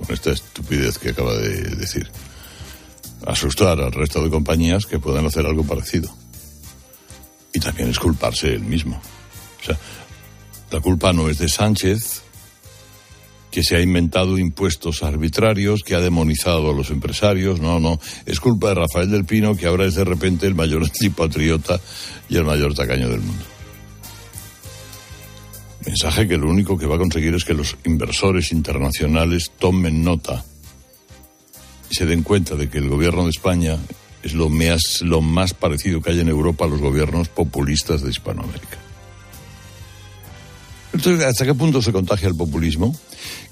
con 0.03 0.13
esta 0.13 0.31
estupidez 0.31 0.97
que 0.97 1.09
acaba 1.09 1.33
de 1.35 1.75
decir? 1.75 2.09
Asustar 3.25 3.79
al 3.79 3.91
resto 3.91 4.23
de 4.23 4.29
compañías 4.29 4.85
que 4.85 4.99
puedan 4.99 5.25
hacer 5.25 5.45
algo 5.45 5.63
parecido. 5.63 6.13
Y 7.53 7.59
también 7.59 7.89
es 7.89 7.99
culparse 7.99 8.53
él 8.53 8.61
mismo. 8.63 9.01
O 9.61 9.65
sea, 9.65 9.77
la 10.71 10.79
culpa 10.81 11.13
no 11.13 11.29
es 11.29 11.37
de 11.37 11.47
Sánchez, 11.47 12.23
que 13.51 13.63
se 13.63 13.75
ha 13.75 13.81
inventado 13.81 14.39
impuestos 14.39 15.03
arbitrarios, 15.03 15.83
que 15.83 15.93
ha 15.93 16.01
demonizado 16.01 16.71
a 16.71 16.73
los 16.73 16.89
empresarios. 16.89 17.61
No, 17.61 17.79
no. 17.79 17.99
Es 18.25 18.39
culpa 18.39 18.69
de 18.69 18.75
Rafael 18.75 19.11
del 19.11 19.25
Pino, 19.25 19.55
que 19.55 19.67
ahora 19.67 19.85
es 19.85 19.93
de 19.93 20.03
repente 20.03 20.47
el 20.47 20.55
mayor 20.55 20.83
antipatriota 20.85 21.79
y 22.27 22.37
el 22.37 22.43
mayor 22.43 22.73
tacaño 22.73 23.07
del 23.09 23.21
mundo. 23.21 23.52
Mensaje 25.85 26.27
que 26.27 26.37
lo 26.37 26.49
único 26.49 26.77
que 26.77 26.85
va 26.85 26.95
a 26.95 26.99
conseguir 26.99 27.33
es 27.35 27.43
que 27.43 27.53
los 27.53 27.77
inversores 27.83 28.51
internacionales 28.51 29.51
tomen 29.59 30.03
nota 30.03 30.43
y 31.89 31.95
se 31.95 32.05
den 32.05 32.23
cuenta 32.23 32.55
de 32.55 32.69
que 32.69 32.77
el 32.77 32.89
gobierno 32.89 33.23
de 33.23 33.31
España 33.31 33.77
es 34.23 34.33
lo 34.33 34.49
más, 34.49 35.53
parecido 35.53 36.01
que 36.01 36.11
hay 36.11 36.21
en 36.21 36.29
Europa 36.29 36.65
a 36.65 36.69
los 36.69 36.79
gobiernos 36.79 37.27
populistas 37.27 38.01
de 38.01 38.09
Hispanoamérica. 38.09 38.77
Entonces, 40.93 41.25
¿hasta 41.25 41.45
qué 41.45 41.53
punto 41.53 41.81
se 41.81 41.91
contagia 41.91 42.29
el 42.29 42.35
populismo? 42.35 42.95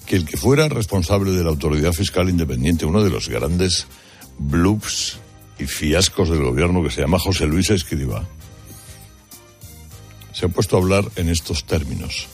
Que 0.06 0.16
el 0.16 0.26
que 0.26 0.38
fuera 0.38 0.70
responsable 0.70 1.32
de 1.32 1.44
la 1.44 1.50
autoridad 1.50 1.92
fiscal 1.92 2.30
independiente, 2.30 2.86
uno 2.86 3.04
de 3.04 3.10
los 3.10 3.28
grandes 3.28 3.88
bloops 4.38 5.18
y 5.60 5.66
fiascos 5.66 6.30
del 6.30 6.44
gobierno 6.44 6.82
que 6.82 6.92
se 6.92 7.02
llama 7.02 7.20
José 7.20 7.48
Luis 7.48 7.70
Escriba, 7.70 8.28
se 10.34 10.46
ha 10.46 10.50
puesto 10.50 10.76
a 10.76 10.80
hablar 10.80 11.06
en 11.16 11.30
estos 11.30 11.66
términos. 11.66 12.28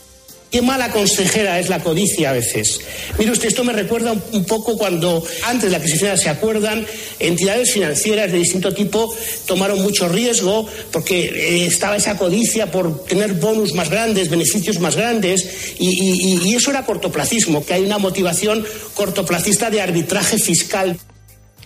Qué 0.50 0.62
mala 0.62 0.90
consejera 0.90 1.60
es 1.60 1.68
la 1.68 1.80
codicia 1.80 2.30
a 2.30 2.32
veces. 2.32 2.80
Mire 3.18 3.32
usted, 3.32 3.48
esto 3.48 3.64
me 3.64 3.74
recuerda 3.74 4.14
un 4.32 4.44
poco 4.46 4.78
cuando 4.78 5.22
antes 5.44 5.70
de 5.70 5.78
la 5.78 5.82
crisis 5.82 6.00
se 6.22 6.30
acuerdan, 6.30 6.86
entidades 7.18 7.70
financieras 7.70 8.32
de 8.32 8.38
distinto 8.38 8.72
tipo 8.72 9.14
tomaron 9.46 9.82
mucho 9.82 10.08
riesgo 10.08 10.66
porque 10.90 11.26
eh, 11.26 11.66
estaba 11.66 11.96
esa 11.96 12.16
codicia 12.16 12.70
por 12.70 13.04
tener 13.04 13.34
bonus 13.34 13.74
más 13.74 13.90
grandes, 13.90 14.30
beneficios 14.30 14.80
más 14.80 14.96
grandes, 14.96 15.74
y, 15.78 16.48
y 16.48 16.54
eso 16.54 16.70
era 16.70 16.86
cortoplacismo, 16.86 17.66
que 17.66 17.74
hay 17.74 17.84
una 17.84 17.98
motivación 17.98 18.64
cortoplacista 18.94 19.68
de 19.68 19.82
arbitraje 19.82 20.38
fiscal. 20.38 20.98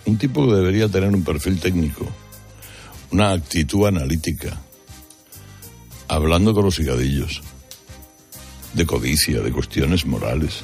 Un 0.06 0.18
tipo 0.18 0.44
que 0.48 0.54
debería 0.54 0.88
tener 0.88 1.10
un 1.10 1.22
perfil 1.22 1.60
técnico, 1.60 2.08
una 3.12 3.30
actitud 3.30 3.86
analítica, 3.86 4.60
hablando 6.12 6.52
con 6.52 6.66
los 6.66 6.78
higadillos 6.78 7.40
de 8.74 8.84
codicia, 8.84 9.40
de 9.40 9.50
cuestiones 9.50 10.04
morales. 10.04 10.62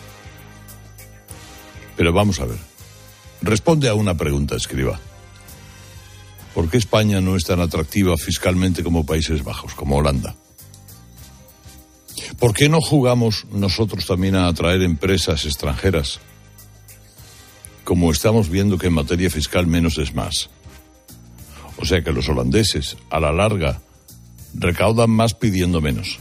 Pero 1.97 2.13
vamos 2.13 2.39
a 2.41 2.45
ver. 2.45 2.59
Responde 3.41 3.89
a 3.89 3.95
una 3.95 4.15
pregunta, 4.15 4.57
escriba. 4.57 5.01
¿Por 6.55 6.69
qué 6.69 6.77
España 6.77 7.23
no 7.23 7.35
es 7.35 7.45
tan 7.45 7.61
atractiva 7.61 8.17
fiscalmente 8.19 8.83
como 8.83 9.07
Países 9.07 9.43
Bajos, 9.43 9.75
como 9.75 9.97
Holanda? 9.97 10.37
¿Por 12.39 12.53
qué 12.53 12.69
no 12.69 12.83
jugamos 12.83 13.47
nosotros 13.51 14.07
también 14.07 14.37
a 14.37 14.49
atraer 14.49 14.83
empresas 14.83 15.47
extranjeras? 15.47 16.21
Como 17.85 18.13
estamos 18.13 18.51
viendo 18.51 18.77
que 18.77 18.89
en 18.89 18.93
materia 18.93 19.31
fiscal 19.31 19.67
menos 19.67 19.97
es 19.97 20.15
más. 20.15 20.51
O 21.79 21.87
sea 21.87 22.03
que 22.03 22.13
los 22.13 22.29
holandeses, 22.29 22.99
a 23.09 23.19
la 23.19 23.33
larga, 23.33 23.81
recaudan 24.59 25.11
más 25.11 25.35
pidiendo 25.35 25.81
menos. 25.81 26.19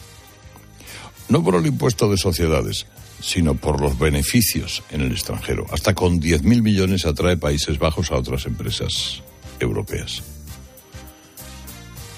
No 1.29 1.43
por 1.43 1.55
el 1.55 1.65
impuesto 1.65 2.09
de 2.09 2.17
sociedades, 2.17 2.85
sino 3.21 3.55
por 3.55 3.81
los 3.81 3.97
beneficios 3.97 4.83
en 4.91 5.01
el 5.01 5.11
extranjero. 5.11 5.65
Hasta 5.71 5.93
con 5.93 6.21
10.000 6.21 6.61
millones 6.61 7.05
atrae 7.05 7.37
Países 7.37 7.79
Bajos 7.79 8.11
a 8.11 8.15
otras 8.15 8.45
empresas 8.45 9.21
europeas. 9.59 10.23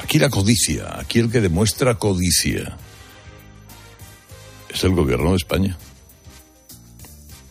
Aquí 0.03 0.19
la 0.19 0.29
codicia, 0.29 0.99
aquí 0.99 1.19
el 1.19 1.31
que 1.31 1.41
demuestra 1.41 1.95
codicia 1.95 2.77
es 4.73 4.83
el 4.83 4.91
gobierno 4.91 5.31
de 5.31 5.37
España. 5.37 5.77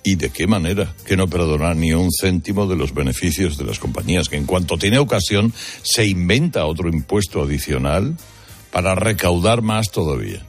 ¿Y 0.03 0.15
de 0.15 0.31
qué 0.31 0.47
manera? 0.47 0.95
Que 1.05 1.17
no 1.17 1.29
perdona 1.29 1.75
ni 1.75 1.93
un 1.93 2.11
céntimo 2.11 2.67
de 2.67 2.77
los 2.77 2.95
beneficios 2.95 3.59
de 3.59 3.65
las 3.65 3.79
compañías, 3.79 4.29
que 4.29 4.37
en 4.37 4.47
cuanto 4.47 4.79
tiene 4.79 4.99
ocasión 4.99 5.53
se 5.83 6.07
inventa 6.07 6.65
otro 6.65 6.89
impuesto 6.89 7.43
adicional 7.43 8.17
para 8.73 8.95
recaudar 8.95 9.63
más 9.63 9.91
todavía. 9.91 10.45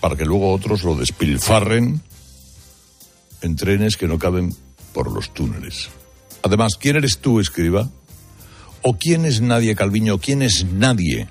Para 0.00 0.16
que 0.16 0.24
luego 0.24 0.52
otros 0.52 0.82
lo 0.82 0.94
despilfarren 0.94 2.02
en 3.42 3.56
trenes 3.56 3.96
que 3.96 4.06
no 4.06 4.18
caben 4.18 4.54
por 4.92 5.10
los 5.10 5.32
túneles. 5.32 5.88
Además, 6.42 6.72
¿quién 6.78 6.96
eres 6.96 7.18
tú, 7.18 7.40
escriba? 7.40 7.88
¿O 8.82 8.96
quién 8.96 9.26
es 9.26 9.40
nadie, 9.40 9.74
Calviño? 9.74 10.18
¿Quién 10.18 10.42
es 10.42 10.64
nadie? 10.64 11.28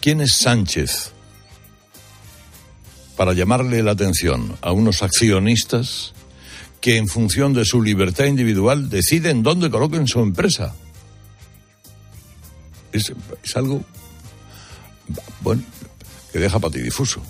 ¿Quién 0.00 0.20
es 0.20 0.36
Sánchez? 0.38 1.12
Para 3.16 3.32
llamarle 3.32 3.82
la 3.82 3.92
atención 3.92 4.56
a 4.60 4.72
unos 4.72 5.02
accionistas 5.02 6.12
que 6.80 6.96
en 6.96 7.08
función 7.08 7.54
de 7.54 7.64
su 7.64 7.80
libertad 7.80 8.26
individual 8.26 8.90
deciden 8.90 9.42
dónde 9.42 9.70
coloquen 9.70 10.06
su 10.08 10.20
empresa. 10.20 10.74
Es, 12.92 13.12
es 13.42 13.56
algo, 13.56 13.84
bueno, 15.40 15.62
que 16.32 16.38
deja 16.38 16.58
patidifuso. 16.58 17.22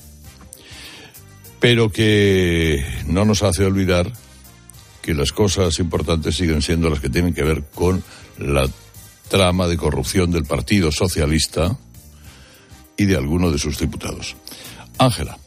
Pero 1.60 1.90
que 1.90 2.84
no 3.06 3.24
nos 3.24 3.42
hace 3.42 3.64
olvidar 3.64 4.12
que 5.02 5.14
las 5.14 5.32
cosas 5.32 5.78
importantes 5.78 6.36
siguen 6.36 6.62
siendo 6.62 6.88
las 6.88 7.00
que 7.00 7.10
tienen 7.10 7.34
que 7.34 7.42
ver 7.42 7.64
con 7.74 8.02
la 8.38 8.68
trama 9.28 9.66
de 9.66 9.76
corrupción 9.76 10.30
del 10.30 10.44
Partido 10.44 10.90
Socialista 10.92 11.76
y 12.96 13.04
de 13.04 13.16
alguno 13.16 13.50
de 13.50 13.58
sus 13.58 13.78
diputados. 13.78 14.36
Ángela. 14.98 15.38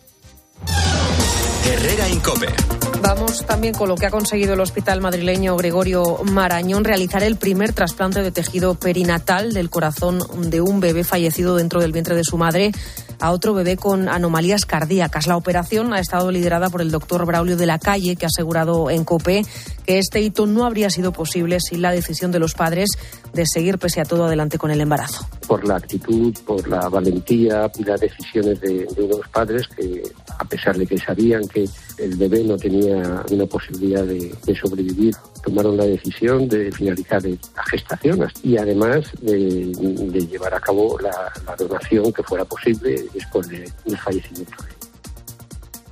Herrera 1.66 2.10
Incope. 2.10 2.87
Vamos 3.08 3.46
también 3.46 3.74
con 3.74 3.88
lo 3.88 3.96
que 3.96 4.06
ha 4.06 4.12
conseguido 4.12 4.54
el 4.54 4.60
hospital 4.60 5.00
madrileño 5.00 5.56
Gregorio 5.56 6.18
Marañón, 6.26 6.84
realizar 6.84 7.24
el 7.24 7.38
primer 7.38 7.72
trasplante 7.72 8.22
de 8.22 8.34
tejido 8.34 8.76
perinatal 8.76 9.54
del 9.54 9.70
corazón 9.70 10.20
de 10.50 10.60
un 10.60 10.82
bebé 10.82 11.06
fallecido 11.06 11.56
dentro 11.56 11.80
del 11.80 11.94
vientre 11.94 12.18
de 12.18 12.26
su 12.26 12.38
madre 12.38 12.74
a 13.22 13.32
otro 13.32 13.54
bebé 13.54 13.78
con 13.78 14.10
anomalías 14.10 14.66
cardíacas. 14.66 15.26
La 15.26 15.38
operación 15.38 15.94
ha 15.94 16.02
estado 16.02 16.32
liderada 16.32 16.70
por 16.70 16.82
el 16.82 16.92
doctor 16.92 17.26
Braulio 17.26 17.56
de 17.56 17.66
la 17.66 17.80
Calle, 17.80 18.18
que 18.18 18.26
ha 18.26 18.28
asegurado 18.28 18.90
en 18.90 19.06
COPE 19.06 19.46
que 19.86 20.00
este 20.00 20.20
hito 20.20 20.46
no 20.46 20.66
habría 20.66 20.90
sido 20.90 21.14
posible 21.14 21.60
sin 21.62 21.82
la 21.82 21.92
decisión 21.92 22.32
de 22.32 22.40
los 22.40 22.56
padres 22.56 22.90
de 23.34 23.46
seguir 23.46 23.78
pese 23.78 24.02
a 24.02 24.06
todo 24.06 24.26
adelante 24.26 24.58
con 24.58 24.72
el 24.72 24.82
embarazo. 24.82 25.28
Por 25.48 25.68
la 25.68 25.78
actitud, 25.78 26.34
por 26.46 26.68
la 26.68 26.90
valentía 26.90 27.72
y 27.78 27.84
las 27.84 28.00
decisiones 28.00 28.60
de, 28.62 28.86
de 28.86 29.08
los 29.08 29.28
padres 29.30 29.68
que, 29.68 30.04
a 30.38 30.46
pesar 30.46 30.78
de 30.78 30.86
que 30.86 30.98
sabían 30.98 31.48
que 31.48 31.68
el 31.98 32.16
bebé 32.16 32.44
no 32.44 32.58
tenía 32.58 33.24
una 33.30 33.46
posibilidad 33.46 34.04
de, 34.04 34.34
de 34.46 34.56
sobrevivir, 34.56 35.16
tomaron 35.44 35.78
la 35.78 35.86
decisión 35.86 36.48
de 36.48 36.72
finalizar 36.72 37.24
la 37.24 37.64
gestación 37.70 38.28
y 38.44 38.58
además 38.58 39.06
de, 39.22 39.72
de 40.12 40.28
llevar 40.28 40.54
a 40.54 40.60
cabo 40.60 40.98
la, 41.00 41.32
la, 41.46 41.56
donación 41.56 42.12
que 42.12 42.24
fuera 42.24 42.46
posible 42.46 43.06
después 43.14 43.48
del 43.48 43.72
de 43.86 43.98
fallecimiento 43.98 44.64
de 44.64 44.87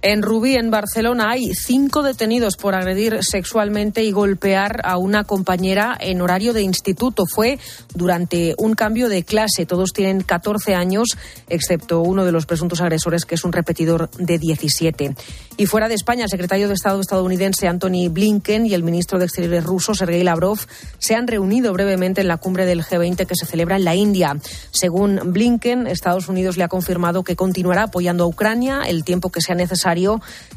en 0.07 0.21
Rubí, 0.21 0.53
en 0.53 0.69
Barcelona, 0.69 1.31
hay 1.31 1.55
cinco 1.55 2.03
detenidos 2.03 2.57
por 2.57 2.75
agredir 2.75 3.23
sexualmente 3.23 4.03
y 4.03 4.11
golpear 4.11 4.81
a 4.83 4.97
una 4.97 5.23
compañera 5.23 5.97
en 5.99 6.21
horario 6.21 6.53
de 6.53 6.61
instituto. 6.61 7.25
Fue 7.25 7.57
durante 7.95 8.53
un 8.59 8.75
cambio 8.75 9.09
de 9.09 9.23
clase. 9.23 9.65
Todos 9.65 9.93
tienen 9.93 10.21
14 10.21 10.75
años, 10.75 11.17
excepto 11.49 12.01
uno 12.01 12.23
de 12.23 12.31
los 12.31 12.45
presuntos 12.45 12.81
agresores, 12.81 13.25
que 13.25 13.33
es 13.33 13.43
un 13.43 13.51
repetidor 13.51 14.11
de 14.11 14.37
17. 14.37 15.15
Y 15.57 15.65
fuera 15.65 15.87
de 15.87 15.95
España, 15.95 16.25
el 16.25 16.29
secretario 16.29 16.67
de 16.67 16.75
Estado 16.75 17.01
estadounidense 17.01 17.67
Anthony 17.67 18.09
Blinken 18.11 18.67
y 18.67 18.75
el 18.75 18.83
ministro 18.83 19.17
de 19.17 19.25
Exteriores 19.25 19.63
ruso 19.63 19.95
Sergei 19.95 20.23
Lavrov 20.23 20.59
se 20.99 21.15
han 21.15 21.25
reunido 21.25 21.73
brevemente 21.73 22.21
en 22.21 22.27
la 22.27 22.37
cumbre 22.37 22.67
del 22.67 22.83
G20 22.83 23.25
que 23.25 23.35
se 23.35 23.47
celebra 23.47 23.77
en 23.77 23.85
la 23.85 23.95
India. 23.95 24.37
Según 24.69 25.19
Blinken, 25.33 25.87
Estados 25.87 26.27
Unidos 26.29 26.57
le 26.57 26.63
ha 26.63 26.67
confirmado 26.67 27.23
que 27.23 27.35
continuará 27.35 27.83
apoyando 27.83 28.25
a 28.25 28.27
Ucrania 28.27 28.83
el 28.85 29.03
tiempo 29.03 29.31
que 29.31 29.41
sea 29.41 29.55
necesario 29.55 29.94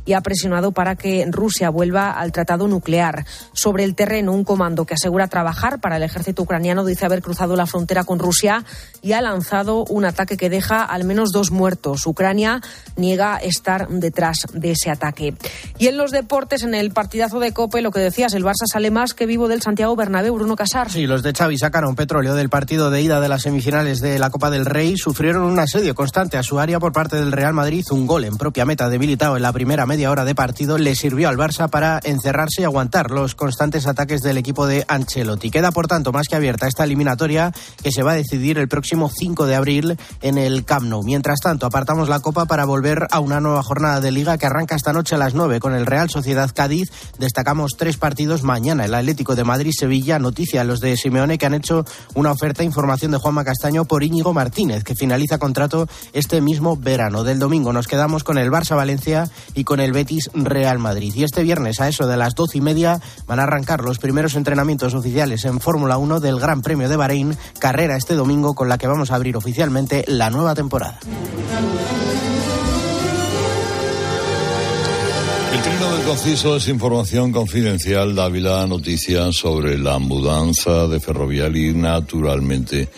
y 0.05 0.13
ha 0.15 0.21
presionado 0.21 0.73
para 0.73 0.97
que 0.97 1.27
Rusia 1.31 1.71
vuelva 1.71 2.11
al 2.11 2.33
tratado 2.33 2.67
nuclear. 2.69 3.27
Sobre 3.53 3.85
el 3.85 3.95
terreno, 3.95 4.33
un 4.33 4.45
comando 4.45 4.85
que 4.85 4.95
asegura 4.95 5.29
trabajar 5.29 5.81
para 5.81 5.97
el 5.97 6.03
ejército 6.03 6.43
ucraniano 6.43 6.85
dice 6.85 7.05
haber 7.05 7.23
cruzado 7.23 7.57
la 7.57 7.67
frontera 7.67 8.05
con 8.05 8.19
Rusia 8.19 8.65
y 9.03 9.13
ha 9.13 9.21
lanzado 9.21 9.85
un 9.85 10.05
ataque 10.05 10.37
que 10.37 10.51
deja 10.51 10.83
al 10.83 11.05
menos 11.05 11.31
dos 11.31 11.51
muertos. 11.51 12.07
Ucrania 12.07 12.61
niega 12.97 13.37
estar 13.37 13.89
detrás 13.89 14.47
de 14.53 14.73
ese 14.73 14.91
ataque. 14.91 15.35
Y 15.79 15.89
en 15.89 15.97
los 15.97 16.11
deportes, 16.11 16.63
en 16.63 16.75
el 16.75 16.91
partidazo 16.91 17.41
de 17.41 17.53
Cope, 17.53 17.83
lo 17.83 17.91
que 17.91 18.01
decías, 18.01 18.35
el 18.35 18.45
Barça 18.45 18.67
sale 18.71 18.91
más 18.91 19.15
que 19.15 19.27
vivo 19.27 19.49
del 19.49 19.63
Santiago 19.63 19.95
Bernabéu, 19.97 20.35
Bruno 20.35 20.57
Casar. 20.57 20.91
Sí, 20.91 21.07
los 21.07 21.23
de 21.23 21.33
Xavi 21.33 21.59
sacaron 21.59 21.95
petróleo 21.95 22.35
del 22.35 22.49
partido 22.49 22.91
de 22.91 23.03
ida 23.03 23.21
de 23.21 23.29
las 23.29 23.43
semifinales 23.43 24.01
de 24.01 24.19
la 24.19 24.31
Copa 24.31 24.51
del 24.51 24.67
Rey, 24.67 24.97
sufrieron 24.97 25.43
un 25.43 25.59
asedio 25.59 25.95
constante 25.95 26.37
a 26.37 26.43
su 26.43 26.59
área 26.59 26.81
por 26.81 26.93
parte 26.93 27.17
del 27.17 27.33
Real 27.33 27.55
Madrid, 27.55 27.85
un 27.91 28.07
gol 28.07 28.25
en 28.25 28.37
propia 28.37 28.65
meta 28.65 28.89
en 29.37 29.43
la 29.43 29.53
primera 29.53 29.87
media 29.87 30.11
hora 30.11 30.25
de 30.25 30.35
partido 30.35 30.79
le 30.79 30.95
sirvió 30.95 31.29
al 31.29 31.37
Barça 31.37 31.69
para 31.69 32.01
encerrarse 32.05 32.63
y 32.63 32.65
aguantar 32.65 33.11
los 33.11 33.35
constantes 33.35 33.87
ataques 33.87 34.23
del 34.23 34.39
equipo 34.39 34.67
de 34.67 34.85
Ancelotti. 34.89 35.51
Queda, 35.51 35.71
por 35.71 35.87
tanto, 35.87 36.13
más 36.13 36.27
que 36.29 36.37
abierta 36.37 36.67
esta 36.67 36.85
eliminatoria 36.85 37.53
que 37.83 37.91
se 37.91 38.03
va 38.03 38.13
a 38.13 38.17
decidir 38.17 38.59
el 38.59 38.69
próximo 38.69 39.11
5 39.11 39.47
de 39.47 39.55
abril 39.55 39.97
en 40.23 40.39
el 40.39 40.65
Camp 40.65 40.87
Nou. 40.87 41.03
Mientras 41.03 41.41
tanto, 41.41 41.67
apartamos 41.67 42.09
la 42.09 42.21
Copa 42.21 42.47
para 42.47 42.65
volver 42.65 43.07
a 43.11 43.21
una 43.21 43.41
nueva 43.41 43.63
jornada 43.63 44.01
de 44.01 44.11
Liga 44.11 44.39
que 44.39 44.47
arranca 44.47 44.77
esta 44.77 44.93
noche 44.93 45.15
a 45.15 45.19
las 45.19 45.35
9 45.35 45.61
con 45.61 45.75
el 45.75 45.87
Real 45.87 46.11
Sociedad 46.11 46.51
Cádiz. 46.55 46.91
Destacamos 47.19 47.73
tres 47.77 47.97
partidos 47.97 48.43
mañana. 48.43 48.85
El 48.85 48.95
Atlético 48.95 49.35
de 49.35 49.45
Madrid-Sevilla. 49.45 50.19
Noticia 50.19 50.65
los 50.65 50.81
de 50.81 50.97
Simeone 50.97 51.39
que 51.39 51.47
han 51.47 51.55
hecho 51.55 51.85
una 52.15 52.33
oferta. 52.33 52.63
Información 52.63 53.13
de 53.13 53.19
Juanma 53.19 53.45
Castaño 53.45 53.85
por 53.85 54.03
Íñigo 54.03 54.33
Martínez, 54.33 54.85
que 54.85 54.95
finaliza 54.95 55.39
contrato 55.39 55.89
este 56.13 56.41
mismo 56.41 56.77
verano. 56.77 57.25
Del 57.25 57.39
domingo 57.39 57.73
nos 57.73 57.87
quedamos 57.87 58.25
con 58.25 58.39
el 58.39 58.51
Barça-Valencia 58.51 59.08
y 59.55 59.65
con 59.65 59.81
el 59.81 59.93
Betis 59.93 60.31
Real 60.35 60.79
Madrid. 60.79 61.13
Y 61.15 61.25
este 61.25 61.43
viernes 61.43 61.81
a 61.81 61.89
eso 61.89 62.07
de 62.07 62.17
las 62.17 62.35
doce 62.35 62.59
y 62.59 62.61
media 62.61 63.01
van 63.27 63.41
a 63.41 63.45
arrancar 63.45 63.83
los 63.83 63.99
primeros 63.99 64.35
entrenamientos 64.35 64.95
oficiales 64.95 65.45
en 65.45 65.61
Fórmula 65.61 65.97
1 65.97 66.21
del 66.21 66.39
Gran 66.39 66.63
Premio 66.63 66.89
de 66.89 66.97
Bahrein, 66.97 67.37
carrera 67.59 67.97
este 67.97 68.15
domingo 68.15 68.55
con 68.55 68.69
la 68.69 68.79
que 68.79 68.87
vamos 68.87 69.11
a 69.11 69.15
abrir 69.15 69.37
oficialmente 69.37 70.05
la 70.07 70.31
nueva 70.31 70.55
temporada. 70.55 71.01
El 75.53 75.63
trino 75.63 75.93
del 75.93 76.05
conciso 76.05 76.57
es 76.57 76.69
información 76.69 77.33
confidencial. 77.33 78.15
Dávila, 78.15 78.67
noticias 78.67 79.35
sobre 79.35 79.79
la 79.79 79.99
mudanza 79.99 80.87
de 80.87 81.01
Ferrovial 81.01 81.57
y 81.57 81.73
naturalmente 81.73 82.91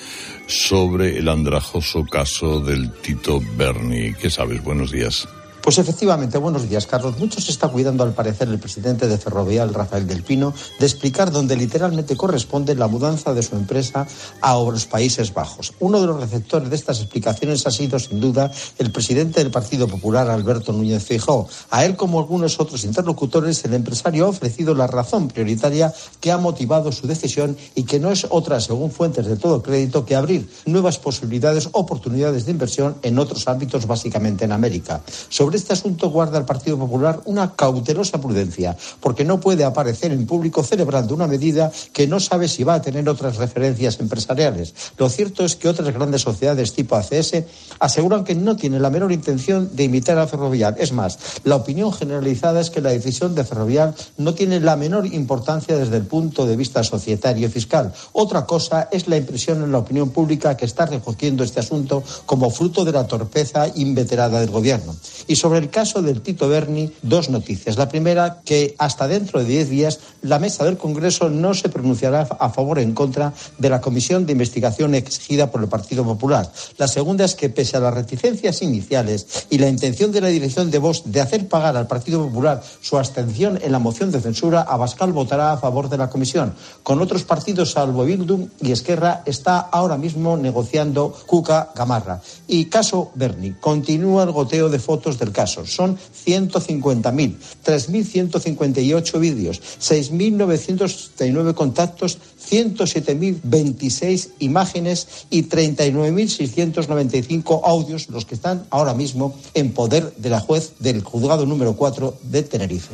sobre 0.47 1.17
el 1.19 1.29
andrajoso 1.29 2.05
caso 2.05 2.61
del 2.61 2.91
Tito 2.93 3.41
Berni. 3.57 4.13
¿Qué 4.15 4.31
sabes? 4.31 4.63
Buenos 4.65 4.91
días. 4.91 5.29
Pues 5.63 5.77
efectivamente, 5.77 6.39
buenos 6.39 6.69
días, 6.69 6.87
Carlos. 6.87 7.19
Mucho 7.19 7.39
se 7.39 7.51
está 7.51 7.69
cuidando, 7.69 8.03
al 8.03 8.15
parecer, 8.15 8.49
el 8.49 8.59
presidente 8.59 9.07
de 9.07 9.19
Ferrovial, 9.19 9.75
Rafael 9.75 10.07
del 10.07 10.23
Pino, 10.23 10.55
de 10.79 10.87
explicar 10.87 11.31
dónde 11.31 11.55
literalmente 11.55 12.17
corresponde 12.17 12.75
la 12.75 12.89
mudanza 12.89 13.35
de 13.35 13.43
su 13.43 13.57
empresa 13.57 14.07
a 14.41 14.55
los 14.55 14.87
Países 14.87 15.35
Bajos. 15.35 15.75
Uno 15.79 16.01
de 16.01 16.07
los 16.07 16.19
receptores 16.19 16.71
de 16.71 16.77
estas 16.77 17.01
explicaciones 17.01 17.67
ha 17.67 17.71
sido, 17.71 17.99
sin 17.99 18.21
duda, 18.21 18.51
el 18.79 18.91
presidente 18.91 19.41
del 19.41 19.53
Partido 19.53 19.87
Popular, 19.87 20.31
Alberto 20.31 20.73
Núñez 20.73 21.05
Feijóo. 21.05 21.47
A 21.71 21.85
él, 21.85 21.95
como 21.95 22.19
algunos 22.21 22.59
otros 22.59 22.85
interlocutores, 22.85 23.63
el 23.65 23.75
empresario 23.75 24.25
ha 24.27 24.31
ofrecido 24.31 24.75
la 24.75 24.87
razón 24.87 25.29
prioritaria 25.29 25.93
que 26.21 26.33
ha 26.33 26.39
motivado 26.39 26.91
su 26.91 27.07
decisión 27.07 27.57
y 27.75 27.83
que 27.83 28.01
no 28.01 28.11
es 28.11 28.27
otra, 28.31 28.61
según 28.61 28.91
fuentes 28.91 29.27
de 29.27 29.37
todo 29.37 29.63
crédito, 29.63 30.07
que 30.07 30.17
abrir 30.17 30.51
nuevas 30.65 30.99
posibilidades, 30.99 31.69
oportunidades 31.73 32.47
de 32.47 32.53
inversión 32.53 32.97
en 33.03 33.19
otros 33.19 33.47
ámbitos, 33.47 33.87
básicamente 33.87 34.47
en 34.47 34.53
América. 34.53 35.03
Sobre 35.51 35.59
este 35.59 35.72
asunto 35.72 36.11
guarda 36.11 36.38
el 36.38 36.44
Partido 36.44 36.78
Popular 36.78 37.22
una 37.24 37.57
cautelosa 37.57 38.20
prudencia, 38.20 38.76
porque 39.01 39.24
no 39.24 39.40
puede 39.40 39.64
aparecer 39.64 40.12
en 40.12 40.24
público 40.24 40.62
celebrando 40.62 41.12
una 41.12 41.26
medida 41.26 41.72
que 41.92 42.07
no 42.07 42.20
sabe 42.20 42.46
si 42.46 42.62
va 42.62 42.74
a 42.74 42.82
tener 42.82 43.09
otras 43.09 43.36
referencias 43.36 43.98
empresariales. 43.98 44.72
Lo 44.96 45.09
cierto 45.09 45.44
es 45.44 45.57
que 45.57 45.68
otras 45.68 45.92
grandes 45.92 46.22
sociedades 46.22 46.72
tipo 46.72 46.94
ACS 46.94 47.42
aseguran 47.80 48.22
que 48.22 48.36
no 48.36 48.55
tienen 48.55 48.80
la 48.80 48.90
menor 48.90 49.11
intención 49.11 49.74
de 49.74 49.82
imitar 49.82 50.18
a 50.18 50.28
Ferrovial. 50.28 50.76
Es 50.78 50.92
más, 50.92 51.18
la 51.42 51.57
opinión 51.57 51.92
generalizada 51.92 52.61
es 52.61 52.70
que 52.70 52.80
la 52.80 52.90
decisión 52.90 53.34
de 53.34 53.42
Ferrovial 53.42 53.96
no 54.18 54.34
tiene 54.34 54.61
la 54.61 54.76
menor 54.76 55.05
importancia 55.07 55.76
desde 55.76 55.96
el 55.96 56.05
punto 56.05 56.46
de 56.46 56.55
vista 56.55 56.84
societario 56.84 57.48
y 57.48 57.51
fiscal. 57.51 57.92
Otra 58.12 58.46
cosa 58.46 58.88
es 58.92 59.09
la 59.09 59.16
impresión 59.16 59.64
en 59.64 59.72
la 59.72 59.78
opinión 59.78 60.11
pública 60.11 60.57
que 60.57 60.66
está 60.66 60.86
recogiendo 60.86 61.42
este 61.42 61.59
asunto 61.59 62.05
como 62.24 62.51
fruto 62.51 62.84
de 62.84 62.92
la 62.92 63.09
torpeza 63.09 63.66
inveterada 63.74 64.38
del 64.38 64.51
Gobierno. 64.51 64.94
Sobre 65.41 65.59
el 65.59 65.70
caso 65.70 66.03
del 66.03 66.20
Tito 66.20 66.49
Berni, 66.49 66.93
dos 67.01 67.30
noticias. 67.30 67.78
La 67.78 67.88
primera, 67.88 68.43
que 68.45 68.74
hasta 68.78 69.09
dentro 69.09 69.41
de 69.41 69.47
diez 69.47 69.70
días 69.70 69.99
la 70.20 70.38
mesa 70.38 70.64
del 70.64 70.76
Congreso 70.76 71.30
no 71.30 71.55
se 71.55 71.70
pronunciará 71.70 72.28
a 72.38 72.51
favor 72.51 72.76
o 72.76 72.80
en 72.82 72.93
contra 72.93 73.32
de 73.57 73.70
la 73.70 73.80
comisión 73.80 74.26
de 74.26 74.32
investigación 74.32 74.95
exigida 74.95 75.51
por 75.51 75.62
el 75.62 75.68
Partido 75.68 76.05
Popular. 76.05 76.53
La 76.76 76.88
segunda 76.88 77.24
es 77.24 77.34
que, 77.34 77.49
pese 77.49 77.78
a 77.78 77.80
las 77.80 77.95
reticencias 77.95 78.61
iniciales 78.61 79.47
y 79.49 79.57
la 79.57 79.68
intención 79.68 80.12
de 80.12 80.20
la 80.20 80.28
dirección 80.28 80.70
de 80.70 80.78
Vox 80.78 81.05
de 81.07 81.22
hacer 81.22 81.49
pagar 81.49 81.76
al 81.76 81.86
Partido 81.86 82.22
Popular 82.26 82.62
su 82.82 82.99
abstención 82.99 83.59
en 83.62 83.72
la 83.72 83.78
moción 83.78 84.11
de 84.11 84.20
censura, 84.20 84.61
Abascal 84.61 85.12
votará 85.12 85.53
a 85.53 85.57
favor 85.57 85.88
de 85.88 85.97
la 85.97 86.11
comisión. 86.11 86.55
Con 86.82 87.01
otros 87.01 87.24
partidos, 87.24 87.72
salvo 87.72 88.05
Bildum 88.05 88.49
y 88.61 88.72
Esquerra, 88.72 89.22
está 89.24 89.59
ahora 89.59 89.97
mismo 89.97 90.36
negociando 90.36 91.16
Cuca 91.24 91.70
Gamarra. 91.74 92.20
Y 92.47 92.66
caso 92.66 93.11
Berni. 93.14 93.53
Continúa 93.53 94.24
el 94.24 94.32
goteo 94.32 94.68
de 94.68 94.78
fotos 94.78 95.18
del 95.18 95.30
caso. 95.33 95.66
Son 95.66 95.99
150.000, 96.26 97.37
3.158 97.64 99.20
vídeos, 99.20 99.62
6.939 99.81 101.55
contactos, 101.55 102.18
107.026 102.51 104.31
imágenes 104.41 105.07
y 105.31 105.45
39.695 105.45 107.61
audios, 107.64 108.09
los 108.09 108.24
que 108.24 108.35
están 108.35 108.66
ahora 108.70 108.95
mismo 108.95 109.37
en 109.55 109.72
poder 109.72 110.12
de 110.16 110.31
la 110.31 110.41
juez 110.41 110.72
del 110.78 111.03
juzgado 111.03 111.45
número 111.47 111.76
4 111.76 112.18
de 112.22 112.43
Tenerife. 112.43 112.91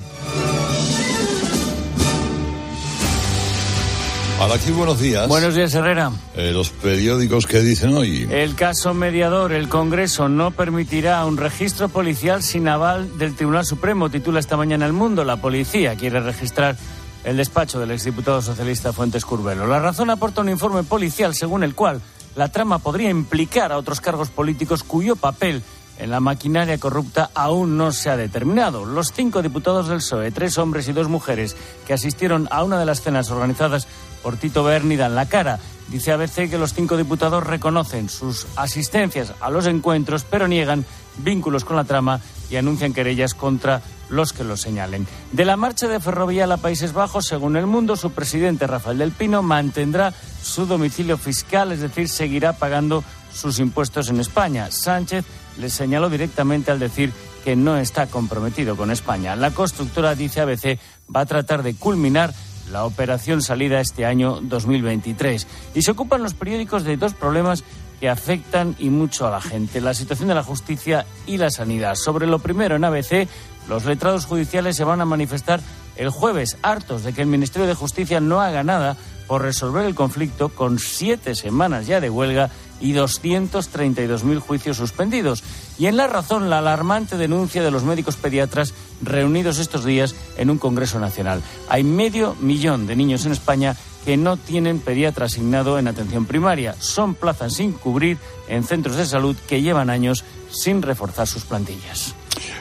Aquí 4.53 4.70
buenos 4.70 5.01
días. 5.01 5.28
Buenos 5.28 5.55
días, 5.55 5.74
Herrera. 5.74 6.12
Eh, 6.34 6.53
los 6.53 6.70
periódicos 6.70 7.47
que 7.47 7.61
dicen 7.61 7.94
hoy. 7.94 8.28
El 8.30 8.55
caso 8.55 8.94
mediador, 8.94 9.53
el 9.53 9.68
Congreso 9.68 10.28
no 10.28 10.51
permitirá 10.51 11.24
un 11.24 11.36
registro 11.36 11.88
policial 11.88 12.42
sin 12.42 12.68
aval 12.68 13.18
del 13.18 13.34
Tribunal 13.34 13.64
Supremo, 13.64 14.11
titula 14.11 14.40
esta 14.40 14.57
mañana 14.57 14.86
El 14.86 14.92
Mundo. 14.92 15.24
La 15.24 15.36
policía 15.36 15.94
quiere 15.97 16.20
registrar 16.20 16.76
el 17.24 17.36
despacho 17.36 17.80
del 17.80 17.90
exdiputado 17.90 18.40
socialista 18.40 18.92
Fuentes 18.92 19.24
Curbelo. 19.24 19.66
La 19.66 19.80
razón 19.80 20.11
aporta 20.11 20.42
un 20.42 20.49
informe 20.49 20.82
policial 20.84 21.34
según 21.34 21.64
el 21.64 21.74
cual 21.74 22.01
la 22.36 22.49
trama 22.49 22.78
podría 22.78 23.11
implicar 23.11 23.72
a 23.72 23.78
otros 23.78 24.01
cargos 24.01 24.30
políticos 24.30 24.82
cuyo 24.82 25.16
papel 25.16 25.62
en 25.99 26.11
la 26.11 26.20
maquinaria 26.20 26.78
corrupta 26.78 27.30
aún 27.34 27.76
no 27.76 27.92
se 27.92 28.11
ha 28.11 28.16
determinado. 28.16 28.84
Los 28.84 29.12
cinco 29.12 29.42
diputados 29.42 29.88
del 29.88 29.99
PSOE, 29.99 30.30
tres 30.30 30.59
hombres 30.59 30.88
y 30.88 30.92
dos 30.92 31.09
mujeres, 31.09 31.57
que 31.86 31.94
asistieron 31.94 32.49
a 32.51 32.62
una 32.62 32.78
de 32.78 32.86
las 32.86 33.01
cenas 33.01 33.30
organizadas 33.30 33.88
por 34.27 34.39
Tito 34.39 34.64
Berni 34.64 34.97
dan 34.97 35.14
la 35.14 35.27
cara. 35.27 35.61
Dice 35.87 36.11
ABC 36.11 36.51
que 36.51 36.59
los 36.59 36.74
cinco 36.74 36.97
diputados 36.97 37.47
reconocen 37.47 38.09
sus 38.09 38.49
asistencias 38.57 39.33
a 39.39 39.51
los 39.51 39.68
encuentros, 39.68 40.24
pero 40.29 40.49
niegan 40.49 40.85
vínculos 41.18 41.64
con 41.64 41.77
la 41.77 41.85
trama 41.85 42.20
y 42.51 42.57
anuncian 42.57 42.93
querellas 42.93 43.35
contra 43.35 43.83
los 44.09 44.33
que 44.33 44.43
lo 44.43 44.57
señalen. 44.57 45.07
De 45.31 45.45
la 45.45 45.57
marcha 45.57 45.87
de 45.87 46.01
Ferrovial 46.01 46.51
a 46.51 46.57
Países 46.57 46.93
Bajos, 46.93 47.24
según 47.27 47.57
El 47.57 47.68
Mundo, 47.68 47.95
su 47.95 48.11
presidente 48.11 48.66
Rafael 48.66 48.99
del 48.99 49.12
Pino 49.12 49.45
mantendrá 49.45 50.12
su 50.43 50.66
domicilio 50.66 51.18
fiscal, 51.18 51.70
es 51.70 51.79
decir, 51.79 52.09
seguirá 52.09 52.55
pagando 52.55 53.05
sus 53.33 53.61
impuestos 53.61 54.09
en 54.09 54.18
España. 54.18 54.72
Sánchez 54.72 55.24
le 55.57 55.70
señaló 55.70 56.11
directamente 56.11 56.72
al 56.72 56.81
decir 56.81 57.12
que 57.45 57.55
no 57.55 57.77
está 57.77 58.09
comprometido 58.09 58.77
con 58.77 58.91
España. 58.91 59.37
La 59.37 59.53
constructora, 59.53 60.16
dice 60.16 60.41
ABC, 60.41 60.81
va 61.14 61.20
a 61.20 61.27
tratar 61.27 61.62
de 61.62 61.77
culminar 61.77 62.35
la 62.71 62.85
operación 62.85 63.43
salida 63.43 63.81
este 63.81 64.05
año 64.05 64.41
2023. 64.43 65.47
Y 65.75 65.83
se 65.83 65.91
ocupan 65.91 66.23
los 66.23 66.35
periódicos 66.35 66.85
de 66.85 66.97
dos 66.97 67.14
problemas 67.14 67.64
que 68.01 68.09
afectan 68.09 68.77
y 68.79 68.91
mucho 68.91 69.27
a 69.27 69.31
la 69.31 69.41
gente, 69.41 69.81
la 69.81 69.95
situación 69.95 70.29
de 70.29 70.35
la 70.35 70.43
justicia 70.43 71.07
y 71.27 71.39
la 71.39 71.51
sanidad. 71.51 71.95
Sobre 71.95 72.27
lo 72.27 72.39
primero, 72.39 72.77
en 72.77 72.85
ABC, 72.85 73.29
los 73.69 73.85
letrados 73.85 74.27
judiciales 74.27 74.77
se 74.77 74.85
van 74.85 75.01
a 75.01 75.07
manifestar 75.07 75.61
el 75.97 76.11
jueves, 76.11 76.59
hartos 76.62 77.05
de 77.05 77.12
que 77.12 77.23
el 77.23 77.29
Ministerio 77.29 77.67
de 77.67 77.75
Justicia 77.75 78.21
no 78.21 78.41
haga 78.41 78.62
nada 78.62 78.97
por 79.27 79.43
resolver 79.43 79.85
el 79.87 79.95
conflicto 79.95 80.51
con 80.51 80.79
siete 80.79 81.35
semanas 81.35 81.87
ya 81.87 82.01
de 82.01 82.11
huelga 82.11 82.51
y 82.81 82.93
232.000 82.93 84.39
juicios 84.41 84.77
suspendidos. 84.77 85.43
Y 85.79 85.87
en 85.87 85.97
la 85.97 86.07
razón, 86.07 86.51
la 86.51 86.59
alarmante 86.59 87.16
denuncia 87.16 87.62
de 87.62 87.70
los 87.70 87.85
médicos 87.85 88.16
pediatras 88.16 88.74
reunidos 89.03 89.59
estos 89.59 89.85
días 89.85 90.14
en 90.37 90.51
un 90.51 90.59
Congreso 90.59 90.99
Nacional. 90.99 91.43
Hay 91.68 91.85
medio 91.85 92.35
millón 92.41 92.87
de 92.87 92.97
niños 92.97 93.27
en 93.27 93.33
España 93.33 93.77
que 94.05 94.16
no 94.16 94.37
tienen 94.37 94.79
pediatra 94.79 95.27
asignado 95.27 95.79
en 95.79 95.89
atención 95.89 96.27
primaria. 96.27 96.77
Son 96.79 97.14
plazas 97.14 97.55
sin 97.55 97.72
cubrir 97.72 98.18
en 98.49 98.62
centros 98.62 98.97
de 98.97 99.07
salud 99.07 99.37
que 99.49 99.62
llevan 99.62 99.91
años 99.91 100.24
sin 100.51 100.83
reforzar 100.83 101.27
sus 101.27 101.45
plantillas. 101.45 102.14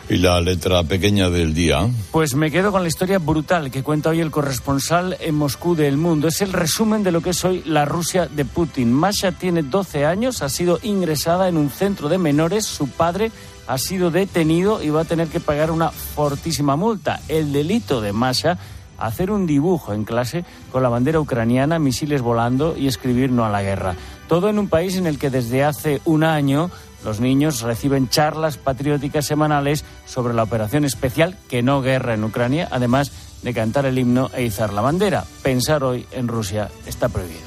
¿Y 0.10 0.18
la 0.18 0.40
letra 0.42 0.84
pequeña 0.84 1.30
del 1.30 1.54
día? 1.54 1.88
Pues 2.12 2.36
me 2.36 2.52
quedo 2.52 2.72
con 2.72 2.84
la 2.84 2.88
historia 2.88 3.20
brutal 3.20 3.72
que 3.72 3.84
cuenta 3.84 4.10
hoy 4.10 4.22
el 4.22 4.32
corresponsal 4.32 5.18
en 5.20 5.36
Moscú 5.36 5.76
del 5.76 5.98
Mundo. 5.98 6.28
Es 6.28 6.42
el 6.42 6.54
resumen 6.54 7.04
de 7.04 7.12
lo 7.12 7.22
que 7.22 7.32
es 7.32 7.44
hoy 7.44 7.64
la 7.66 7.86
Rusia 7.86 8.28
de 8.28 8.46
Putin. 8.46 8.94
Masha 8.94 9.32
tiene 9.32 9.64
12 9.64 10.06
años, 10.06 10.42
ha 10.42 10.50
sido 10.50 10.80
ingresada 10.84 11.48
en 11.48 11.58
un 11.58 11.70
centro 11.70 12.10
de 12.10 12.18
menores. 12.18 12.66
Su 12.66 12.88
padre 12.88 13.32
ha 13.68 13.78
sido 13.78 14.12
detenido 14.12 14.84
y 14.84 14.90
va 14.90 15.02
a 15.02 15.06
tener 15.06 15.28
que 15.28 15.40
pagar 15.40 15.72
una 15.72 15.90
fortísima 15.90 16.76
multa. 16.76 17.20
El 17.28 17.52
delito 17.52 18.02
de 18.02 18.14
Masha 18.14 18.60
hacer 18.98 19.32
un 19.32 19.46
dibujo 19.46 19.94
en 19.94 20.06
clase 20.06 20.46
con 20.72 20.84
la 20.84 20.90
bandera 20.90 21.20
ucraniana, 21.20 21.80
misiles 21.80 22.22
volando 22.22 22.76
y 22.78 22.88
escribir 22.88 23.32
no 23.32 23.46
a 23.46 23.50
la 23.50 23.64
guerra. 23.64 23.96
Todo 24.28 24.50
en 24.50 24.60
un 24.60 24.70
país 24.70 24.96
en 24.96 25.08
el 25.08 25.20
que 25.20 25.30
desde 25.30 25.64
hace 25.64 26.02
un 26.06 26.24
año 26.24 26.72
los 27.06 27.22
niños 27.22 27.62
reciben 27.62 28.10
charlas 28.10 28.58
patrióticas 28.58 29.26
semanales 29.26 29.86
sobre 30.06 30.34
la 30.34 30.44
operación 30.44 30.84
especial 30.84 31.38
que 31.48 31.64
no 31.64 31.82
guerra 31.82 32.16
en 32.16 32.24
Ucrania, 32.24 32.68
además 32.72 33.12
de 33.44 33.54
cantar 33.54 33.86
el 33.86 33.98
himno 34.00 34.32
e 34.34 34.44
izar 34.44 34.74
la 34.74 34.82
bandera. 34.82 35.24
Pensar 35.44 35.84
hoy 35.84 36.06
en 36.12 36.28
Rusia 36.28 36.70
está 36.88 37.08
prohibido. 37.08 37.46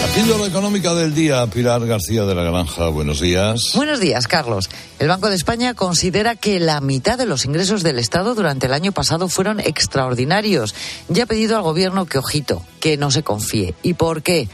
La 0.00 0.06
píldora 0.16 0.46
económica 0.46 0.92
del 0.94 1.14
día, 1.14 1.46
Pilar 1.46 1.86
García 1.86 2.24
de 2.24 2.34
la 2.34 2.42
Granja. 2.42 2.88
Buenos 2.88 3.20
días. 3.20 3.72
Buenos 3.76 4.00
días, 4.00 4.26
Carlos. 4.26 4.68
El 4.98 5.06
Banco 5.06 5.28
de 5.28 5.36
España 5.36 5.74
considera 5.74 6.34
que 6.34 6.58
la 6.58 6.80
mitad 6.80 7.16
de 7.16 7.26
los 7.26 7.44
ingresos 7.44 7.84
del 7.84 8.00
Estado 8.00 8.34
durante 8.34 8.66
el 8.66 8.72
año 8.72 8.90
pasado 8.90 9.28
fueron 9.28 9.60
extraordinarios. 9.60 10.74
Ya 11.08 11.24
ha 11.24 11.26
pedido 11.26 11.56
al 11.56 11.62
Gobierno 11.62 12.06
que, 12.06 12.18
ojito, 12.18 12.64
que 12.80 12.96
no 12.96 13.12
se 13.12 13.22
confíe. 13.22 13.74
¿Y 13.84 13.94
por 13.94 14.22
qué? 14.22 14.48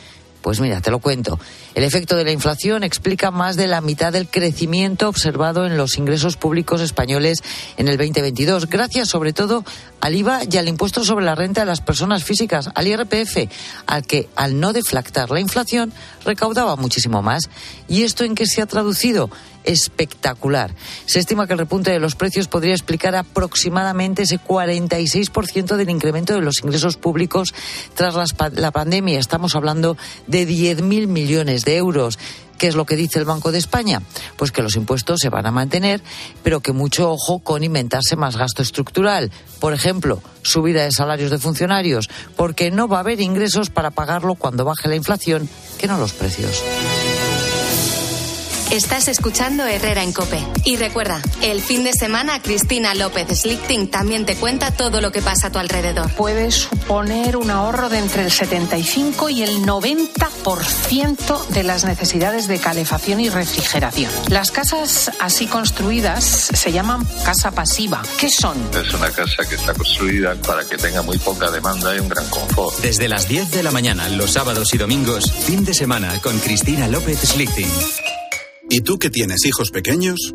Pues 0.47 0.61
mira, 0.61 0.80
te 0.80 0.92
lo 0.92 1.01
cuento. 1.01 1.40
El 1.74 1.82
efecto 1.82 2.14
de 2.14 2.22
la 2.22 2.30
inflación 2.30 2.84
explica 2.84 3.32
más 3.32 3.57
de 3.57 3.66
la 3.66 3.80
mitad 3.80 4.12
del 4.12 4.28
crecimiento 4.28 5.09
observado 5.09 5.66
en 5.66 5.76
los 5.76 5.99
ingresos 5.99 6.36
públicos 6.36 6.80
españoles 6.80 7.42
en 7.76 7.88
el 7.88 7.97
2022, 7.97 8.68
gracias 8.68 9.09
sobre 9.09 9.32
todo 9.32 9.64
al 10.01 10.14
IVA 10.14 10.42
y 10.49 10.57
al 10.57 10.68
impuesto 10.68 11.05
sobre 11.05 11.24
la 11.24 11.34
renta 11.34 11.62
de 11.62 11.66
las 11.66 11.80
personas 11.80 12.22
físicas, 12.22 12.70
al 12.76 12.86
IRPF, 12.86 13.49
al 13.88 14.07
que 14.07 14.28
al 14.36 14.61
no 14.61 14.72
deflactar 14.72 15.32
la 15.32 15.40
inflación 15.40 15.92
recaudaba 16.24 16.76
muchísimo 16.76 17.22
más. 17.22 17.51
¿Y 17.88 18.05
esto 18.05 18.22
en 18.22 18.36
qué 18.36 18.47
se 18.47 18.62
ha 18.62 18.66
traducido? 18.66 19.28
Espectacular. 19.66 20.74
Se 21.04 21.18
estima 21.18 21.46
que 21.46 21.52
el 21.52 21.58
repunte 21.58 21.90
de 21.90 21.98
los 21.98 22.14
precios 22.14 22.48
podría 22.48 22.72
explicar 22.72 23.14
aproximadamente 23.14 24.22
ese 24.22 24.40
46% 24.40 25.76
del 25.76 25.90
incremento 25.90 26.32
de 26.32 26.40
los 26.40 26.62
ingresos 26.62 26.96
públicos 26.96 27.52
tras 27.94 28.14
la 28.54 28.70
pandemia. 28.70 29.18
Estamos 29.18 29.54
hablando 29.54 29.96
de 30.26 30.48
10.000 30.48 31.06
millones 31.06 31.64
de 31.64 31.76
euros. 31.76 32.18
¿Qué 32.58 32.68
es 32.68 32.74
lo 32.74 32.86
que 32.86 32.96
dice 32.96 33.18
el 33.18 33.26
Banco 33.26 33.52
de 33.52 33.58
España? 33.58 34.00
Pues 34.36 34.50
que 34.50 34.62
los 34.62 34.76
impuestos 34.76 35.18
se 35.20 35.28
van 35.28 35.46
a 35.46 35.50
mantener, 35.50 36.02
pero 36.42 36.60
que 36.60 36.72
mucho 36.72 37.10
ojo 37.10 37.40
con 37.40 37.62
inventarse 37.62 38.16
más 38.16 38.36
gasto 38.36 38.62
estructural. 38.62 39.30
Por 39.60 39.74
ejemplo, 39.74 40.22
subida 40.42 40.84
de 40.84 40.92
salarios 40.92 41.30
de 41.30 41.38
funcionarios, 41.38 42.08
porque 42.34 42.70
no 42.70 42.88
va 42.88 42.98
a 42.98 43.00
haber 43.00 43.20
ingresos 43.20 43.68
para 43.68 43.90
pagarlo 43.90 44.36
cuando 44.36 44.64
baje 44.64 44.88
la 44.88 44.96
inflación, 44.96 45.48
que 45.78 45.86
no 45.86 45.98
los 45.98 46.14
precios. 46.14 46.62
Estás 48.70 49.06
escuchando 49.06 49.64
Herrera 49.64 50.02
en 50.02 50.12
Cope. 50.12 50.44
Y 50.64 50.76
recuerda, 50.76 51.22
el 51.40 51.62
fin 51.62 51.84
de 51.84 51.92
semana 51.92 52.42
Cristina 52.42 52.94
López 52.94 53.28
Slichting 53.40 53.88
también 53.88 54.26
te 54.26 54.34
cuenta 54.36 54.72
todo 54.72 55.00
lo 55.00 55.12
que 55.12 55.22
pasa 55.22 55.46
a 55.46 55.52
tu 55.52 55.58
alrededor. 55.58 56.10
Puede 56.14 56.50
suponer 56.50 57.36
un 57.36 57.50
ahorro 57.50 57.88
de 57.88 57.98
entre 57.98 58.24
el 58.24 58.32
75 58.32 59.30
y 59.30 59.44
el 59.44 59.64
90% 59.64 61.46
de 61.48 61.62
las 61.62 61.84
necesidades 61.84 62.48
de 62.48 62.58
calefacción 62.58 63.20
y 63.20 63.30
refrigeración. 63.30 64.10
Las 64.28 64.50
casas 64.50 65.12
así 65.20 65.46
construidas 65.46 66.24
se 66.24 66.72
llaman 66.72 67.06
casa 67.24 67.52
pasiva. 67.52 68.02
¿Qué 68.18 68.28
son? 68.28 68.56
Es 68.74 68.92
una 68.92 69.10
casa 69.10 69.44
que 69.48 69.54
está 69.54 69.74
construida 69.74 70.34
para 70.46 70.64
que 70.64 70.76
tenga 70.76 71.02
muy 71.02 71.18
poca 71.18 71.50
demanda 71.52 71.94
y 71.94 72.00
un 72.00 72.08
gran 72.08 72.28
confort. 72.28 72.76
Desde 72.80 73.08
las 73.08 73.28
10 73.28 73.52
de 73.52 73.62
la 73.62 73.70
mañana, 73.70 74.08
los 74.08 74.32
sábados 74.32 74.74
y 74.74 74.78
domingos, 74.78 75.32
fin 75.32 75.64
de 75.64 75.72
semana 75.72 76.20
con 76.20 76.36
Cristina 76.40 76.88
López 76.88 77.20
Slichting. 77.20 77.70
¿Y 78.68 78.80
tú 78.80 78.98
que 78.98 79.10
tienes 79.10 79.44
hijos 79.46 79.70
pequeños? 79.70 80.34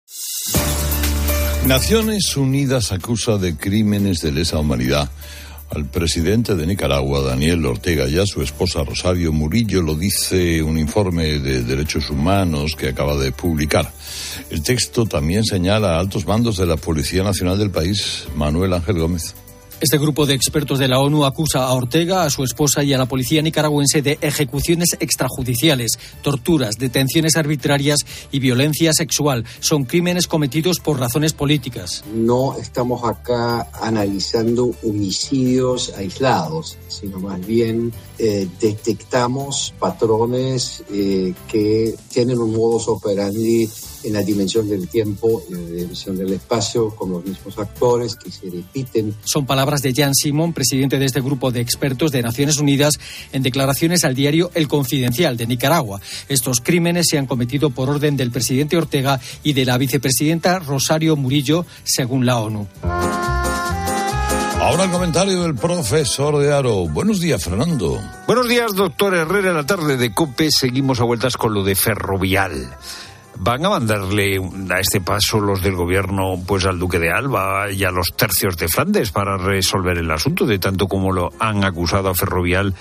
Naciones 1.67 2.35
Unidas 2.37 2.91
acusa 2.91 3.37
de 3.37 3.55
crímenes 3.55 4.21
de 4.21 4.31
lesa 4.31 4.57
humanidad 4.57 5.09
al 5.69 5.85
presidente 5.85 6.55
de 6.55 6.67
Nicaragua, 6.67 7.21
Daniel 7.21 7.65
Ortega, 7.65 8.07
y 8.07 8.17
a 8.17 8.25
su 8.25 8.41
esposa 8.41 8.83
Rosario 8.83 9.31
Murillo, 9.31 9.81
lo 9.81 9.95
dice 9.95 10.61
un 10.63 10.77
informe 10.77 11.39
de 11.39 11.63
derechos 11.63 12.09
humanos 12.09 12.75
que 12.75 12.89
acaba 12.89 13.15
de 13.15 13.31
publicar. 13.31 13.89
El 14.49 14.63
texto 14.63 15.05
también 15.05 15.45
señala 15.45 15.95
a 15.95 15.99
altos 15.99 16.25
mandos 16.25 16.57
de 16.57 16.65
la 16.65 16.75
Policía 16.77 17.23
Nacional 17.23 17.57
del 17.57 17.71
país, 17.71 18.25
Manuel 18.35 18.73
Ángel 18.73 18.99
Gómez. 18.99 19.33
Este 19.81 19.97
grupo 19.97 20.27
de 20.27 20.35
expertos 20.35 20.77
de 20.77 20.87
la 20.87 20.99
ONU 20.99 21.25
acusa 21.25 21.63
a 21.63 21.73
Ortega, 21.73 22.23
a 22.23 22.29
su 22.29 22.43
esposa 22.43 22.83
y 22.83 22.93
a 22.93 22.99
la 22.99 23.07
policía 23.07 23.41
nicaragüense 23.41 24.03
de 24.03 24.19
ejecuciones 24.21 24.89
extrajudiciales, 24.99 25.97
torturas, 26.21 26.75
detenciones 26.77 27.35
arbitrarias 27.35 27.97
y 28.31 28.37
violencia 28.37 28.93
sexual. 28.93 29.43
Son 29.59 29.85
crímenes 29.85 30.27
cometidos 30.27 30.79
por 30.79 30.99
razones 30.99 31.33
políticas. 31.33 32.03
No 32.13 32.55
estamos 32.59 33.03
acá 33.03 33.71
analizando 33.81 34.69
homicidios 34.83 35.91
aislados, 35.97 36.77
sino 36.87 37.19
más 37.19 37.43
bien 37.43 37.91
eh, 38.23 38.47
detectamos 38.59 39.73
patrones 39.79 40.83
eh, 40.93 41.33
que 41.51 41.95
tienen 42.07 42.37
un 42.37 42.51
modus 42.51 42.87
operandi 42.87 43.67
en 44.03 44.13
la 44.13 44.21
dimensión 44.21 44.69
del 44.69 44.87
tiempo, 44.87 45.41
en 45.49 45.55
la 45.55 45.69
dimensión 45.71 46.15
del 46.15 46.33
espacio, 46.33 46.95
con 46.95 47.09
los 47.09 47.25
mismos 47.25 47.57
actores 47.57 48.15
que 48.15 48.29
se 48.29 48.47
repiten. 48.47 49.15
Son 49.23 49.47
palabras 49.47 49.81
de 49.81 49.91
Jan 49.95 50.13
Simon, 50.13 50.53
presidente 50.53 50.99
de 50.99 51.05
este 51.05 51.19
grupo 51.19 51.49
de 51.49 51.61
expertos 51.61 52.11
de 52.11 52.21
Naciones 52.21 52.59
Unidas, 52.59 52.99
en 53.33 53.41
declaraciones 53.41 54.03
al 54.03 54.13
diario 54.13 54.51
El 54.53 54.67
Confidencial 54.67 55.35
de 55.35 55.47
Nicaragua. 55.47 55.99
Estos 56.29 56.61
crímenes 56.61 57.07
se 57.09 57.17
han 57.17 57.25
cometido 57.25 57.71
por 57.71 57.89
orden 57.89 58.17
del 58.17 58.29
presidente 58.29 58.77
Ortega 58.77 59.19
y 59.41 59.53
de 59.53 59.65
la 59.65 59.79
vicepresidenta 59.79 60.59
Rosario 60.59 61.15
Murillo, 61.15 61.65
según 61.83 62.27
la 62.27 62.39
ONU. 62.39 62.67
Ahora 64.71 64.85
el 64.85 64.91
comentario 64.91 65.41
del 65.43 65.53
profesor 65.53 66.37
de 66.37 66.53
Aro. 66.53 66.87
Buenos 66.87 67.19
días, 67.19 67.43
Fernando. 67.43 68.01
Buenos 68.25 68.47
días, 68.47 68.73
doctor 68.73 69.13
Herrera. 69.13 69.51
La 69.51 69.65
tarde 69.65 69.97
de 69.97 70.13
COPE 70.13 70.49
seguimos 70.49 71.01
a 71.01 71.03
vueltas 71.03 71.35
con 71.35 71.53
lo 71.53 71.61
de 71.61 71.75
Ferrovial. 71.75 72.73
¿Van 73.35 73.65
a 73.65 73.69
mandarle 73.69 74.39
a 74.69 74.79
este 74.79 75.01
paso 75.01 75.41
los 75.41 75.61
del 75.61 75.75
gobierno 75.75 76.41
pues 76.47 76.63
al 76.63 76.79
Duque 76.79 76.99
de 76.99 77.11
Alba 77.11 77.69
y 77.69 77.83
a 77.83 77.91
los 77.91 78.13
tercios 78.15 78.55
de 78.55 78.69
Flandes 78.69 79.11
para 79.11 79.35
resolver 79.35 79.97
el 79.97 80.09
asunto, 80.09 80.45
de 80.45 80.57
tanto 80.57 80.87
como 80.87 81.11
lo 81.11 81.33
han 81.37 81.65
acusado 81.65 82.07
a 82.07 82.15
Ferrovial 82.15 82.73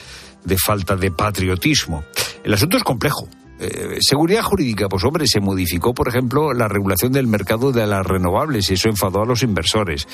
de 0.44 0.56
falta 0.64 0.94
de 0.94 1.10
patriotismo? 1.10 2.04
El 2.44 2.54
asunto 2.54 2.76
es 2.76 2.84
complejo. 2.84 3.28
Eh, 3.60 3.98
seguridad 4.00 4.42
jurídica, 4.42 4.88
pues 4.88 5.04
hombre, 5.04 5.26
se 5.26 5.38
modificó, 5.38 5.92
por 5.92 6.08
ejemplo, 6.08 6.54
la 6.54 6.66
regulación 6.66 7.12
del 7.12 7.26
mercado 7.26 7.72
de 7.72 7.86
las 7.86 8.06
renovables 8.06 8.70
y 8.70 8.74
eso 8.74 8.88
enfadó 8.88 9.20
a 9.20 9.26
los 9.26 9.42
inversores. 9.42 10.08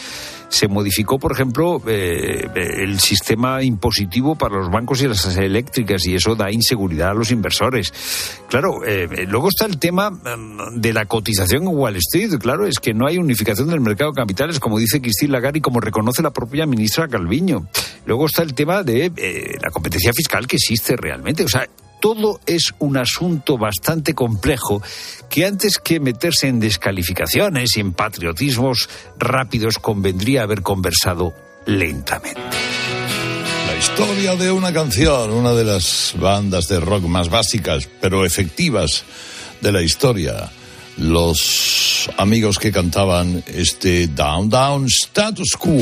Se 0.48 0.66
modificó, 0.66 1.20
por 1.20 1.30
ejemplo, 1.30 1.80
eh, 1.86 2.48
el 2.54 2.98
sistema 2.98 3.62
impositivo 3.62 4.34
para 4.34 4.56
los 4.56 4.68
bancos 4.68 5.00
y 5.00 5.06
las 5.06 5.36
eléctricas 5.36 6.04
y 6.06 6.16
eso 6.16 6.34
da 6.34 6.50
inseguridad 6.50 7.10
a 7.10 7.14
los 7.14 7.30
inversores. 7.30 7.92
Claro, 8.48 8.84
eh, 8.84 9.26
luego 9.28 9.48
está 9.48 9.66
el 9.66 9.78
tema 9.78 10.10
mm, 10.10 10.80
de 10.80 10.92
la 10.92 11.06
cotización 11.06 11.62
en 11.62 11.68
Wall 11.68 11.96
Street. 11.96 12.32
Claro, 12.40 12.66
es 12.66 12.80
que 12.80 12.94
no 12.94 13.06
hay 13.06 13.18
unificación 13.18 13.68
del 13.68 13.80
mercado 13.80 14.10
de 14.10 14.16
capitales, 14.16 14.58
como 14.58 14.80
dice 14.80 15.00
Cristina 15.00 15.34
Lagarde 15.34 15.58
y 15.58 15.62
como 15.62 15.78
reconoce 15.78 16.20
la 16.20 16.32
propia 16.32 16.66
ministra 16.66 17.06
Calviño. 17.06 17.68
Luego 18.06 18.26
está 18.26 18.42
el 18.42 18.54
tema 18.54 18.82
de 18.82 19.12
la 19.62 19.70
competencia 19.70 20.12
fiscal 20.12 20.48
que 20.48 20.56
existe 20.56 20.96
realmente. 20.96 21.44
O 21.44 21.48
sea, 21.48 21.68
todo 22.00 22.40
es 22.46 22.74
un 22.78 22.96
asunto 22.96 23.58
bastante 23.58 24.14
complejo 24.14 24.82
que 25.28 25.44
antes 25.44 25.78
que 25.78 26.00
meterse 26.00 26.48
en 26.48 26.60
descalificaciones 26.60 27.76
y 27.76 27.80
en 27.80 27.92
patriotismos 27.92 28.88
rápidos 29.18 29.78
convendría 29.78 30.42
haber 30.42 30.62
conversado 30.62 31.34
lentamente. 31.66 32.40
La 33.66 33.76
historia 33.76 34.36
de 34.36 34.50
una 34.52 34.72
canción, 34.72 35.30
una 35.30 35.52
de 35.52 35.64
las 35.64 36.14
bandas 36.18 36.68
de 36.68 36.80
rock 36.80 37.04
más 37.04 37.28
básicas 37.28 37.88
pero 38.00 38.24
efectivas 38.24 39.04
de 39.60 39.72
la 39.72 39.82
historia. 39.82 40.50
Los 40.96 42.08
amigos 42.16 42.58
que 42.58 42.72
cantaban 42.72 43.44
este 43.46 44.08
Down 44.08 44.48
Down 44.48 44.86
Status 44.86 45.52
Quo. 45.58 45.76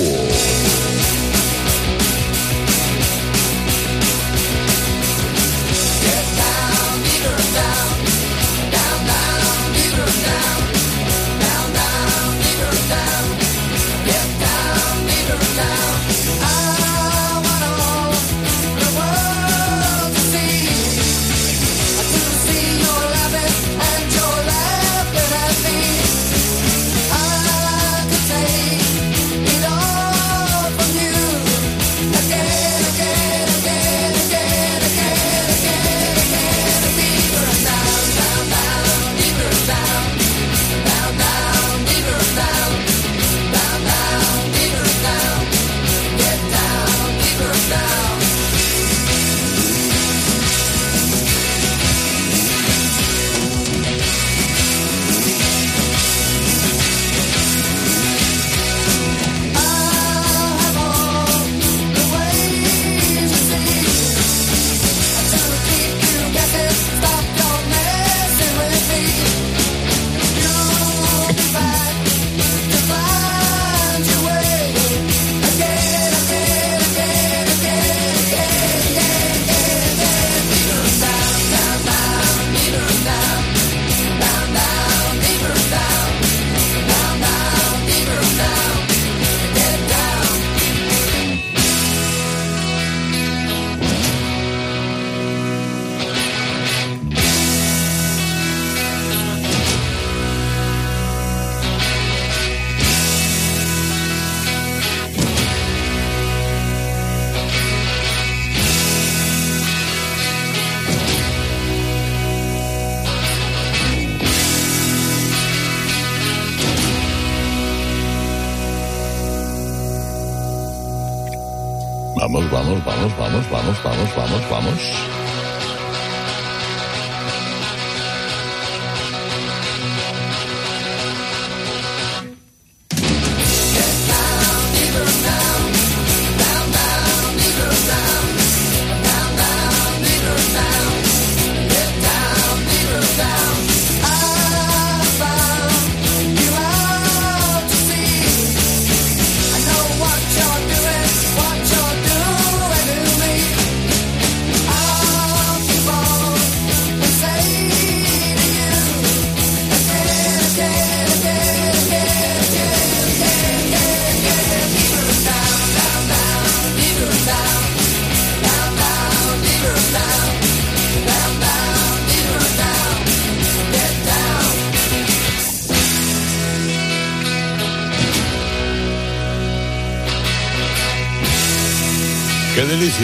Vamos, 123.85 124.15
vamos, 124.17 124.49
vamos, 124.49 124.49
vamos, 124.49 125.25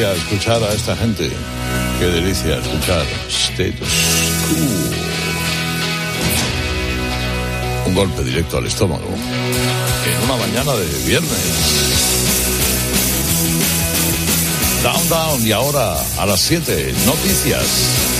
escuchar 0.09 0.63
a 0.63 0.73
esta 0.73 0.97
gente. 0.97 1.31
Qué 1.99 2.07
delicia 2.07 2.57
escuchar. 2.57 3.05
Un 7.87 7.95
golpe 7.95 8.25
directo 8.25 8.57
al 8.59 8.67
estómago. 8.67 9.05
En 9.05 10.25
una 10.25 10.37
mañana 10.37 10.73
de 10.73 10.87
viernes. 11.07 11.31
Down, 14.83 15.09
down. 15.11 15.47
Y 15.47 15.53
ahora 15.53 15.95
a 16.19 16.27
las 16.27 16.41
7, 16.41 16.95
noticias. 17.05 18.20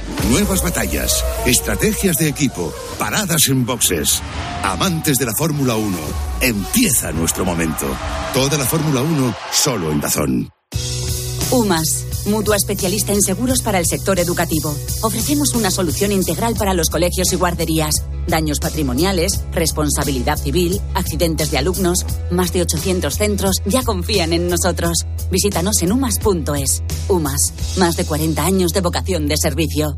Nuevas 0.29 0.61
batallas, 0.61 1.25
estrategias 1.45 2.17
de 2.17 2.29
equipo, 2.29 2.71
paradas 2.99 3.47
en 3.49 3.65
boxes. 3.65 4.21
Amantes 4.63 5.17
de 5.17 5.25
la 5.25 5.33
Fórmula 5.33 5.75
1, 5.75 5.97
empieza 6.41 7.11
nuestro 7.11 7.43
momento. 7.43 7.87
Toda 8.33 8.57
la 8.57 8.65
Fórmula 8.65 9.01
1 9.01 9.35
solo 9.51 9.91
en 9.91 9.99
Dazón. 9.99 10.49
UMAS, 11.51 12.05
mutua 12.27 12.55
especialista 12.55 13.11
en 13.11 13.21
seguros 13.21 13.61
para 13.61 13.79
el 13.79 13.85
sector 13.85 14.19
educativo. 14.19 14.73
Ofrecemos 15.01 15.53
una 15.53 15.69
solución 15.69 16.13
integral 16.13 16.55
para 16.55 16.73
los 16.73 16.89
colegios 16.89 17.33
y 17.33 17.35
guarderías. 17.35 17.95
Daños 18.27 18.59
patrimoniales, 18.59 19.43
responsabilidad 19.51 20.37
civil, 20.37 20.79
accidentes 20.93 21.51
de 21.51 21.57
alumnos. 21.57 22.05
Más 22.29 22.53
de 22.53 22.61
800 22.61 23.13
centros 23.13 23.55
ya 23.65 23.83
confían 23.83 24.31
en 24.31 24.47
nosotros. 24.47 25.05
Visítanos 25.29 25.81
en 25.81 25.91
umas.es. 25.91 26.83
UMAS, 27.09 27.53
más 27.77 27.97
de 27.97 28.05
40 28.05 28.45
años 28.45 28.71
de 28.71 28.81
vocación 28.81 29.27
de 29.27 29.35
servicio. 29.35 29.97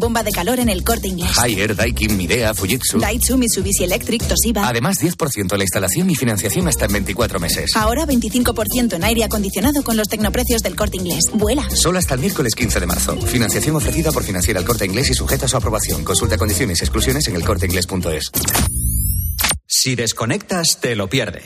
bomba 0.01 0.23
de 0.23 0.33
calor 0.33 0.59
en 0.59 0.67
el 0.67 0.83
corte 0.83 1.07
inglés. 1.07 1.37
Haier, 1.37 1.73
Daikin, 1.73 2.17
Midea, 2.17 2.53
Fujitsu. 2.53 2.99
Daihatsu, 2.99 3.37
Mitsubishi 3.37 3.85
Electric, 3.85 4.27
Toshiba. 4.27 4.67
Además, 4.67 4.97
10% 4.99 5.53
en 5.53 5.57
la 5.57 5.63
instalación 5.63 6.09
y 6.09 6.15
financiación 6.15 6.67
hasta 6.67 6.85
en 6.85 6.91
24 6.91 7.39
meses. 7.39 7.71
Ahora 7.75 8.05
25% 8.05 8.95
en 8.95 9.03
aire 9.05 9.23
acondicionado 9.23 9.83
con 9.83 9.95
los 9.95 10.09
tecnoprecios 10.09 10.61
del 10.61 10.75
corte 10.75 10.97
inglés. 10.97 11.23
Vuela. 11.33 11.69
Solo 11.69 11.99
hasta 11.99 12.15
el 12.15 12.19
miércoles 12.19 12.53
15 12.55 12.81
de 12.81 12.85
marzo. 12.85 13.15
Financiación 13.15 13.77
ofrecida 13.77 14.11
por 14.11 14.23
Financiera 14.23 14.59
el 14.59 14.65
Corte 14.65 14.85
Inglés 14.85 15.09
y 15.11 15.13
sujeta 15.13 15.45
a 15.45 15.47
su 15.47 15.55
aprobación. 15.55 16.03
Consulta 16.03 16.37
condiciones 16.37 16.81
y 16.81 16.83
exclusiones 16.83 17.27
en 17.27 17.35
elcorteinglés.es. 17.35 18.90
Si 19.73 19.95
desconectas, 19.95 20.79
te 20.81 20.97
lo 20.97 21.07
pierdes. 21.07 21.45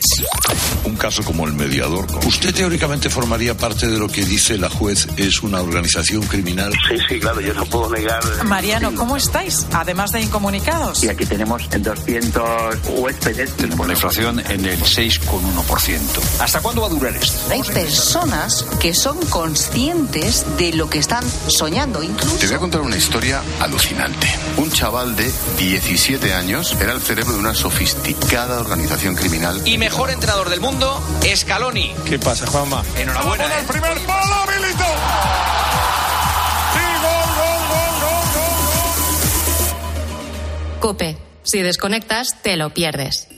Un 0.82 0.96
caso 0.96 1.22
como 1.22 1.46
el 1.46 1.52
mediador. 1.52 2.06
¿Usted 2.26 2.52
teóricamente 2.52 3.08
formaría 3.08 3.56
parte 3.56 3.86
de 3.86 3.98
lo 3.98 4.08
que 4.08 4.24
dice 4.24 4.58
la 4.58 4.68
juez 4.68 5.06
es 5.16 5.44
una 5.44 5.60
organización 5.60 6.22
criminal? 6.22 6.72
Sí, 6.88 6.96
sí, 7.08 7.20
claro, 7.20 7.40
yo 7.40 7.54
no 7.54 7.64
puedo 7.66 7.88
negar. 7.88 8.20
Mariano, 8.44 8.92
¿cómo 8.96 9.16
estáis? 9.16 9.64
Además 9.72 10.10
de 10.10 10.22
incomunicados. 10.22 11.04
Y 11.04 11.08
aquí 11.08 11.24
tenemos 11.24 11.70
200 11.70 12.78
huéspedes. 12.98 13.56
Tenemos 13.58 13.86
la 13.86 13.92
inflación 13.92 14.40
en 14.40 14.64
el 14.64 14.80
6,1%. 14.80 16.40
¿Hasta 16.40 16.60
cuándo 16.60 16.80
va 16.80 16.88
a 16.88 16.90
durar 16.90 17.16
esto? 17.16 17.52
Hay 17.52 17.62
personas 17.62 18.66
que 18.80 18.92
son 18.92 19.24
conscientes 19.26 20.44
de 20.58 20.72
lo 20.72 20.90
que 20.90 20.98
están 20.98 21.22
soñando, 21.46 22.02
incluso. 22.02 22.38
Te 22.38 22.48
voy 22.48 22.56
a 22.56 22.58
contar 22.58 22.80
una 22.80 22.96
historia 22.96 23.40
alucinante. 23.60 24.26
Un 24.56 24.72
chaval 24.72 25.14
de 25.14 25.32
17 25.58 26.34
años 26.34 26.76
era 26.80 26.92
el 26.92 27.00
cerebro 27.00 27.34
de 27.34 27.38
una 27.38 27.54
sofisticada 27.54 28.15
organización 28.58 29.14
criminal. 29.14 29.60
Y 29.64 29.78
mejor 29.78 30.10
entrenador 30.10 30.50
del 30.50 30.60
mundo, 30.60 31.02
Scaloni. 31.34 31.94
¿Qué 32.04 32.18
pasa, 32.18 32.46
Juanma? 32.46 32.82
Enhorabuena. 32.96 33.44
el 33.44 33.52
¿eh? 33.52 33.66
primer 33.66 33.98
palo, 34.06 34.36
Milito! 34.46 34.84
¡Sí, 36.74 36.80
gol, 37.02 37.28
gol, 37.36 37.62
gol, 37.68 37.94
gol, 38.00 38.24
gol! 40.70 40.80
Cope, 40.80 41.18
si 41.42 41.62
desconectas, 41.62 42.42
te 42.42 42.56
lo 42.56 42.70
pierdes. 42.70 43.28